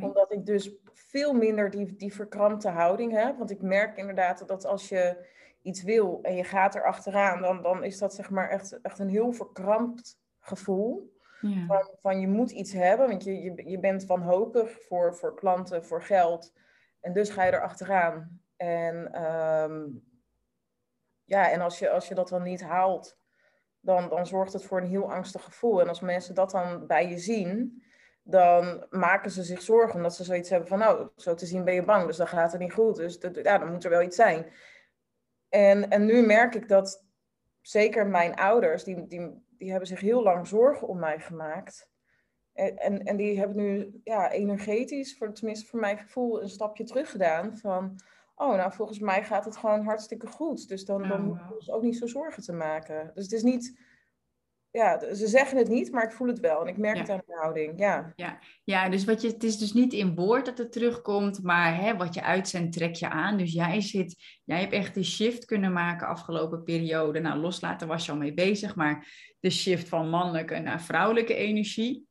omdat 0.00 0.32
ik 0.32 0.46
dus 0.46 0.70
veel 0.92 1.32
minder 1.32 1.70
die, 1.70 1.96
die 1.96 2.14
verkrampte 2.14 2.68
houding 2.68 3.12
heb. 3.12 3.38
Want 3.38 3.50
ik 3.50 3.62
merk 3.62 3.96
inderdaad 3.96 4.48
dat 4.48 4.64
als 4.64 4.88
je 4.88 5.26
iets 5.62 5.82
wil 5.82 6.18
en 6.22 6.36
je 6.36 6.44
gaat 6.44 6.74
er 6.74 6.84
achteraan, 6.84 7.40
dan, 7.40 7.62
dan 7.62 7.84
is 7.84 7.98
dat 7.98 8.14
zeg 8.14 8.30
maar 8.30 8.48
echt, 8.48 8.80
echt 8.80 8.98
een 8.98 9.08
heel 9.08 9.32
verkrampt 9.32 10.18
gevoel. 10.40 11.12
Ja. 11.40 11.66
Van, 11.66 11.88
van, 12.00 12.20
je 12.20 12.28
moet 12.28 12.50
iets 12.50 12.72
hebben, 12.72 13.08
want 13.08 13.24
je, 13.24 13.42
je, 13.42 13.68
je 13.68 13.78
bent 13.78 14.06
wanhopig 14.06 14.82
voor, 14.82 15.14
voor 15.14 15.34
klanten, 15.34 15.84
voor 15.84 16.02
geld. 16.02 16.52
En 17.00 17.12
dus 17.12 17.30
ga 17.30 17.44
je 17.44 17.52
er 17.52 17.62
achteraan. 17.62 18.40
En, 18.56 19.24
um, 19.24 20.04
ja, 21.24 21.50
en 21.50 21.60
als, 21.60 21.78
je, 21.78 21.90
als 21.90 22.08
je 22.08 22.14
dat 22.14 22.28
dan 22.28 22.42
niet 22.42 22.62
haalt, 22.62 23.18
dan, 23.80 24.08
dan 24.08 24.26
zorgt 24.26 24.52
het 24.52 24.64
voor 24.64 24.80
een 24.80 24.88
heel 24.88 25.12
angstig 25.12 25.44
gevoel. 25.44 25.80
En 25.80 25.88
als 25.88 26.00
mensen 26.00 26.34
dat 26.34 26.50
dan 26.50 26.86
bij 26.86 27.08
je 27.08 27.18
zien, 27.18 27.82
dan 28.22 28.86
maken 28.90 29.30
ze 29.30 29.42
zich 29.42 29.62
zorgen 29.62 29.96
omdat 29.96 30.14
ze 30.14 30.24
zoiets 30.24 30.50
hebben 30.50 30.68
van, 30.68 30.78
nou, 30.78 31.08
zo 31.16 31.34
te 31.34 31.46
zien 31.46 31.64
ben 31.64 31.74
je 31.74 31.84
bang, 31.84 32.06
dus 32.06 32.16
dan 32.16 32.26
gaat 32.26 32.52
het 32.52 32.60
niet 32.60 32.72
goed. 32.72 32.96
Dus 32.96 33.18
ja, 33.42 33.58
dan 33.58 33.72
moet 33.72 33.84
er 33.84 33.90
wel 33.90 34.02
iets 34.02 34.16
zijn. 34.16 34.46
En, 35.48 35.90
en 35.90 36.04
nu 36.04 36.26
merk 36.26 36.54
ik 36.54 36.68
dat 36.68 37.04
zeker 37.60 38.06
mijn 38.06 38.34
ouders, 38.34 38.84
die, 38.84 39.06
die, 39.06 39.44
die 39.58 39.70
hebben 39.70 39.88
zich 39.88 40.00
heel 40.00 40.22
lang 40.22 40.46
zorgen 40.46 40.88
om 40.88 40.98
mij 40.98 41.20
gemaakt. 41.20 41.90
En, 42.52 42.76
en, 42.76 43.02
en 43.04 43.16
die 43.16 43.38
hebben 43.38 43.56
nu 43.56 44.00
ja, 44.04 44.30
energetisch, 44.30 45.16
voor, 45.16 45.32
tenminste 45.32 45.66
voor 45.66 45.80
mijn 45.80 45.98
gevoel, 45.98 46.42
een 46.42 46.48
stapje 46.48 46.84
terug 46.84 47.10
gedaan 47.10 47.58
van, 47.58 48.00
oh, 48.34 48.54
nou 48.56 48.72
volgens 48.72 48.98
mij 48.98 49.24
gaat 49.24 49.44
het 49.44 49.56
gewoon 49.56 49.84
hartstikke 49.84 50.26
goed. 50.26 50.68
Dus 50.68 50.84
dan, 50.84 51.08
dan 51.08 51.20
oh, 51.20 51.26
hoeven 51.26 51.62
ze 51.62 51.72
ook 51.72 51.82
niet 51.82 51.96
zo 51.96 52.06
zorgen 52.06 52.42
te 52.42 52.52
maken. 52.52 53.10
Dus 53.14 53.24
het 53.24 53.32
is 53.32 53.42
niet 53.42 53.78
ja, 54.72 55.14
ze 55.14 55.26
zeggen 55.26 55.58
het 55.58 55.68
niet, 55.68 55.92
maar 55.92 56.04
ik 56.04 56.12
voel 56.12 56.28
het 56.28 56.40
wel. 56.40 56.60
En 56.60 56.66
ik 56.66 56.76
merk 56.76 56.98
het 56.98 57.10
aan 57.10 57.22
de 57.26 57.34
houding. 57.34 57.78
Ja, 57.78 58.12
ja. 58.16 58.38
ja 58.64 58.88
dus 58.88 59.04
wat 59.04 59.22
je, 59.22 59.28
het 59.28 59.44
is 59.44 59.58
dus 59.58 59.72
niet 59.72 59.92
in 59.92 60.14
woord 60.14 60.44
dat 60.44 60.58
het 60.58 60.72
terugkomt, 60.72 61.42
maar 61.42 61.80
hè, 61.80 61.96
wat 61.96 62.14
je 62.14 62.22
uitzendt, 62.22 62.72
trek 62.72 62.94
je 62.94 63.08
aan. 63.08 63.36
Dus 63.36 63.52
jij, 63.52 63.80
zit, 63.80 64.16
jij 64.44 64.60
hebt 64.60 64.72
echt 64.72 64.96
een 64.96 65.04
shift 65.04 65.44
kunnen 65.44 65.72
maken 65.72 66.06
afgelopen 66.06 66.62
periode. 66.62 67.20
Nou, 67.20 67.40
loslaten 67.40 67.88
was 67.88 68.06
je 68.06 68.12
al 68.12 68.18
mee 68.18 68.34
bezig, 68.34 68.74
maar 68.74 69.06
de 69.40 69.50
shift 69.50 69.88
van 69.88 70.08
mannelijke 70.08 70.58
naar 70.58 70.82
vrouwelijke 70.82 71.34
energie. 71.34 72.06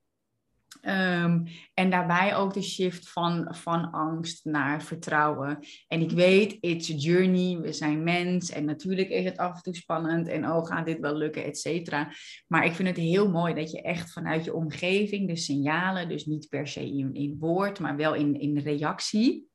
Um, 0.82 1.44
en 1.74 1.90
daarbij 1.90 2.36
ook 2.36 2.54
de 2.54 2.62
shift 2.62 3.10
van, 3.10 3.56
van 3.56 3.92
angst 3.92 4.46
naar 4.46 4.84
vertrouwen. 4.84 5.60
En 5.88 6.02
ik 6.02 6.12
weet, 6.12 6.58
it's 6.60 6.92
a 6.92 6.94
journey, 6.94 7.60
we 7.60 7.74
zijn 7.74 8.04
mens 8.04 8.50
en 8.50 8.66
natuurlijk 8.66 9.10
is 9.10 9.26
het 9.26 9.38
af 9.38 9.56
en 9.56 9.62
toe 9.62 9.76
spannend 9.76 10.28
en 10.28 10.50
oh, 10.50 10.66
gaat 10.66 10.86
dit 10.86 11.00
wel 11.00 11.16
lukken, 11.16 11.44
et 11.44 11.58
cetera. 11.58 12.14
Maar 12.48 12.66
ik 12.66 12.74
vind 12.74 12.88
het 12.88 12.98
heel 12.98 13.30
mooi 13.30 13.54
dat 13.54 13.72
je 13.72 13.82
echt 13.82 14.12
vanuit 14.12 14.46
je 14.46 14.54
omgeving 14.54 15.28
de 15.28 15.36
signalen, 15.36 16.10
dus 16.10 16.26
niet 16.26 16.50
per 16.50 16.68
se 16.68 16.98
in, 16.98 17.14
in 17.14 17.36
woord, 17.40 17.80
maar 17.80 17.96
wel 17.96 18.16
in, 18.16 18.40
in 18.40 18.58
reactie, 18.58 19.51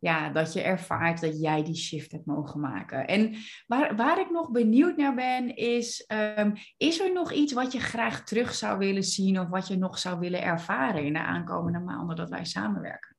ja, 0.00 0.30
dat 0.30 0.52
je 0.52 0.62
ervaart 0.62 1.20
dat 1.20 1.40
jij 1.40 1.64
die 1.64 1.76
shift 1.76 2.12
hebt 2.12 2.26
mogen 2.26 2.60
maken. 2.60 3.06
En 3.06 3.34
waar, 3.66 3.96
waar 3.96 4.20
ik 4.20 4.30
nog 4.30 4.50
benieuwd 4.50 4.96
naar 4.96 5.14
ben, 5.14 5.56
is: 5.56 6.04
um, 6.36 6.52
is 6.76 7.00
er 7.00 7.12
nog 7.12 7.32
iets 7.32 7.52
wat 7.52 7.72
je 7.72 7.80
graag 7.80 8.24
terug 8.24 8.54
zou 8.54 8.78
willen 8.78 9.04
zien 9.04 9.40
of 9.40 9.48
wat 9.48 9.68
je 9.68 9.76
nog 9.76 9.98
zou 9.98 10.18
willen 10.18 10.42
ervaren 10.42 11.04
in 11.04 11.12
de 11.12 11.18
aankomende 11.22 11.78
maanden 11.78 12.16
dat 12.16 12.28
wij 12.28 12.44
samenwerken? 12.44 13.16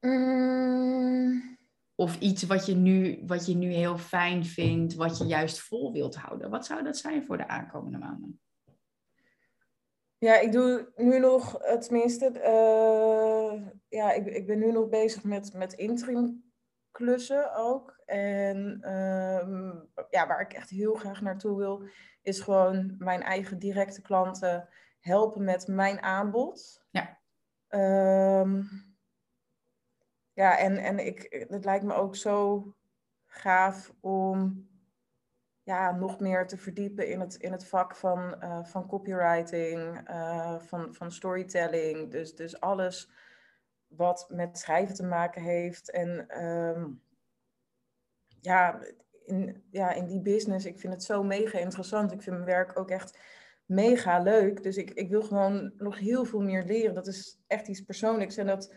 Mm. 0.00 1.54
Of 1.94 2.20
iets 2.20 2.42
wat 2.42 2.66
je, 2.66 2.74
nu, 2.74 3.22
wat 3.26 3.46
je 3.46 3.54
nu 3.54 3.72
heel 3.72 3.98
fijn 3.98 4.44
vindt, 4.44 4.94
wat 4.94 5.18
je 5.18 5.24
juist 5.24 5.60
vol 5.60 5.92
wilt 5.92 6.16
houden. 6.16 6.50
Wat 6.50 6.66
zou 6.66 6.82
dat 6.82 6.96
zijn 6.96 7.24
voor 7.24 7.36
de 7.36 7.48
aankomende 7.48 7.98
maanden? 7.98 8.40
Ja, 10.18 10.38
ik 10.38 10.52
doe 10.52 10.92
nu 10.96 11.18
nog, 11.18 11.58
tenminste, 11.80 12.30
uh, 12.30 13.66
ja, 13.88 14.12
ik, 14.12 14.26
ik 14.26 14.46
ben 14.46 14.58
nu 14.58 14.72
nog 14.72 14.88
bezig 14.88 15.24
met, 15.24 15.52
met 15.52 15.72
interim 15.72 16.44
klussen 16.90 17.54
ook. 17.54 18.02
En 18.04 18.78
uh, 18.82 19.74
ja, 20.10 20.26
waar 20.26 20.40
ik 20.40 20.52
echt 20.52 20.70
heel 20.70 20.94
graag 20.94 21.20
naartoe 21.20 21.56
wil, 21.56 21.88
is 22.22 22.40
gewoon 22.40 22.94
mijn 22.98 23.22
eigen 23.22 23.58
directe 23.58 24.02
klanten 24.02 24.68
helpen 25.00 25.44
met 25.44 25.66
mijn 25.66 26.02
aanbod. 26.02 26.84
Ja. 26.90 27.18
Um, 28.40 28.68
ja, 30.32 30.58
en, 30.58 30.76
en 30.76 31.06
ik, 31.06 31.46
het 31.48 31.64
lijkt 31.64 31.84
me 31.84 31.94
ook 31.94 32.16
zo 32.16 32.66
gaaf 33.26 33.92
om 34.00 34.68
ja, 35.66 35.92
nog 35.92 36.20
meer 36.20 36.46
te 36.46 36.56
verdiepen 36.56 37.08
in 37.08 37.20
het, 37.20 37.34
in 37.34 37.52
het 37.52 37.66
vak 37.66 37.96
van, 37.96 38.36
uh, 38.40 38.64
van 38.64 38.86
copywriting, 38.86 40.10
uh, 40.10 40.58
van, 40.58 40.94
van 40.94 41.12
storytelling. 41.12 42.10
Dus, 42.10 42.34
dus 42.34 42.60
alles 42.60 43.10
wat 43.86 44.26
met 44.30 44.58
schrijven 44.58 44.94
te 44.94 45.04
maken 45.04 45.42
heeft. 45.42 45.90
En 45.90 46.28
ehm, 46.28 46.88
ja, 48.40 48.80
in, 49.24 49.64
ja, 49.70 49.92
in 49.92 50.06
die 50.06 50.20
business, 50.20 50.66
ik 50.66 50.78
vind 50.78 50.92
het 50.92 51.02
zo 51.02 51.22
mega 51.22 51.58
interessant. 51.58 52.12
Ik 52.12 52.22
vind 52.22 52.36
mijn 52.36 52.48
werk 52.48 52.78
ook 52.78 52.90
echt 52.90 53.18
mega 53.64 54.18
leuk. 54.18 54.62
Dus 54.62 54.76
ik, 54.76 54.90
ik 54.90 55.10
wil 55.10 55.22
gewoon 55.22 55.72
nog 55.76 55.98
heel 55.98 56.24
veel 56.24 56.42
meer 56.42 56.64
leren. 56.64 56.94
Dat 56.94 57.06
is 57.06 57.40
echt 57.46 57.68
iets 57.68 57.80
persoonlijks. 57.80 58.36
En 58.36 58.46
dat, 58.46 58.74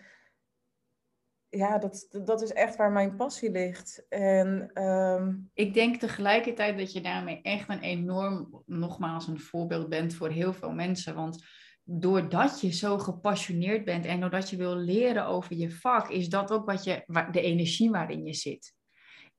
ja, 1.50 1.78
dat, 1.78 2.08
dat 2.24 2.42
is 2.42 2.54
echt 2.54 2.76
waar 2.76 2.92
mijn 2.92 3.16
passie 3.16 3.52
ligt. 3.52 4.06
En, 4.10 4.70
ehm, 4.74 5.34
Ik 5.54 5.74
denk 5.74 5.96
tegelijkertijd 5.96 6.78
dat 6.78 6.94
je 6.94 7.02
daarmee 7.02 7.42
echt 7.42 7.70
een 7.70 7.82
enorm, 7.82 8.64
nogmaals, 8.66 9.28
een 9.28 9.40
voorbeeld 9.40 9.90
bent 9.90 10.14
voor 10.14 10.30
heel 10.30 10.54
veel 10.54 10.72
mensen. 10.72 11.16
Want 11.16 11.46
doordat 11.84 12.62
je 12.62 12.74
zo 12.74 12.98
gepassioneerd 12.98 13.86
bent 13.86 14.06
en 14.06 14.20
doordat 14.20 14.50
je 14.50 14.58
wil 14.58 14.76
leren 14.76 15.26
over 15.26 15.56
je 15.56 15.72
vak, 15.72 16.10
is 16.10 16.30
dat 16.30 16.52
ook 16.52 16.66
wat 16.66 16.84
je, 16.84 17.04
de 17.32 17.42
energie 17.42 17.90
waarin 17.90 18.26
je 18.26 18.34
zit. 18.34 18.78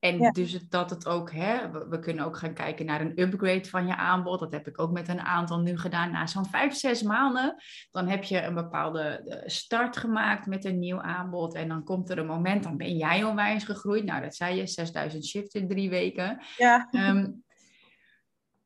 En 0.01 0.31
dus 0.31 0.67
dat 0.69 0.89
het 0.89 1.07
ook, 1.07 1.31
hè, 1.31 1.71
we, 1.89 1.99
kunnen 1.99 2.25
ook 2.25 2.37
gaan 2.37 2.53
kijken 2.53 2.85
naar 2.85 3.01
een 3.01 3.21
upgrade 3.21 3.65
van 3.65 3.87
je 3.87 3.95
aanbod. 3.95 4.39
Dat 4.39 4.51
heb 4.51 4.67
ik 4.67 4.81
ook 4.81 4.91
met 4.91 5.07
een 5.07 5.19
aantal 5.19 5.59
nu 5.59 5.77
gedaan. 5.77 6.11
Na 6.11 6.27
zo'n 6.27 6.45
vijf, 6.45 6.73
zes 6.73 7.01
maanden, 7.01 7.55
dan 7.91 8.07
heb 8.07 8.23
je 8.23 8.43
een 8.43 8.53
bepaalde 8.53 9.41
start 9.45 9.97
gemaakt 9.97 10.45
met 10.45 10.65
een 10.65 10.79
nieuw 10.79 11.01
aanbod. 11.01 11.53
En 11.53 11.67
dan 11.67 11.83
komt 11.83 12.09
er 12.09 12.17
een 12.17 12.25
moment, 12.25 12.63
dan 12.63 12.77
ben 12.77 12.97
jij 12.97 13.23
onwijs 13.23 13.63
gegroeid. 13.63 14.03
Nou, 14.03 14.21
dat 14.21 14.35
zei 14.35 14.55
je, 14.55 14.67
6000 14.67 15.25
shifts 15.25 15.55
in 15.55 15.67
drie 15.67 15.89
weken. 15.89 16.41
Ja. 16.57 16.87
Ehm, 16.91 17.27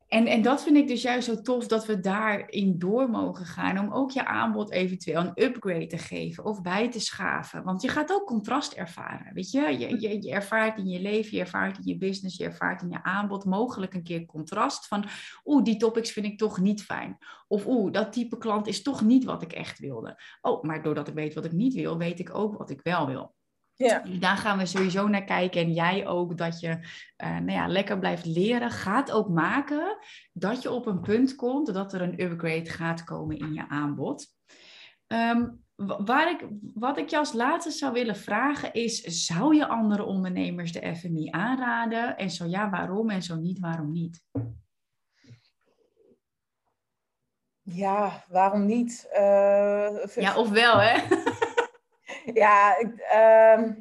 en, 0.08 0.26
en 0.26 0.42
dat 0.42 0.62
vind 0.62 0.76
ik 0.76 0.88
dus 0.88 1.02
juist 1.02 1.26
zo 1.26 1.40
tof 1.40 1.66
dat 1.66 1.86
we 1.86 2.00
daarin 2.00 2.78
door 2.78 3.10
mogen 3.10 3.46
gaan. 3.46 3.78
Om 3.78 3.92
ook 3.92 4.10
je 4.10 4.26
aanbod 4.26 4.70
eventueel 4.70 5.20
een 5.20 5.44
upgrade 5.44 5.86
te 5.86 5.98
geven 5.98 6.44
of 6.44 6.62
bij 6.62 6.90
te 6.90 7.00
schaven. 7.00 7.64
Want 7.64 7.82
je 7.82 7.88
gaat 7.88 8.12
ook 8.12 8.26
contrast 8.26 8.72
ervaren. 8.72 9.34
Weet 9.34 9.50
je? 9.50 9.60
Je, 9.60 10.00
je, 10.00 10.22
je 10.22 10.30
ervaart 10.30 10.78
in 10.78 10.88
je 10.88 11.00
leven, 11.00 11.36
je 11.36 11.42
ervaart 11.42 11.76
in 11.76 11.84
je 11.84 11.98
business, 11.98 12.36
je 12.36 12.44
ervaart 12.44 12.82
in 12.82 12.90
je 12.90 13.02
aanbod 13.02 13.44
mogelijk 13.44 13.94
een 13.94 14.02
keer 14.02 14.26
contrast. 14.26 14.86
Van 14.86 15.04
oeh, 15.44 15.64
die 15.64 15.76
topics 15.76 16.10
vind 16.10 16.26
ik 16.26 16.38
toch 16.38 16.60
niet 16.60 16.82
fijn. 16.82 17.18
Of 17.48 17.66
oeh, 17.66 17.92
dat 17.92 18.12
type 18.12 18.38
klant 18.38 18.66
is 18.66 18.82
toch 18.82 19.02
niet 19.02 19.24
wat 19.24 19.42
ik 19.42 19.52
echt 19.52 19.78
wilde. 19.78 20.22
Oh, 20.40 20.62
maar 20.62 20.82
doordat 20.82 21.08
ik 21.08 21.14
weet 21.14 21.34
wat 21.34 21.44
ik 21.44 21.52
niet 21.52 21.74
wil, 21.74 21.98
weet 21.98 22.18
ik 22.18 22.34
ook 22.34 22.58
wat 22.58 22.70
ik 22.70 22.80
wel 22.82 23.06
wil. 23.06 23.35
Ja. 23.76 23.98
Dus 23.98 24.18
daar 24.18 24.36
gaan 24.36 24.58
we 24.58 24.66
sowieso 24.66 25.08
naar 25.08 25.24
kijken. 25.24 25.60
En 25.60 25.72
jij 25.72 26.06
ook 26.06 26.38
dat 26.38 26.60
je 26.60 26.68
uh, 26.68 27.38
nou 27.38 27.50
ja, 27.50 27.68
lekker 27.68 27.98
blijft 27.98 28.24
leren. 28.24 28.70
Gaat 28.70 29.10
ook 29.10 29.28
maken 29.28 29.98
dat 30.32 30.62
je 30.62 30.70
op 30.70 30.86
een 30.86 31.00
punt 31.00 31.34
komt 31.34 31.74
dat 31.74 31.92
er 31.92 32.02
een 32.02 32.20
upgrade 32.20 32.70
gaat 32.70 33.04
komen 33.04 33.38
in 33.38 33.52
je 33.52 33.68
aanbod. 33.68 34.26
Ehm, 35.06 35.48
waar 35.76 36.30
ik, 36.30 36.46
wat 36.74 36.98
ik 36.98 37.08
je 37.08 37.18
als 37.18 37.32
laatste 37.32 37.70
zou 37.70 37.92
willen 37.92 38.16
vragen 38.16 38.72
is: 38.72 39.00
zou 39.00 39.54
je 39.54 39.66
andere 39.66 40.04
ondernemers 40.04 40.72
de 40.72 40.96
FMI 40.96 41.28
aanraden? 41.30 42.16
En 42.16 42.30
zo 42.30 42.46
ja, 42.46 42.70
waarom? 42.70 43.10
En 43.10 43.22
zo 43.22 43.36
niet, 43.36 43.58
waarom 43.58 43.92
niet? 43.92 44.24
Ja, 47.62 48.24
waarom 48.28 48.66
niet? 48.66 49.08
Uh, 49.12 50.06
ja, 50.14 50.36
ofwel 50.36 50.80
hè? 50.80 51.00
Ja, 52.34 52.78
ik, 52.78 53.10
uh, 53.14 53.76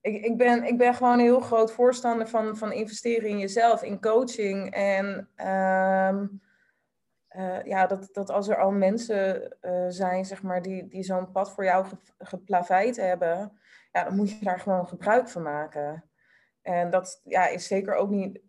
ik, 0.00 0.24
ik, 0.24 0.36
ben, 0.36 0.64
ik 0.64 0.78
ben 0.78 0.94
gewoon 0.94 1.12
een 1.12 1.24
heel 1.24 1.40
groot 1.40 1.72
voorstander 1.72 2.28
van, 2.28 2.56
van 2.56 2.72
investeren 2.72 3.28
in 3.28 3.38
jezelf, 3.38 3.82
in 3.82 4.00
coaching. 4.00 4.74
En 4.74 5.28
uh, 5.36 6.22
uh, 7.36 7.64
ja, 7.64 7.86
dat, 7.86 8.08
dat 8.12 8.30
als 8.30 8.48
er 8.48 8.56
al 8.56 8.70
mensen 8.70 9.56
uh, 9.62 9.86
zijn, 9.88 10.24
zeg 10.24 10.42
maar, 10.42 10.62
die, 10.62 10.88
die 10.88 11.02
zo'n 11.02 11.30
pad 11.30 11.52
voor 11.52 11.64
jou 11.64 11.84
ge, 11.84 11.96
geplaveid 12.18 12.96
hebben, 12.96 13.58
ja, 13.92 14.04
dan 14.04 14.16
moet 14.16 14.30
je 14.30 14.44
daar 14.44 14.60
gewoon 14.60 14.88
gebruik 14.88 15.28
van 15.28 15.42
maken. 15.42 16.04
En 16.62 16.90
dat 16.90 17.20
ja, 17.24 17.46
is 17.46 17.66
zeker 17.66 17.94
ook 17.94 18.10
niet, 18.10 18.40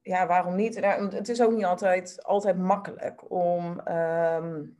ja, 0.00 0.26
waarom 0.26 0.56
niet? 0.56 0.80
Nou, 0.80 1.14
het 1.14 1.28
is 1.28 1.42
ook 1.42 1.52
niet 1.52 1.64
altijd, 1.64 2.24
altijd 2.24 2.58
makkelijk 2.58 3.30
om 3.30 3.88
um, 3.88 4.78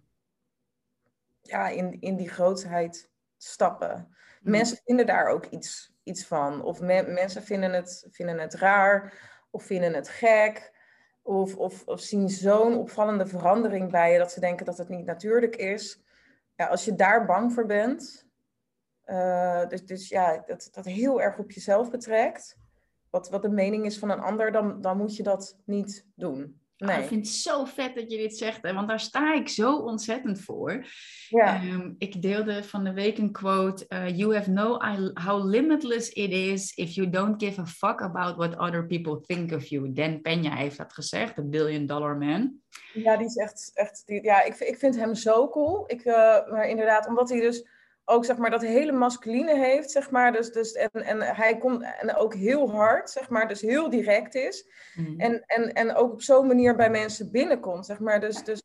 ja, 1.43 1.69
in, 1.69 2.01
in 2.01 2.17
die 2.17 2.29
grootheid 2.29 3.11
stappen. 3.43 4.09
Mm. 4.41 4.51
Mensen 4.51 4.79
vinden 4.85 5.07
daar 5.07 5.27
ook 5.27 5.47
iets, 5.47 5.93
iets 6.03 6.27
van. 6.27 6.63
Of 6.63 6.81
mensen 6.81 7.43
vinden 7.43 7.73
het, 7.73 8.07
vinden 8.11 8.39
het 8.39 8.55
raar 8.55 9.13
of 9.51 9.63
vinden 9.65 9.95
het 9.95 10.09
gek. 10.09 10.79
Of, 11.23 11.57
of, 11.57 11.87
of 11.87 12.01
zien 12.01 12.29
zo'n 12.29 12.79
opvallende 12.79 13.27
verandering 13.27 13.91
bij 13.91 14.13
je 14.13 14.19
dat 14.19 14.33
ze 14.33 14.41
denken 14.41 14.67
dat 14.67 14.79
het 14.79 14.89
niet 14.89 15.07
natuurlijk 15.07 15.57
is. 15.57 16.03
Ja, 16.57 16.67
als 16.67 16.85
je 16.85 16.95
daar 16.95 17.27
bang 17.27 17.53
voor 17.53 17.67
bent, 17.67 18.27
uh, 19.07 19.69
dus, 19.69 19.87
dus 19.87 20.09
ja, 20.09 20.43
dat, 20.47 20.69
dat 20.73 20.85
heel 20.85 21.21
erg 21.21 21.39
op 21.39 21.51
jezelf 21.51 21.91
betrekt, 21.91 22.59
wat, 23.11 23.31
wat 23.31 23.43
de 23.43 23.49
mening 23.49 23.85
is 23.85 23.99
van 23.99 24.11
een 24.11 24.21
ander, 24.21 24.53
dan, 24.53 24.81
dan 24.81 24.97
moet 24.97 25.17
je 25.17 25.23
dat 25.23 25.59
niet 25.65 26.07
doen. 26.15 26.60
Nee. 26.81 27.01
ik 27.01 27.09
vind 27.09 27.27
het 27.27 27.35
zo 27.35 27.65
vet 27.65 27.95
dat 27.95 28.11
je 28.11 28.17
dit 28.17 28.37
zegt, 28.37 28.73
want 28.73 28.89
daar 28.89 29.01
sta 29.01 29.35
ik 29.35 29.49
zo 29.49 29.77
ontzettend 29.77 30.41
voor. 30.41 30.87
Ja. 31.29 31.63
Um, 31.65 31.95
ik 31.99 32.23
deelde 32.23 32.65
van 32.65 32.85
de 32.85 32.93
week 32.93 33.19
een 33.19 33.33
quote: 33.33 33.87
uh, 33.89 34.17
You 34.17 34.35
have 34.35 34.51
no 34.51 34.79
how 35.15 35.45
limitless 35.45 36.09
it 36.09 36.31
is 36.31 36.75
if 36.75 36.91
you 36.95 37.11
don't 37.11 37.43
give 37.43 37.61
a 37.61 37.67
fuck 37.67 38.01
about 38.01 38.37
what 38.37 38.59
other 38.59 38.87
people 38.87 39.21
think 39.27 39.53
of 39.53 39.65
you. 39.65 39.93
Dan 39.93 40.21
Peña 40.23 40.55
heeft 40.55 40.77
dat 40.77 40.93
gezegd, 40.93 41.37
de 41.37 41.45
billion 41.45 41.87
dollar 41.87 42.17
man. 42.17 42.61
Ja, 42.93 43.17
die 43.17 43.27
is 43.27 43.37
echt, 43.37 43.71
echt 43.75 44.03
die, 44.07 44.23
ja, 44.23 44.43
ik, 44.43 44.55
ik 44.55 44.79
vind 44.79 44.97
hem 44.97 45.15
zo 45.15 45.49
cool. 45.49 45.85
Ik, 45.87 46.05
uh, 46.05 46.15
maar 46.51 46.69
inderdaad, 46.69 47.07
omdat 47.07 47.29
hij 47.31 47.41
dus 47.41 47.67
ook 48.11 48.25
zeg 48.25 48.37
maar 48.37 48.51
dat 48.51 48.63
hele 48.63 48.93
masculine 48.93 49.55
heeft, 49.55 49.91
zeg 49.91 50.11
maar. 50.11 50.33
Dus, 50.33 50.53
dus, 50.53 50.73
en, 50.73 50.91
en 50.91 51.23
hij 51.23 51.59
komt 51.59 51.85
en 52.01 52.17
ook 52.17 52.35
heel 52.35 52.71
hard, 52.71 53.11
zeg 53.11 53.29
maar, 53.29 53.49
dus 53.49 53.61
heel 53.61 53.91
direct 53.91 54.35
is. 54.35 54.67
Mm. 54.95 55.21
En, 55.21 55.43
en, 55.47 55.73
en 55.73 55.95
ook 55.95 56.13
op 56.13 56.23
zo'n 56.23 56.47
manier 56.47 56.77
bij 56.77 56.91
mensen 56.91 57.31
binnenkomt, 57.31 57.87
zeg 57.87 57.99
maar. 57.99 58.21
Dus, 58.21 58.45
dus 58.45 58.63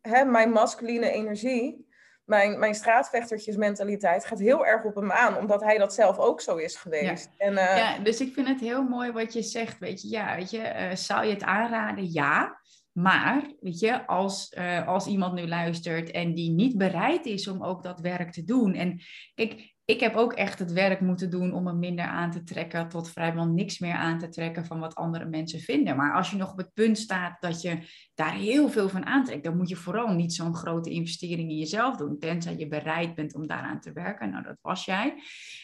hè, 0.00 0.24
mijn 0.24 0.50
masculine 0.50 1.10
energie, 1.10 1.92
mijn, 2.24 2.58
mijn 2.58 2.74
straatvechtersmentaliteit 2.74 4.24
gaat 4.24 4.38
heel 4.38 4.66
erg 4.66 4.84
op 4.84 4.94
hem 4.94 5.12
aan, 5.12 5.36
omdat 5.36 5.62
hij 5.62 5.78
dat 5.78 5.94
zelf 5.94 6.18
ook 6.18 6.40
zo 6.40 6.56
is 6.56 6.76
geweest. 6.76 7.30
Ja. 7.38 7.46
En, 7.46 7.52
uh, 7.52 7.76
ja, 7.76 7.98
dus 7.98 8.20
ik 8.20 8.34
vind 8.34 8.48
het 8.48 8.60
heel 8.60 8.82
mooi 8.82 9.12
wat 9.12 9.32
je 9.32 9.42
zegt, 9.42 9.78
weet 9.78 10.02
je. 10.02 10.08
Ja, 10.08 10.36
weet 10.36 10.50
je, 10.50 10.58
uh, 10.58 10.94
zou 10.94 11.24
je 11.24 11.32
het 11.32 11.42
aanraden? 11.42 12.12
Ja. 12.12 12.60
Maar, 12.94 13.52
weet 13.60 13.78
je, 13.78 14.06
als, 14.06 14.54
uh, 14.58 14.88
als 14.88 15.06
iemand 15.06 15.34
nu 15.34 15.46
luistert 15.46 16.10
en 16.10 16.34
die 16.34 16.50
niet 16.50 16.76
bereid 16.76 17.26
is 17.26 17.48
om 17.48 17.64
ook 17.64 17.82
dat 17.82 18.00
werk 18.00 18.32
te 18.32 18.44
doen. 18.44 18.74
En 18.74 19.00
kijk, 19.34 19.74
ik 19.84 20.00
heb 20.00 20.14
ook 20.14 20.32
echt 20.32 20.58
het 20.58 20.72
werk 20.72 21.00
moeten 21.00 21.30
doen 21.30 21.52
om 21.52 21.62
me 21.62 21.72
minder 21.72 22.04
aan 22.04 22.30
te 22.30 22.42
trekken, 22.42 22.88
tot 22.88 23.10
vrijwel 23.10 23.46
niks 23.46 23.78
meer 23.78 23.94
aan 23.94 24.18
te 24.18 24.28
trekken 24.28 24.64
van 24.64 24.80
wat 24.80 24.94
andere 24.94 25.24
mensen 25.24 25.60
vinden. 25.60 25.96
Maar 25.96 26.14
als 26.14 26.30
je 26.30 26.36
nog 26.36 26.52
op 26.52 26.58
het 26.58 26.72
punt 26.72 26.98
staat 26.98 27.40
dat 27.40 27.62
je 27.62 27.78
daar 28.14 28.34
heel 28.34 28.68
veel 28.68 28.88
van 28.88 29.06
aantrekt, 29.06 29.44
dan 29.44 29.56
moet 29.56 29.68
je 29.68 29.76
vooral 29.76 30.14
niet 30.14 30.32
zo'n 30.32 30.54
grote 30.54 30.90
investering 30.90 31.50
in 31.50 31.58
jezelf 31.58 31.96
doen, 31.96 32.18
tenzij 32.18 32.56
je 32.56 32.68
bereid 32.68 33.14
bent 33.14 33.34
om 33.34 33.46
daaraan 33.46 33.80
te 33.80 33.92
werken. 33.92 34.30
Nou, 34.30 34.42
dat 34.42 34.58
was 34.60 34.84
jij. 34.84 35.14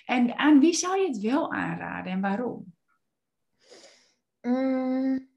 En 0.05 0.39
aan 0.39 0.61
wie 0.61 0.75
zou 0.75 1.01
je 1.01 1.07
het 1.07 1.21
wel 1.21 1.53
aanraden 1.53 2.13
en 2.13 2.21
waarom? 2.21 2.65
Mm. 4.41 5.30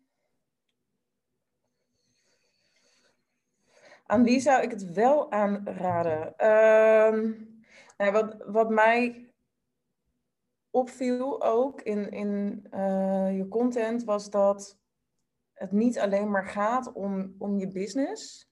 Aan 4.04 4.24
wie 4.24 4.40
zou 4.40 4.62
ik 4.62 4.72
het 4.72 4.92
wel 4.92 5.32
aanraden? 5.32 6.34
Uh, 6.38 7.32
nou, 7.98 8.12
wat, 8.12 8.36
wat 8.46 8.70
mij 8.70 9.34
opviel 10.70 11.44
ook 11.44 11.82
in, 11.82 12.12
in 12.12 12.64
uh, 12.72 13.38
je 13.38 13.48
content 13.48 14.04
was 14.04 14.30
dat 14.30 14.80
het 15.54 15.72
niet 15.72 16.00
alleen 16.00 16.32
maar 16.32 16.48
gaat 16.48 16.92
om, 16.94 17.36
om 17.38 17.58
je 17.58 17.68
business, 17.68 18.52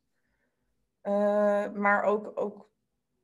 uh, 1.03 1.71
maar 1.71 2.03
ook, 2.03 2.31
ook 2.35 2.69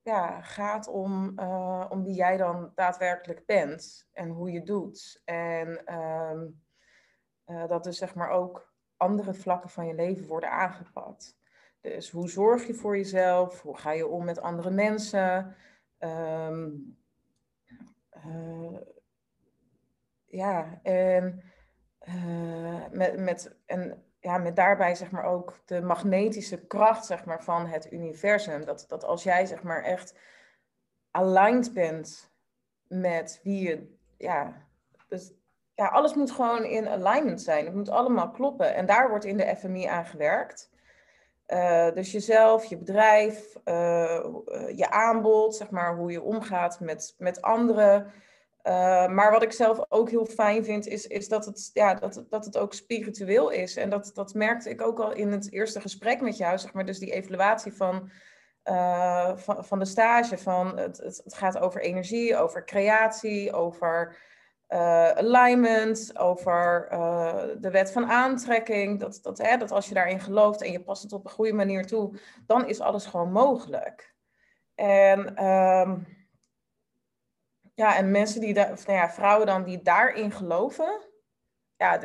ja, 0.01 0.41
gaat 0.41 0.87
om, 0.87 1.39
uh, 1.39 1.85
om 1.89 2.03
wie 2.03 2.15
jij 2.15 2.37
dan 2.37 2.71
daadwerkelijk 2.75 3.45
bent 3.45 4.07
en 4.11 4.29
hoe 4.29 4.51
je 4.51 4.63
doet. 4.63 5.21
En 5.25 5.85
ehm, 5.85 6.47
dat 7.67 7.83
dus 7.83 7.97
zeg 7.97 8.15
maar 8.15 8.29
ook 8.29 8.73
andere 8.97 9.33
vlakken 9.33 9.69
van 9.69 9.87
je 9.87 9.93
leven 9.93 10.27
worden 10.27 10.51
aangepakt. 10.51 11.37
Dus 11.81 12.09
hoe 12.09 12.29
zorg 12.29 12.67
je 12.67 12.73
voor 12.73 12.97
jezelf? 12.97 13.61
Hoe 13.61 13.77
ga 13.77 13.91
je 13.91 14.07
om 14.07 14.25
met 14.25 14.41
andere 14.41 14.69
mensen? 14.69 15.55
Um, 15.99 16.97
uh, 18.25 18.79
ja, 20.25 20.79
en, 20.83 21.43
uh, 22.07 22.85
met, 22.91 23.19
met, 23.19 23.57
en 23.65 24.03
ja, 24.19 24.37
met 24.37 24.55
daarbij 24.55 24.95
zeg 24.95 25.11
maar 25.11 25.23
ook 25.23 25.61
de 25.65 25.81
magnetische 25.81 26.67
kracht 26.67 27.05
zeg 27.05 27.25
maar, 27.25 27.43
van 27.43 27.65
het 27.65 27.91
universum. 27.91 28.65
Dat, 28.65 28.85
dat 28.87 29.03
als 29.03 29.23
jij 29.23 29.45
zeg 29.45 29.63
maar 29.63 29.83
echt 29.83 30.15
aligned 31.11 31.73
bent 31.73 32.31
met 32.87 33.39
wie 33.43 33.67
je, 33.67 33.97
ja, 34.17 34.67
dus 35.07 35.33
ja, 35.73 35.87
alles 35.87 36.13
moet 36.13 36.31
gewoon 36.31 36.63
in 36.63 36.87
alignment 36.87 37.41
zijn. 37.41 37.65
Het 37.65 37.75
moet 37.75 37.89
allemaal 37.89 38.31
kloppen. 38.31 38.75
En 38.75 38.85
daar 38.85 39.09
wordt 39.09 39.25
in 39.25 39.37
de 39.37 39.55
FMI 39.55 39.85
aan 39.85 40.05
gewerkt. 40.05 40.71
Uh, 41.53 41.91
dus 41.93 42.11
jezelf, 42.11 42.65
je 42.65 42.77
bedrijf, 42.77 43.55
uh, 43.65 44.25
je 44.75 44.89
aanbod, 44.89 45.55
zeg 45.55 45.69
maar, 45.69 45.95
hoe 45.95 46.11
je 46.11 46.21
omgaat 46.21 46.79
met, 46.79 47.15
met 47.17 47.41
anderen. 47.41 48.11
Maar 49.09 49.31
wat 49.31 49.43
ik 49.43 49.51
zelf 49.51 49.85
ook 49.89 50.09
heel 50.09 50.25
fijn 50.25 50.65
vind, 50.65 50.87
is, 50.87 51.07
is 51.07 51.27
dat, 51.27 51.45
het, 51.45 51.69
ja, 51.73 51.93
dat, 51.93 52.25
dat 52.29 52.45
het 52.45 52.57
ook 52.57 52.73
spiritueel 52.73 53.49
is. 53.49 53.75
En 53.75 53.89
dat, 53.89 54.11
dat 54.13 54.33
merkte 54.33 54.69
ik 54.69 54.81
ook 54.81 54.99
al 54.99 55.11
in 55.11 55.31
het 55.31 55.51
eerste 55.51 55.81
gesprek 55.81 56.21
met 56.21 56.37
jou, 56.37 56.57
zeg 56.57 56.73
maar. 56.73 56.85
Dus 56.85 56.99
die 56.99 57.11
evaluatie 57.11 57.73
van, 57.73 58.09
van, 59.35 59.65
van 59.65 59.79
de 59.79 59.85
stage. 59.85 60.37
Van 60.37 60.77
het, 60.77 60.97
het 60.97 61.33
gaat 61.33 61.57
over 61.57 61.81
energie, 61.81 62.37
over 62.37 62.65
creatie, 62.65 63.53
over 63.53 64.17
uh, 64.69 65.09
alignment, 65.09 66.17
over 66.17 66.87
uh, 66.91 67.43
de 67.59 67.71
wet 67.71 67.91
van 67.91 68.05
aantrekking. 68.05 68.99
Dat, 68.99 69.19
dat, 69.21 69.37
hè, 69.37 69.57
dat 69.57 69.71
als 69.71 69.87
je 69.87 69.93
daarin 69.93 70.19
gelooft 70.19 70.61
en 70.61 70.71
je 70.71 70.83
past 70.83 71.03
het 71.03 71.13
op 71.13 71.25
een 71.25 71.31
goede 71.31 71.53
manier 71.53 71.85
toe, 71.85 72.19
dan 72.45 72.67
is 72.67 72.79
alles 72.79 73.05
gewoon 73.05 73.31
mogelijk. 73.31 74.15
En, 74.75 75.45
um, 75.45 76.07
ja, 77.73 77.97
en 77.97 78.11
mensen 78.11 78.41
die 78.41 78.53
daar, 78.53 78.67
nou 78.67 78.97
ja, 78.97 79.09
vrouwen 79.09 79.47
dan 79.47 79.63
die 79.63 79.81
daarin 79.81 80.31
geloven, 80.31 81.01
ja, 81.75 81.99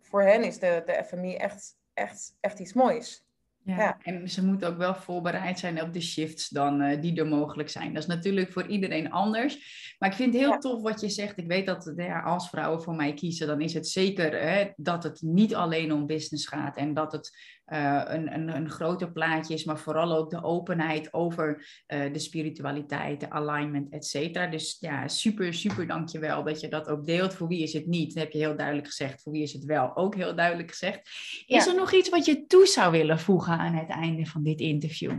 voor 0.00 0.22
hen 0.22 0.44
is 0.44 0.58
de, 0.58 0.82
de 0.86 1.04
FMI 1.04 1.36
echt, 1.36 1.76
echt, 1.94 2.36
echt 2.40 2.58
iets 2.58 2.72
moois. 2.72 3.21
Ja, 3.64 3.98
en 4.02 4.28
ze 4.28 4.44
moeten 4.44 4.68
ook 4.68 4.76
wel 4.76 4.94
voorbereid 4.94 5.58
zijn 5.58 5.82
op 5.82 5.92
de 5.92 6.00
shifts 6.00 6.48
dan 6.48 6.82
uh, 6.82 7.00
die 7.00 7.18
er 7.18 7.26
mogelijk 7.26 7.68
zijn. 7.68 7.92
Dat 7.92 8.02
is 8.02 8.08
natuurlijk 8.08 8.52
voor 8.52 8.66
iedereen 8.66 9.10
anders. 9.10 9.94
Maar 9.98 10.08
ik 10.08 10.16
vind 10.16 10.34
het 10.34 10.42
heel 10.42 10.58
tof 10.58 10.82
wat 10.82 11.00
je 11.00 11.08
zegt. 11.08 11.38
Ik 11.38 11.46
weet 11.46 11.66
dat 11.66 11.92
ja, 11.96 12.20
als 12.20 12.48
vrouwen 12.48 12.82
voor 12.82 12.94
mij 12.94 13.14
kiezen, 13.14 13.46
dan 13.46 13.60
is 13.60 13.74
het 13.74 13.88
zeker 13.88 14.40
hè, 14.40 14.70
dat 14.76 15.02
het 15.02 15.22
niet 15.22 15.54
alleen 15.54 15.92
om 15.92 16.06
business 16.06 16.46
gaat. 16.46 16.76
En 16.76 16.94
dat 16.94 17.12
het 17.12 17.30
uh, 17.72 18.02
een, 18.04 18.34
een, 18.34 18.56
een 18.56 18.70
groter 18.70 19.12
plaatje 19.12 19.54
is, 19.54 19.64
maar 19.64 19.78
vooral 19.78 20.16
ook 20.16 20.30
de 20.30 20.42
openheid 20.42 21.12
over 21.12 21.56
uh, 21.88 22.12
de 22.12 22.18
spiritualiteit, 22.18 23.20
de 23.20 23.30
alignment, 23.30 23.92
et 23.92 24.06
cetera. 24.06 24.46
Dus 24.46 24.76
ja, 24.80 25.08
super, 25.08 25.54
super 25.54 25.86
dankjewel 25.86 26.44
dat 26.44 26.60
je 26.60 26.68
dat 26.68 26.88
ook 26.88 27.06
deelt. 27.06 27.34
Voor 27.34 27.48
wie 27.48 27.62
is 27.62 27.72
het 27.72 27.86
niet? 27.86 28.14
Dat 28.14 28.22
heb 28.22 28.32
je 28.32 28.38
heel 28.38 28.56
duidelijk 28.56 28.86
gezegd. 28.86 29.22
Voor 29.22 29.32
wie 29.32 29.42
is 29.42 29.52
het 29.52 29.64
wel? 29.64 29.96
Ook 29.96 30.14
heel 30.14 30.34
duidelijk 30.34 30.68
gezegd. 30.68 31.10
Is 31.46 31.66
er 31.66 31.74
nog 31.74 31.92
iets 31.92 32.08
wat 32.08 32.24
je 32.24 32.46
toe 32.46 32.66
zou 32.66 32.92
willen 32.92 33.18
voegen 33.18 33.58
aan 33.58 33.74
het 33.74 33.88
einde 33.88 34.26
van 34.26 34.42
dit 34.42 34.60
interview? 34.60 35.10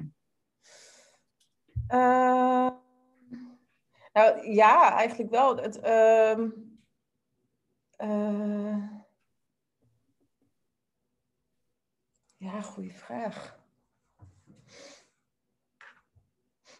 Uh, 1.89 2.69
nou 4.13 4.51
ja, 4.51 4.95
eigenlijk 4.95 5.29
wel. 5.29 5.57
Het, 5.57 5.79
uh, 5.83 6.47
Ja, 12.43 12.61
goede 12.61 12.93
vraag. 12.93 13.59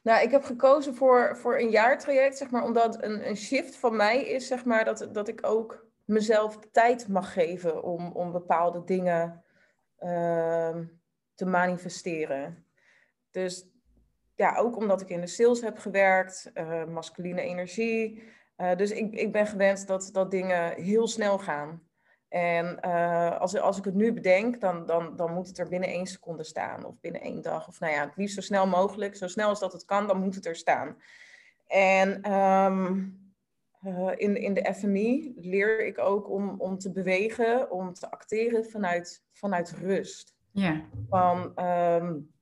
Nou, 0.01 0.23
ik 0.23 0.31
heb 0.31 0.43
gekozen 0.43 0.95
voor, 0.95 1.37
voor 1.37 1.59
een 1.59 1.69
jaartraject, 1.69 2.37
zeg 2.37 2.49
maar, 2.49 2.63
omdat 2.63 3.03
een, 3.03 3.27
een 3.27 3.35
shift 3.35 3.75
van 3.75 3.95
mij 3.95 4.25
is, 4.25 4.47
zeg 4.47 4.65
maar, 4.65 4.85
dat, 4.85 5.09
dat 5.11 5.27
ik 5.27 5.47
ook 5.47 5.87
mezelf 6.05 6.59
tijd 6.71 7.07
mag 7.07 7.33
geven 7.33 7.83
om, 7.83 8.11
om 8.11 8.31
bepaalde 8.31 8.83
dingen 8.83 9.43
uh, 9.99 10.77
te 11.33 11.45
manifesteren. 11.45 12.67
Dus 13.31 13.67
ja, 14.35 14.55
ook 14.55 14.77
omdat 14.77 15.01
ik 15.01 15.09
in 15.09 15.21
de 15.21 15.27
sales 15.27 15.61
heb 15.61 15.77
gewerkt, 15.77 16.51
uh, 16.53 16.85
masculine 16.85 17.41
energie. 17.41 18.23
Uh, 18.57 18.75
dus 18.75 18.91
ik, 18.91 19.13
ik 19.13 19.31
ben 19.31 19.47
gewend 19.47 19.87
dat, 19.87 20.09
dat 20.11 20.31
dingen 20.31 20.73
heel 20.73 21.07
snel 21.07 21.39
gaan. 21.39 21.87
En 22.33 22.79
uh, 22.85 23.39
als, 23.39 23.57
als 23.57 23.77
ik 23.77 23.85
het 23.85 23.93
nu 23.93 24.13
bedenk, 24.13 24.59
dan, 24.59 24.85
dan, 24.85 25.15
dan 25.15 25.33
moet 25.33 25.47
het 25.47 25.57
er 25.57 25.67
binnen 25.67 25.89
één 25.89 26.05
seconde 26.05 26.43
staan. 26.43 26.85
Of 26.85 26.99
binnen 26.99 27.21
één 27.21 27.41
dag. 27.41 27.67
Of 27.67 27.79
nou 27.79 27.93
ja, 27.93 28.05
het 28.05 28.15
liefst 28.15 28.35
zo 28.35 28.41
snel 28.41 28.67
mogelijk. 28.67 29.15
Zo 29.15 29.27
snel 29.27 29.49
als 29.49 29.59
dat 29.59 29.73
het 29.73 29.85
kan, 29.85 30.07
dan 30.07 30.19
moet 30.19 30.35
het 30.35 30.45
er 30.45 30.55
staan. 30.55 30.97
En 31.67 32.33
um, 32.33 33.19
uh, 33.83 34.11
in, 34.15 34.35
in 34.35 34.53
de 34.53 34.73
FMI 34.73 35.33
leer 35.35 35.85
ik 35.85 35.99
ook 35.99 36.29
om, 36.29 36.55
om 36.57 36.77
te 36.77 36.91
bewegen, 36.91 37.71
om 37.71 37.93
te 37.93 38.11
acteren 38.11 38.65
vanuit, 38.65 39.23
vanuit 39.31 39.71
rust. 39.71 40.35
Ja. 40.51 40.81
Van, 41.09 41.65
um, 41.65 42.33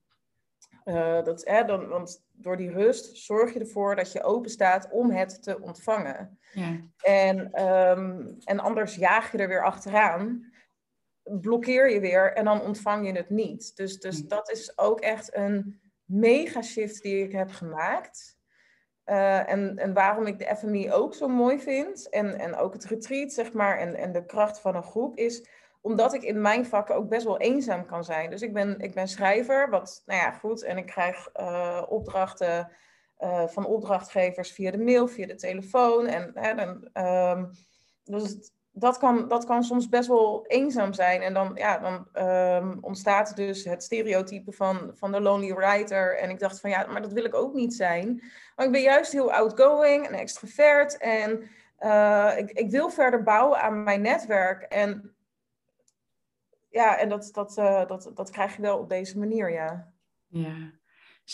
uh, 0.92 1.24
dat, 1.24 1.46
hè, 1.46 1.66
dan, 1.66 1.88
want 1.88 2.24
door 2.32 2.58
die 2.58 2.72
rust 2.72 3.18
zorg 3.18 3.54
je 3.54 3.60
ervoor 3.60 3.96
dat 3.96 4.12
je 4.12 4.24
open 4.24 4.50
staat 4.50 4.90
om 4.92 5.12
het 5.12 5.44
te 5.44 5.62
ontvangen. 5.62 6.40
Ja. 6.54 6.80
En, 6.98 7.66
um, 7.68 8.38
en 8.44 8.60
anders 8.60 8.96
jaag 8.96 9.32
je 9.32 9.38
er 9.38 9.48
weer 9.48 9.64
achteraan, 9.64 10.54
blokkeer 11.24 11.92
je 11.92 12.00
weer 12.00 12.34
en 12.34 12.46
dan 12.46 12.62
ontvang 12.62 13.08
je 13.08 13.14
het 13.14 13.30
niet. 13.30 13.76
Dus, 13.76 14.00
dus 14.00 14.28
dat 14.28 14.52
is 14.52 14.78
ook 14.78 15.00
echt 15.00 15.36
een 15.36 15.82
mega 16.06 16.62
shift 16.62 17.02
die 17.02 17.24
ik 17.24 17.32
heb 17.32 17.52
gemaakt. 17.52 18.40
Uh, 19.06 19.50
en, 19.50 19.78
en 19.78 19.94
waarom 19.94 20.28
ik 20.28 20.40
de 20.40 20.56
FMI 20.56 20.92
ook 20.92 21.14
zo 21.14 21.28
mooi 21.28 21.60
vind, 21.60 22.10
en, 22.10 22.40
en 22.40 22.56
ook 22.56 22.74
het 22.74 22.86
retreat, 22.86 23.32
zeg 23.32 23.54
maar, 23.54 23.78
en, 23.78 23.96
en 23.96 24.12
de 24.12 24.26
kracht 24.26 24.60
van 24.60 24.76
een 24.76 24.84
groep, 24.84 25.18
is 25.18 25.48
omdat 25.82 26.14
ik 26.14 26.24
in 26.24 26.42
mijn 26.42 26.66
vak 26.66 26.90
ook 26.90 27.10
best 27.10 27.26
wel 27.26 27.40
eenzaam 27.40 27.86
kan 27.86 28.04
zijn. 28.04 28.30
Dus 28.30 28.42
ik 28.42 28.54
ben, 28.54 28.80
ik 28.80 28.94
ben 28.94 29.08
schrijver, 29.08 29.70
wat, 29.70 30.04
nou 30.06 30.20
ja, 30.20 30.32
goed. 30.32 30.64
En 30.64 30.78
ik 30.78 30.86
krijg 30.86 31.30
uh, 31.40 31.82
opdrachten 31.90 32.72
uh, 33.20 33.48
van 33.48 33.66
opdrachtgevers 33.66 34.52
via 34.52 34.72
de 34.72 34.78
mail, 34.78 35.08
via 35.08 35.28
de 35.28 35.36
telefoon. 35.36 36.08
En, 36.08 37.04
um, 37.06 37.50
dus 38.04 38.52
dat 38.72 38.98
kan, 38.98 39.28
dat 39.28 39.46
kan 39.46 39.64
soms 39.64 39.90
best 39.90 40.08
wel 40.08 40.46
eenzaam 40.48 40.94
zijn. 40.94 41.22
En 41.22 41.34
dan, 41.34 41.52
ja, 41.56 41.78
dan 41.78 42.26
um, 42.28 42.78
ontstaat 42.82 43.36
dus 43.36 43.64
het 43.64 43.84
stereotype 43.84 44.52
van, 44.52 44.92
van 44.94 45.12
de 45.12 45.22
lonely 45.22 45.54
writer. 45.54 46.18
En 46.18 46.30
ik 46.30 46.40
dacht 46.40 46.60
van 46.60 46.70
ja, 46.70 46.86
maar 46.86 47.02
dat 47.02 47.14
wil 47.14 47.26
ik 47.26 47.36
ook 47.36 47.54
niet 47.54 47.74
zijn. 47.74 48.24
Maar 48.56 48.66
ik 48.66 48.72
ben 48.72 48.82
juist 48.82 49.12
heel 49.12 49.34
outgoing 49.34 50.08
en 50.08 50.14
extravert. 50.14 50.98
En 50.98 51.50
uh, 51.80 52.34
ik, 52.38 52.52
ik 52.52 52.72
wil 52.72 52.90
verder 52.90 53.24
bouwen 53.24 53.62
aan 53.62 53.84
mijn 53.84 54.02
netwerk. 54.02 54.62
En 54.62 55.16
ja, 56.72 56.98
en 56.98 57.10
dat, 57.10 57.30
dat, 57.32 57.58
uh, 57.58 57.86
dat, 57.88 58.12
dat 58.14 58.30
krijg 58.30 58.56
je 58.56 58.62
wel 58.62 58.78
op 58.78 58.90
deze 58.90 59.20
manier, 59.20 59.52
ja. 59.52 59.94
Ja, 60.28 60.72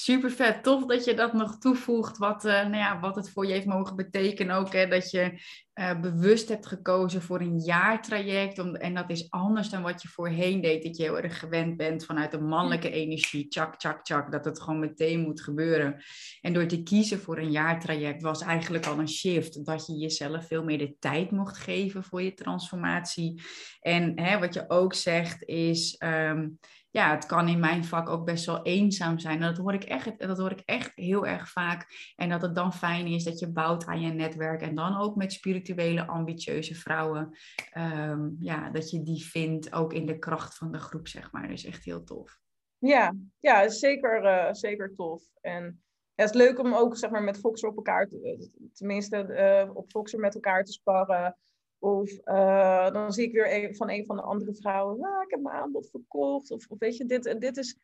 super 0.04 0.32
vet. 0.32 0.64
Tof 0.64 0.86
dat 0.86 1.06
je 1.06 1.14
dat 1.14 1.34
nog 1.34 1.58
toevoegt, 1.58 2.18
wat, 2.18 2.46
uh, 2.46 2.52
nou 2.52 2.76
ja, 2.76 3.00
wat 3.00 3.16
het 3.16 3.30
voor 3.30 3.46
je 3.46 3.54
heeft 3.54 3.66
mogen 3.66 3.96
betekenen 3.96 4.56
ook. 4.56 4.74
Hè, 4.74 4.88
dat 4.88 5.12
je 5.12 5.42
uh, 5.74 6.00
bewust 6.00 6.50
hebt 6.50 6.66
gekozen 6.66 7.22
voor 7.22 7.42
een 7.42 7.60
jaartraject. 7.60 8.60
Om, 8.60 8.76
en 8.76 8.94
dat 8.94 9.10
is 9.10 9.30
anders 9.30 9.70
dan 9.70 9.82
wat 9.82 10.02
je 10.02 10.08
voorheen 10.08 10.62
deed. 10.62 10.84
Dat 10.84 10.98
je 10.98 11.04
heel 11.04 11.20
erg 11.20 11.40
gewend 11.40 11.78
bent 11.78 12.06
vanuit 12.06 12.32
de 12.32 12.42
mannelijke 12.42 12.90
energie. 12.90 13.48
Tjak, 13.48 13.80
tjak, 13.80 14.04
tjak. 14.04 14.32
Dat 14.32 14.46
het 14.46 14.62
gewoon 14.62 14.80
meteen 14.80 15.20
moet 15.20 15.42
gebeuren. 15.42 16.04
En 16.42 16.54
door 16.54 16.66
te 16.66 16.84
kiezen 16.84 17.20
voor 17.20 17.38
een 17.38 17.52
jaartraject 17.52 18.22
was 18.22 18.42
eigenlijk 18.42 18.86
al 18.86 19.00
een 19.00 19.10
shift. 19.10 19.66
Dat 19.66 19.88
je 19.88 19.94
jezelf 19.94 20.48
veel 20.48 20.64
meer 20.64 20.78
de 20.78 20.96
tijd 21.00 21.32
mocht 21.32 21.58
geven 21.58 22.04
voor 22.04 22.22
je 22.22 22.34
transformatie. 22.34 23.42
En 23.80 24.20
hè, 24.20 24.40
wat 24.40 24.54
je 24.54 24.70
ook 24.70 24.94
zegt 24.94 25.44
is... 25.44 26.02
Um, 26.04 26.60
ja, 26.92 27.16
het 27.16 27.26
kan 27.26 27.48
in 27.48 27.60
mijn 27.60 27.84
vak 27.86 28.10
ook 28.10 28.26
best 28.26 28.46
wel 28.46 28.64
eenzaam 28.64 29.20
zijn. 29.20 29.42
En 29.42 29.48
dat 29.48 29.58
hoor 29.58 29.74
ik 29.74 29.84
echt, 29.84 30.20
dat 30.20 30.38
hoor 30.38 30.52
ik 30.52 30.62
echt 30.66 30.92
heel 30.96 31.28
erg 31.28 31.50
vaak. 31.50 31.86
En 32.16 32.30
dat 32.30 32.42
het 32.42 32.56
dan 32.56 32.74
fijn 32.74 33.08
is 33.08 33.24
dat 33.24 33.40
je 33.40 33.52
bouwt 33.52 33.86
aan 33.86 34.02
je 34.02 34.12
netwerk. 34.12 34.62
En 34.62 34.76
dan 34.76 34.98
ook 34.98 35.16
met 35.16 35.34
spirituele, 35.34 36.06
ambitieuze 36.06 36.76
vrouwen. 36.76 37.38
Um, 37.78 38.38
ja, 38.40 38.70
dat 38.70 38.90
je 38.90 39.04
die 39.04 39.26
vindt 39.26 39.74
ook 39.74 39.94
in 39.94 40.06
de 40.06 40.20
kracht 40.20 40.58
van 40.58 40.72
de 40.72 40.80
groep, 40.80 41.08
zeg 41.08 41.32
maar. 41.32 41.48
Dus 41.48 41.66
echt 41.66 41.84
heel 41.84 42.04
tof. 42.04 42.40
Ja, 42.78 43.16
ja 43.40 43.70
zeker, 43.70 44.24
uh, 44.24 44.54
zeker 44.54 44.94
tof. 44.94 45.24
En 45.42 45.82
het 46.16 46.30
is 46.30 46.36
leuk 46.36 46.60
om 46.60 46.74
ook 46.74 46.98
zeg 46.98 47.10
maar, 47.10 47.24
met 47.24 47.40
Foxer 47.40 47.70
op 47.70 47.76
elkaar, 47.76 48.08
te, 48.08 48.50
tenminste 48.74 49.28
uh, 49.68 49.76
op 49.76 49.92
Foxer 49.92 50.20
met 50.20 50.34
elkaar 50.34 50.64
te 50.64 50.72
sparren. 50.72 51.38
Of 51.80 52.12
uh, 52.26 52.92
dan 52.92 53.14
zie 53.14 53.26
ik 53.26 53.34
weer 53.34 53.54
een, 53.54 53.76
van 53.76 53.90
een 53.90 54.06
van 54.06 54.16
de 54.16 54.22
andere 54.22 54.56
vrouwen, 54.56 55.04
ah, 55.04 55.24
ik 55.24 55.32
heb 55.32 55.42
mijn 55.42 55.56
aanbod 55.56 55.90
verkocht. 55.90 56.52
Of, 56.52 56.68
of 56.68 56.80
weet 56.80 56.98
je, 56.98 57.06
dit, 57.06 57.36
dit, 57.40 57.58
is, 57.58 57.78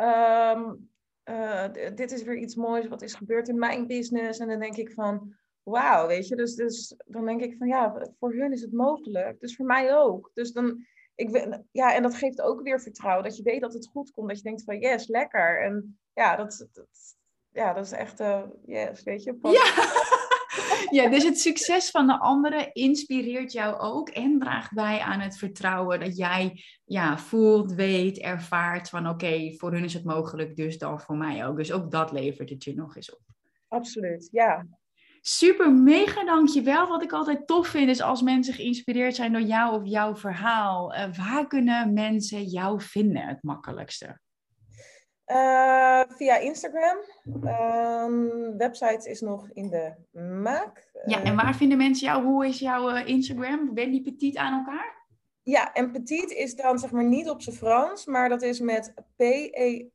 um, 0.00 0.90
uh, 1.24 1.68
dit 1.94 2.12
is 2.12 2.22
weer 2.22 2.36
iets 2.36 2.54
moois 2.54 2.88
wat 2.88 3.02
is 3.02 3.14
gebeurd 3.14 3.48
in 3.48 3.58
mijn 3.58 3.86
business. 3.86 4.38
En 4.38 4.48
dan 4.48 4.60
denk 4.60 4.76
ik 4.76 4.92
van, 4.92 5.34
wauw, 5.62 6.06
weet 6.06 6.28
je. 6.28 6.36
Dus, 6.36 6.54
dus 6.54 6.94
dan 7.06 7.26
denk 7.26 7.40
ik 7.40 7.56
van, 7.56 7.68
ja, 7.68 8.06
voor 8.18 8.32
hun 8.32 8.52
is 8.52 8.60
het 8.60 8.72
mogelijk. 8.72 9.40
Dus 9.40 9.56
voor 9.56 9.66
mij 9.66 9.96
ook. 9.96 10.30
Dus 10.34 10.52
dan, 10.52 10.86
ik, 11.14 11.58
ja, 11.70 11.94
en 11.94 12.02
dat 12.02 12.14
geeft 12.14 12.40
ook 12.40 12.62
weer 12.62 12.80
vertrouwen. 12.80 13.24
Dat 13.24 13.36
je 13.36 13.42
weet 13.42 13.60
dat 13.60 13.72
het 13.72 13.88
goed 13.88 14.10
komt. 14.10 14.28
Dat 14.28 14.36
je 14.36 14.42
denkt 14.42 14.64
van, 14.64 14.78
yes, 14.78 15.08
lekker. 15.08 15.62
En 15.62 15.98
ja, 16.12 16.36
dat, 16.36 16.68
dat 16.72 17.16
ja, 17.52 17.72
dat 17.72 17.84
is 17.84 17.92
echt, 17.92 18.20
uh, 18.20 18.42
yes, 18.66 19.02
weet 19.02 19.22
je. 19.22 19.38
Ja. 19.42 20.28
ja, 20.90 21.08
dus 21.08 21.24
het 21.24 21.40
succes 21.40 21.90
van 21.90 22.06
de 22.06 22.18
anderen 22.18 22.72
inspireert 22.72 23.52
jou 23.52 23.78
ook 23.78 24.08
en 24.08 24.38
draagt 24.38 24.72
bij 24.72 25.00
aan 25.00 25.20
het 25.20 25.38
vertrouwen 25.38 26.00
dat 26.00 26.16
jij 26.16 26.64
ja, 26.84 27.18
voelt, 27.18 27.72
weet, 27.72 28.18
ervaart 28.18 28.88
van 28.88 29.08
oké, 29.08 29.52
voor 29.56 29.72
hun 29.72 29.84
is 29.84 29.94
het 29.94 30.04
mogelijk, 30.04 30.56
dus 30.56 30.78
dan 30.78 31.00
voor 31.00 31.16
mij 31.16 31.46
ook. 31.46 31.56
Dus 31.56 31.72
ook 31.72 31.90
dat 31.90 32.12
levert 32.12 32.50
het 32.50 32.64
je 32.64 32.74
nog 32.74 32.96
eens 32.96 33.14
op. 33.14 33.20
Absoluut, 33.68 34.28
ja. 34.32 34.66
Super, 35.22 35.72
mega 35.72 36.24
dankjewel. 36.24 36.88
Wat 36.88 37.02
ik 37.02 37.12
altijd 37.12 37.46
tof 37.46 37.66
vind 37.66 37.88
is 37.88 38.00
als 38.00 38.22
mensen 38.22 38.54
geïnspireerd 38.54 39.14
zijn 39.14 39.32
door 39.32 39.42
jou 39.42 39.80
of 39.80 39.88
jouw 39.88 40.16
verhaal. 40.16 40.94
Uh, 40.94 41.14
waar 41.16 41.46
kunnen 41.46 41.92
mensen 41.92 42.44
jou 42.44 42.80
vinden 42.82 43.26
het 43.26 43.42
makkelijkste? 43.42 44.20
Uh, 45.30 46.02
via 46.08 46.36
Instagram. 46.36 46.96
Um, 47.24 48.58
website 48.58 49.10
is 49.10 49.20
nog 49.20 49.48
in 49.52 49.70
de 49.70 49.92
maak. 50.42 50.90
Ja, 51.06 51.22
en 51.22 51.36
waar 51.36 51.54
vinden 51.54 51.78
mensen 51.78 52.06
jou? 52.06 52.24
Hoe 52.24 52.46
is 52.46 52.58
jouw 52.58 53.04
Instagram? 53.04 53.74
Wendy 53.74 54.02
Petit 54.02 54.36
aan 54.36 54.58
elkaar? 54.58 55.00
Ja, 55.42 55.72
en 55.72 55.90
Petit 55.90 56.30
is 56.30 56.56
dan 56.56 56.78
zeg 56.78 56.90
maar 56.90 57.04
niet 57.04 57.28
op 57.28 57.42
zijn 57.42 57.56
Frans, 57.56 58.06
maar 58.06 58.28
dat 58.28 58.42
is 58.42 58.60
met 58.60 58.94
P-E-T-I-E-T 59.16 59.90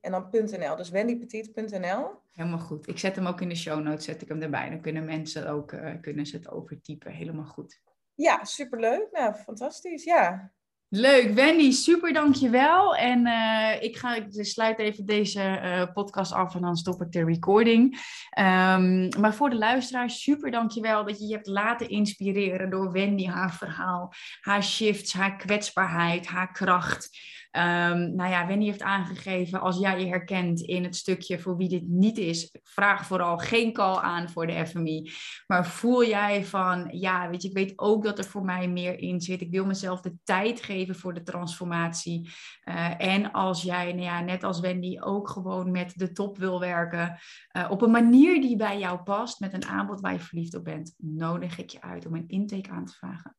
en 0.00 0.10
dan 0.10 0.28
.nl. 0.30 0.76
Dus 0.76 0.90
wendypetit.nl. 0.90 2.10
Helemaal 2.32 2.58
goed. 2.58 2.88
Ik 2.88 2.98
zet 2.98 3.16
hem 3.16 3.26
ook 3.26 3.40
in 3.40 3.48
de 3.48 3.56
show 3.56 3.82
notes, 3.82 4.04
zet 4.04 4.22
ik 4.22 4.28
hem 4.28 4.42
erbij. 4.42 4.70
Dan 4.70 4.80
kunnen 4.80 5.04
mensen 5.04 5.48
ook 5.48 5.72
uh, 5.72 5.90
kunnen 6.00 6.26
ze 6.26 6.36
het 6.36 6.50
overtypen. 6.50 7.12
Helemaal 7.12 7.44
goed. 7.44 7.80
Ja, 8.14 8.44
superleuk. 8.44 9.08
Nou, 9.12 9.34
fantastisch. 9.34 10.04
Ja. 10.04 10.52
Leuk, 10.88 11.34
Wendy, 11.34 11.70
super 11.70 12.12
dankjewel. 12.12 12.96
En 12.96 13.26
uh, 13.26 13.82
ik, 13.82 13.96
ga, 13.96 14.14
ik 14.14 14.26
sluit 14.30 14.78
even 14.78 15.06
deze 15.06 15.60
uh, 15.62 15.92
podcast 15.92 16.32
af 16.32 16.54
en 16.54 16.60
dan 16.60 16.76
stop 16.76 17.00
ik 17.02 17.12
de 17.12 17.24
recording. 17.24 17.94
Um, 18.38 19.08
maar 19.20 19.34
voor 19.34 19.50
de 19.50 19.56
luisteraars, 19.56 20.22
super 20.22 20.50
dankjewel 20.50 21.04
dat 21.04 21.18
je 21.18 21.26
je 21.26 21.34
hebt 21.34 21.46
laten 21.46 21.88
inspireren 21.88 22.70
door 22.70 22.92
Wendy, 22.92 23.26
haar 23.26 23.54
verhaal, 23.54 24.12
haar 24.40 24.62
shifts, 24.62 25.12
haar 25.12 25.36
kwetsbaarheid, 25.36 26.26
haar 26.26 26.52
kracht. 26.52 27.18
Um, 27.52 28.14
nou 28.14 28.30
ja, 28.30 28.46
Wendy 28.46 28.64
heeft 28.64 28.82
aangegeven, 28.82 29.60
als 29.60 29.78
jij 29.78 30.00
je 30.00 30.06
herkent 30.06 30.60
in 30.60 30.84
het 30.84 30.96
stukje 30.96 31.38
voor 31.38 31.56
wie 31.56 31.68
dit 31.68 31.88
niet 31.88 32.18
is, 32.18 32.54
vraag 32.62 33.06
vooral 33.06 33.38
geen 33.38 33.72
call 33.72 33.96
aan 33.96 34.30
voor 34.30 34.46
de 34.46 34.66
FMI. 34.66 35.10
Maar 35.46 35.66
voel 35.66 36.04
jij 36.04 36.44
van, 36.44 36.88
ja, 36.90 37.30
weet 37.30 37.42
je, 37.42 37.48
ik 37.48 37.54
weet 37.54 37.72
ook 37.76 38.04
dat 38.04 38.18
er 38.18 38.24
voor 38.24 38.44
mij 38.44 38.68
meer 38.68 38.98
in 38.98 39.20
zit. 39.20 39.40
Ik 39.40 39.50
wil 39.50 39.66
mezelf 39.66 40.00
de 40.00 40.14
tijd 40.24 40.62
geven 40.62 40.94
voor 40.94 41.14
de 41.14 41.22
transformatie. 41.22 42.30
Uh, 42.64 43.00
en 43.00 43.32
als 43.32 43.62
jij, 43.62 43.92
nou 43.92 44.04
ja, 44.04 44.20
net 44.20 44.44
als 44.44 44.60
Wendy, 44.60 44.96
ook 45.00 45.28
gewoon 45.28 45.70
met 45.70 45.92
de 45.96 46.12
top 46.12 46.38
wil 46.38 46.60
werken, 46.60 47.18
uh, 47.56 47.70
op 47.70 47.82
een 47.82 47.90
manier 47.90 48.40
die 48.40 48.56
bij 48.56 48.78
jou 48.78 48.98
past, 48.98 49.40
met 49.40 49.52
een 49.52 49.66
aanbod 49.66 50.00
waar 50.00 50.12
je 50.12 50.20
verliefd 50.20 50.54
op 50.54 50.64
bent, 50.64 50.94
nodig 50.98 51.58
ik 51.58 51.70
je 51.70 51.80
uit 51.80 52.06
om 52.06 52.14
een 52.14 52.28
intake 52.28 52.70
aan 52.70 52.84
te 52.84 52.92
vragen 52.92 53.36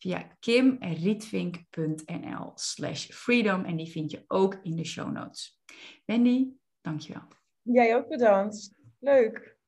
via 0.00 0.26
kimrietvink.nl 0.40 2.52
slash 2.54 3.06
freedom. 3.06 3.59
En 3.64 3.76
die 3.76 3.90
vind 3.90 4.10
je 4.10 4.24
ook 4.26 4.58
in 4.62 4.76
de 4.76 4.84
show 4.84 5.12
notes. 5.12 5.60
Wendy, 6.04 6.48
dankjewel. 6.80 7.22
Jij 7.62 7.96
ook 7.96 8.08
bedankt. 8.08 8.74
Leuk. 8.98 9.58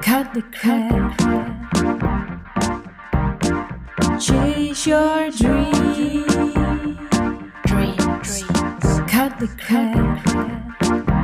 Cut 0.00 0.32
the 0.32 0.42
crap. 0.50 1.18
Chase 4.20 4.86
your 4.86 5.30
dream. 5.30 6.96
Dreams. 7.66 8.42
Cut 9.06 9.38
the 9.38 9.48
crap. 9.56 11.17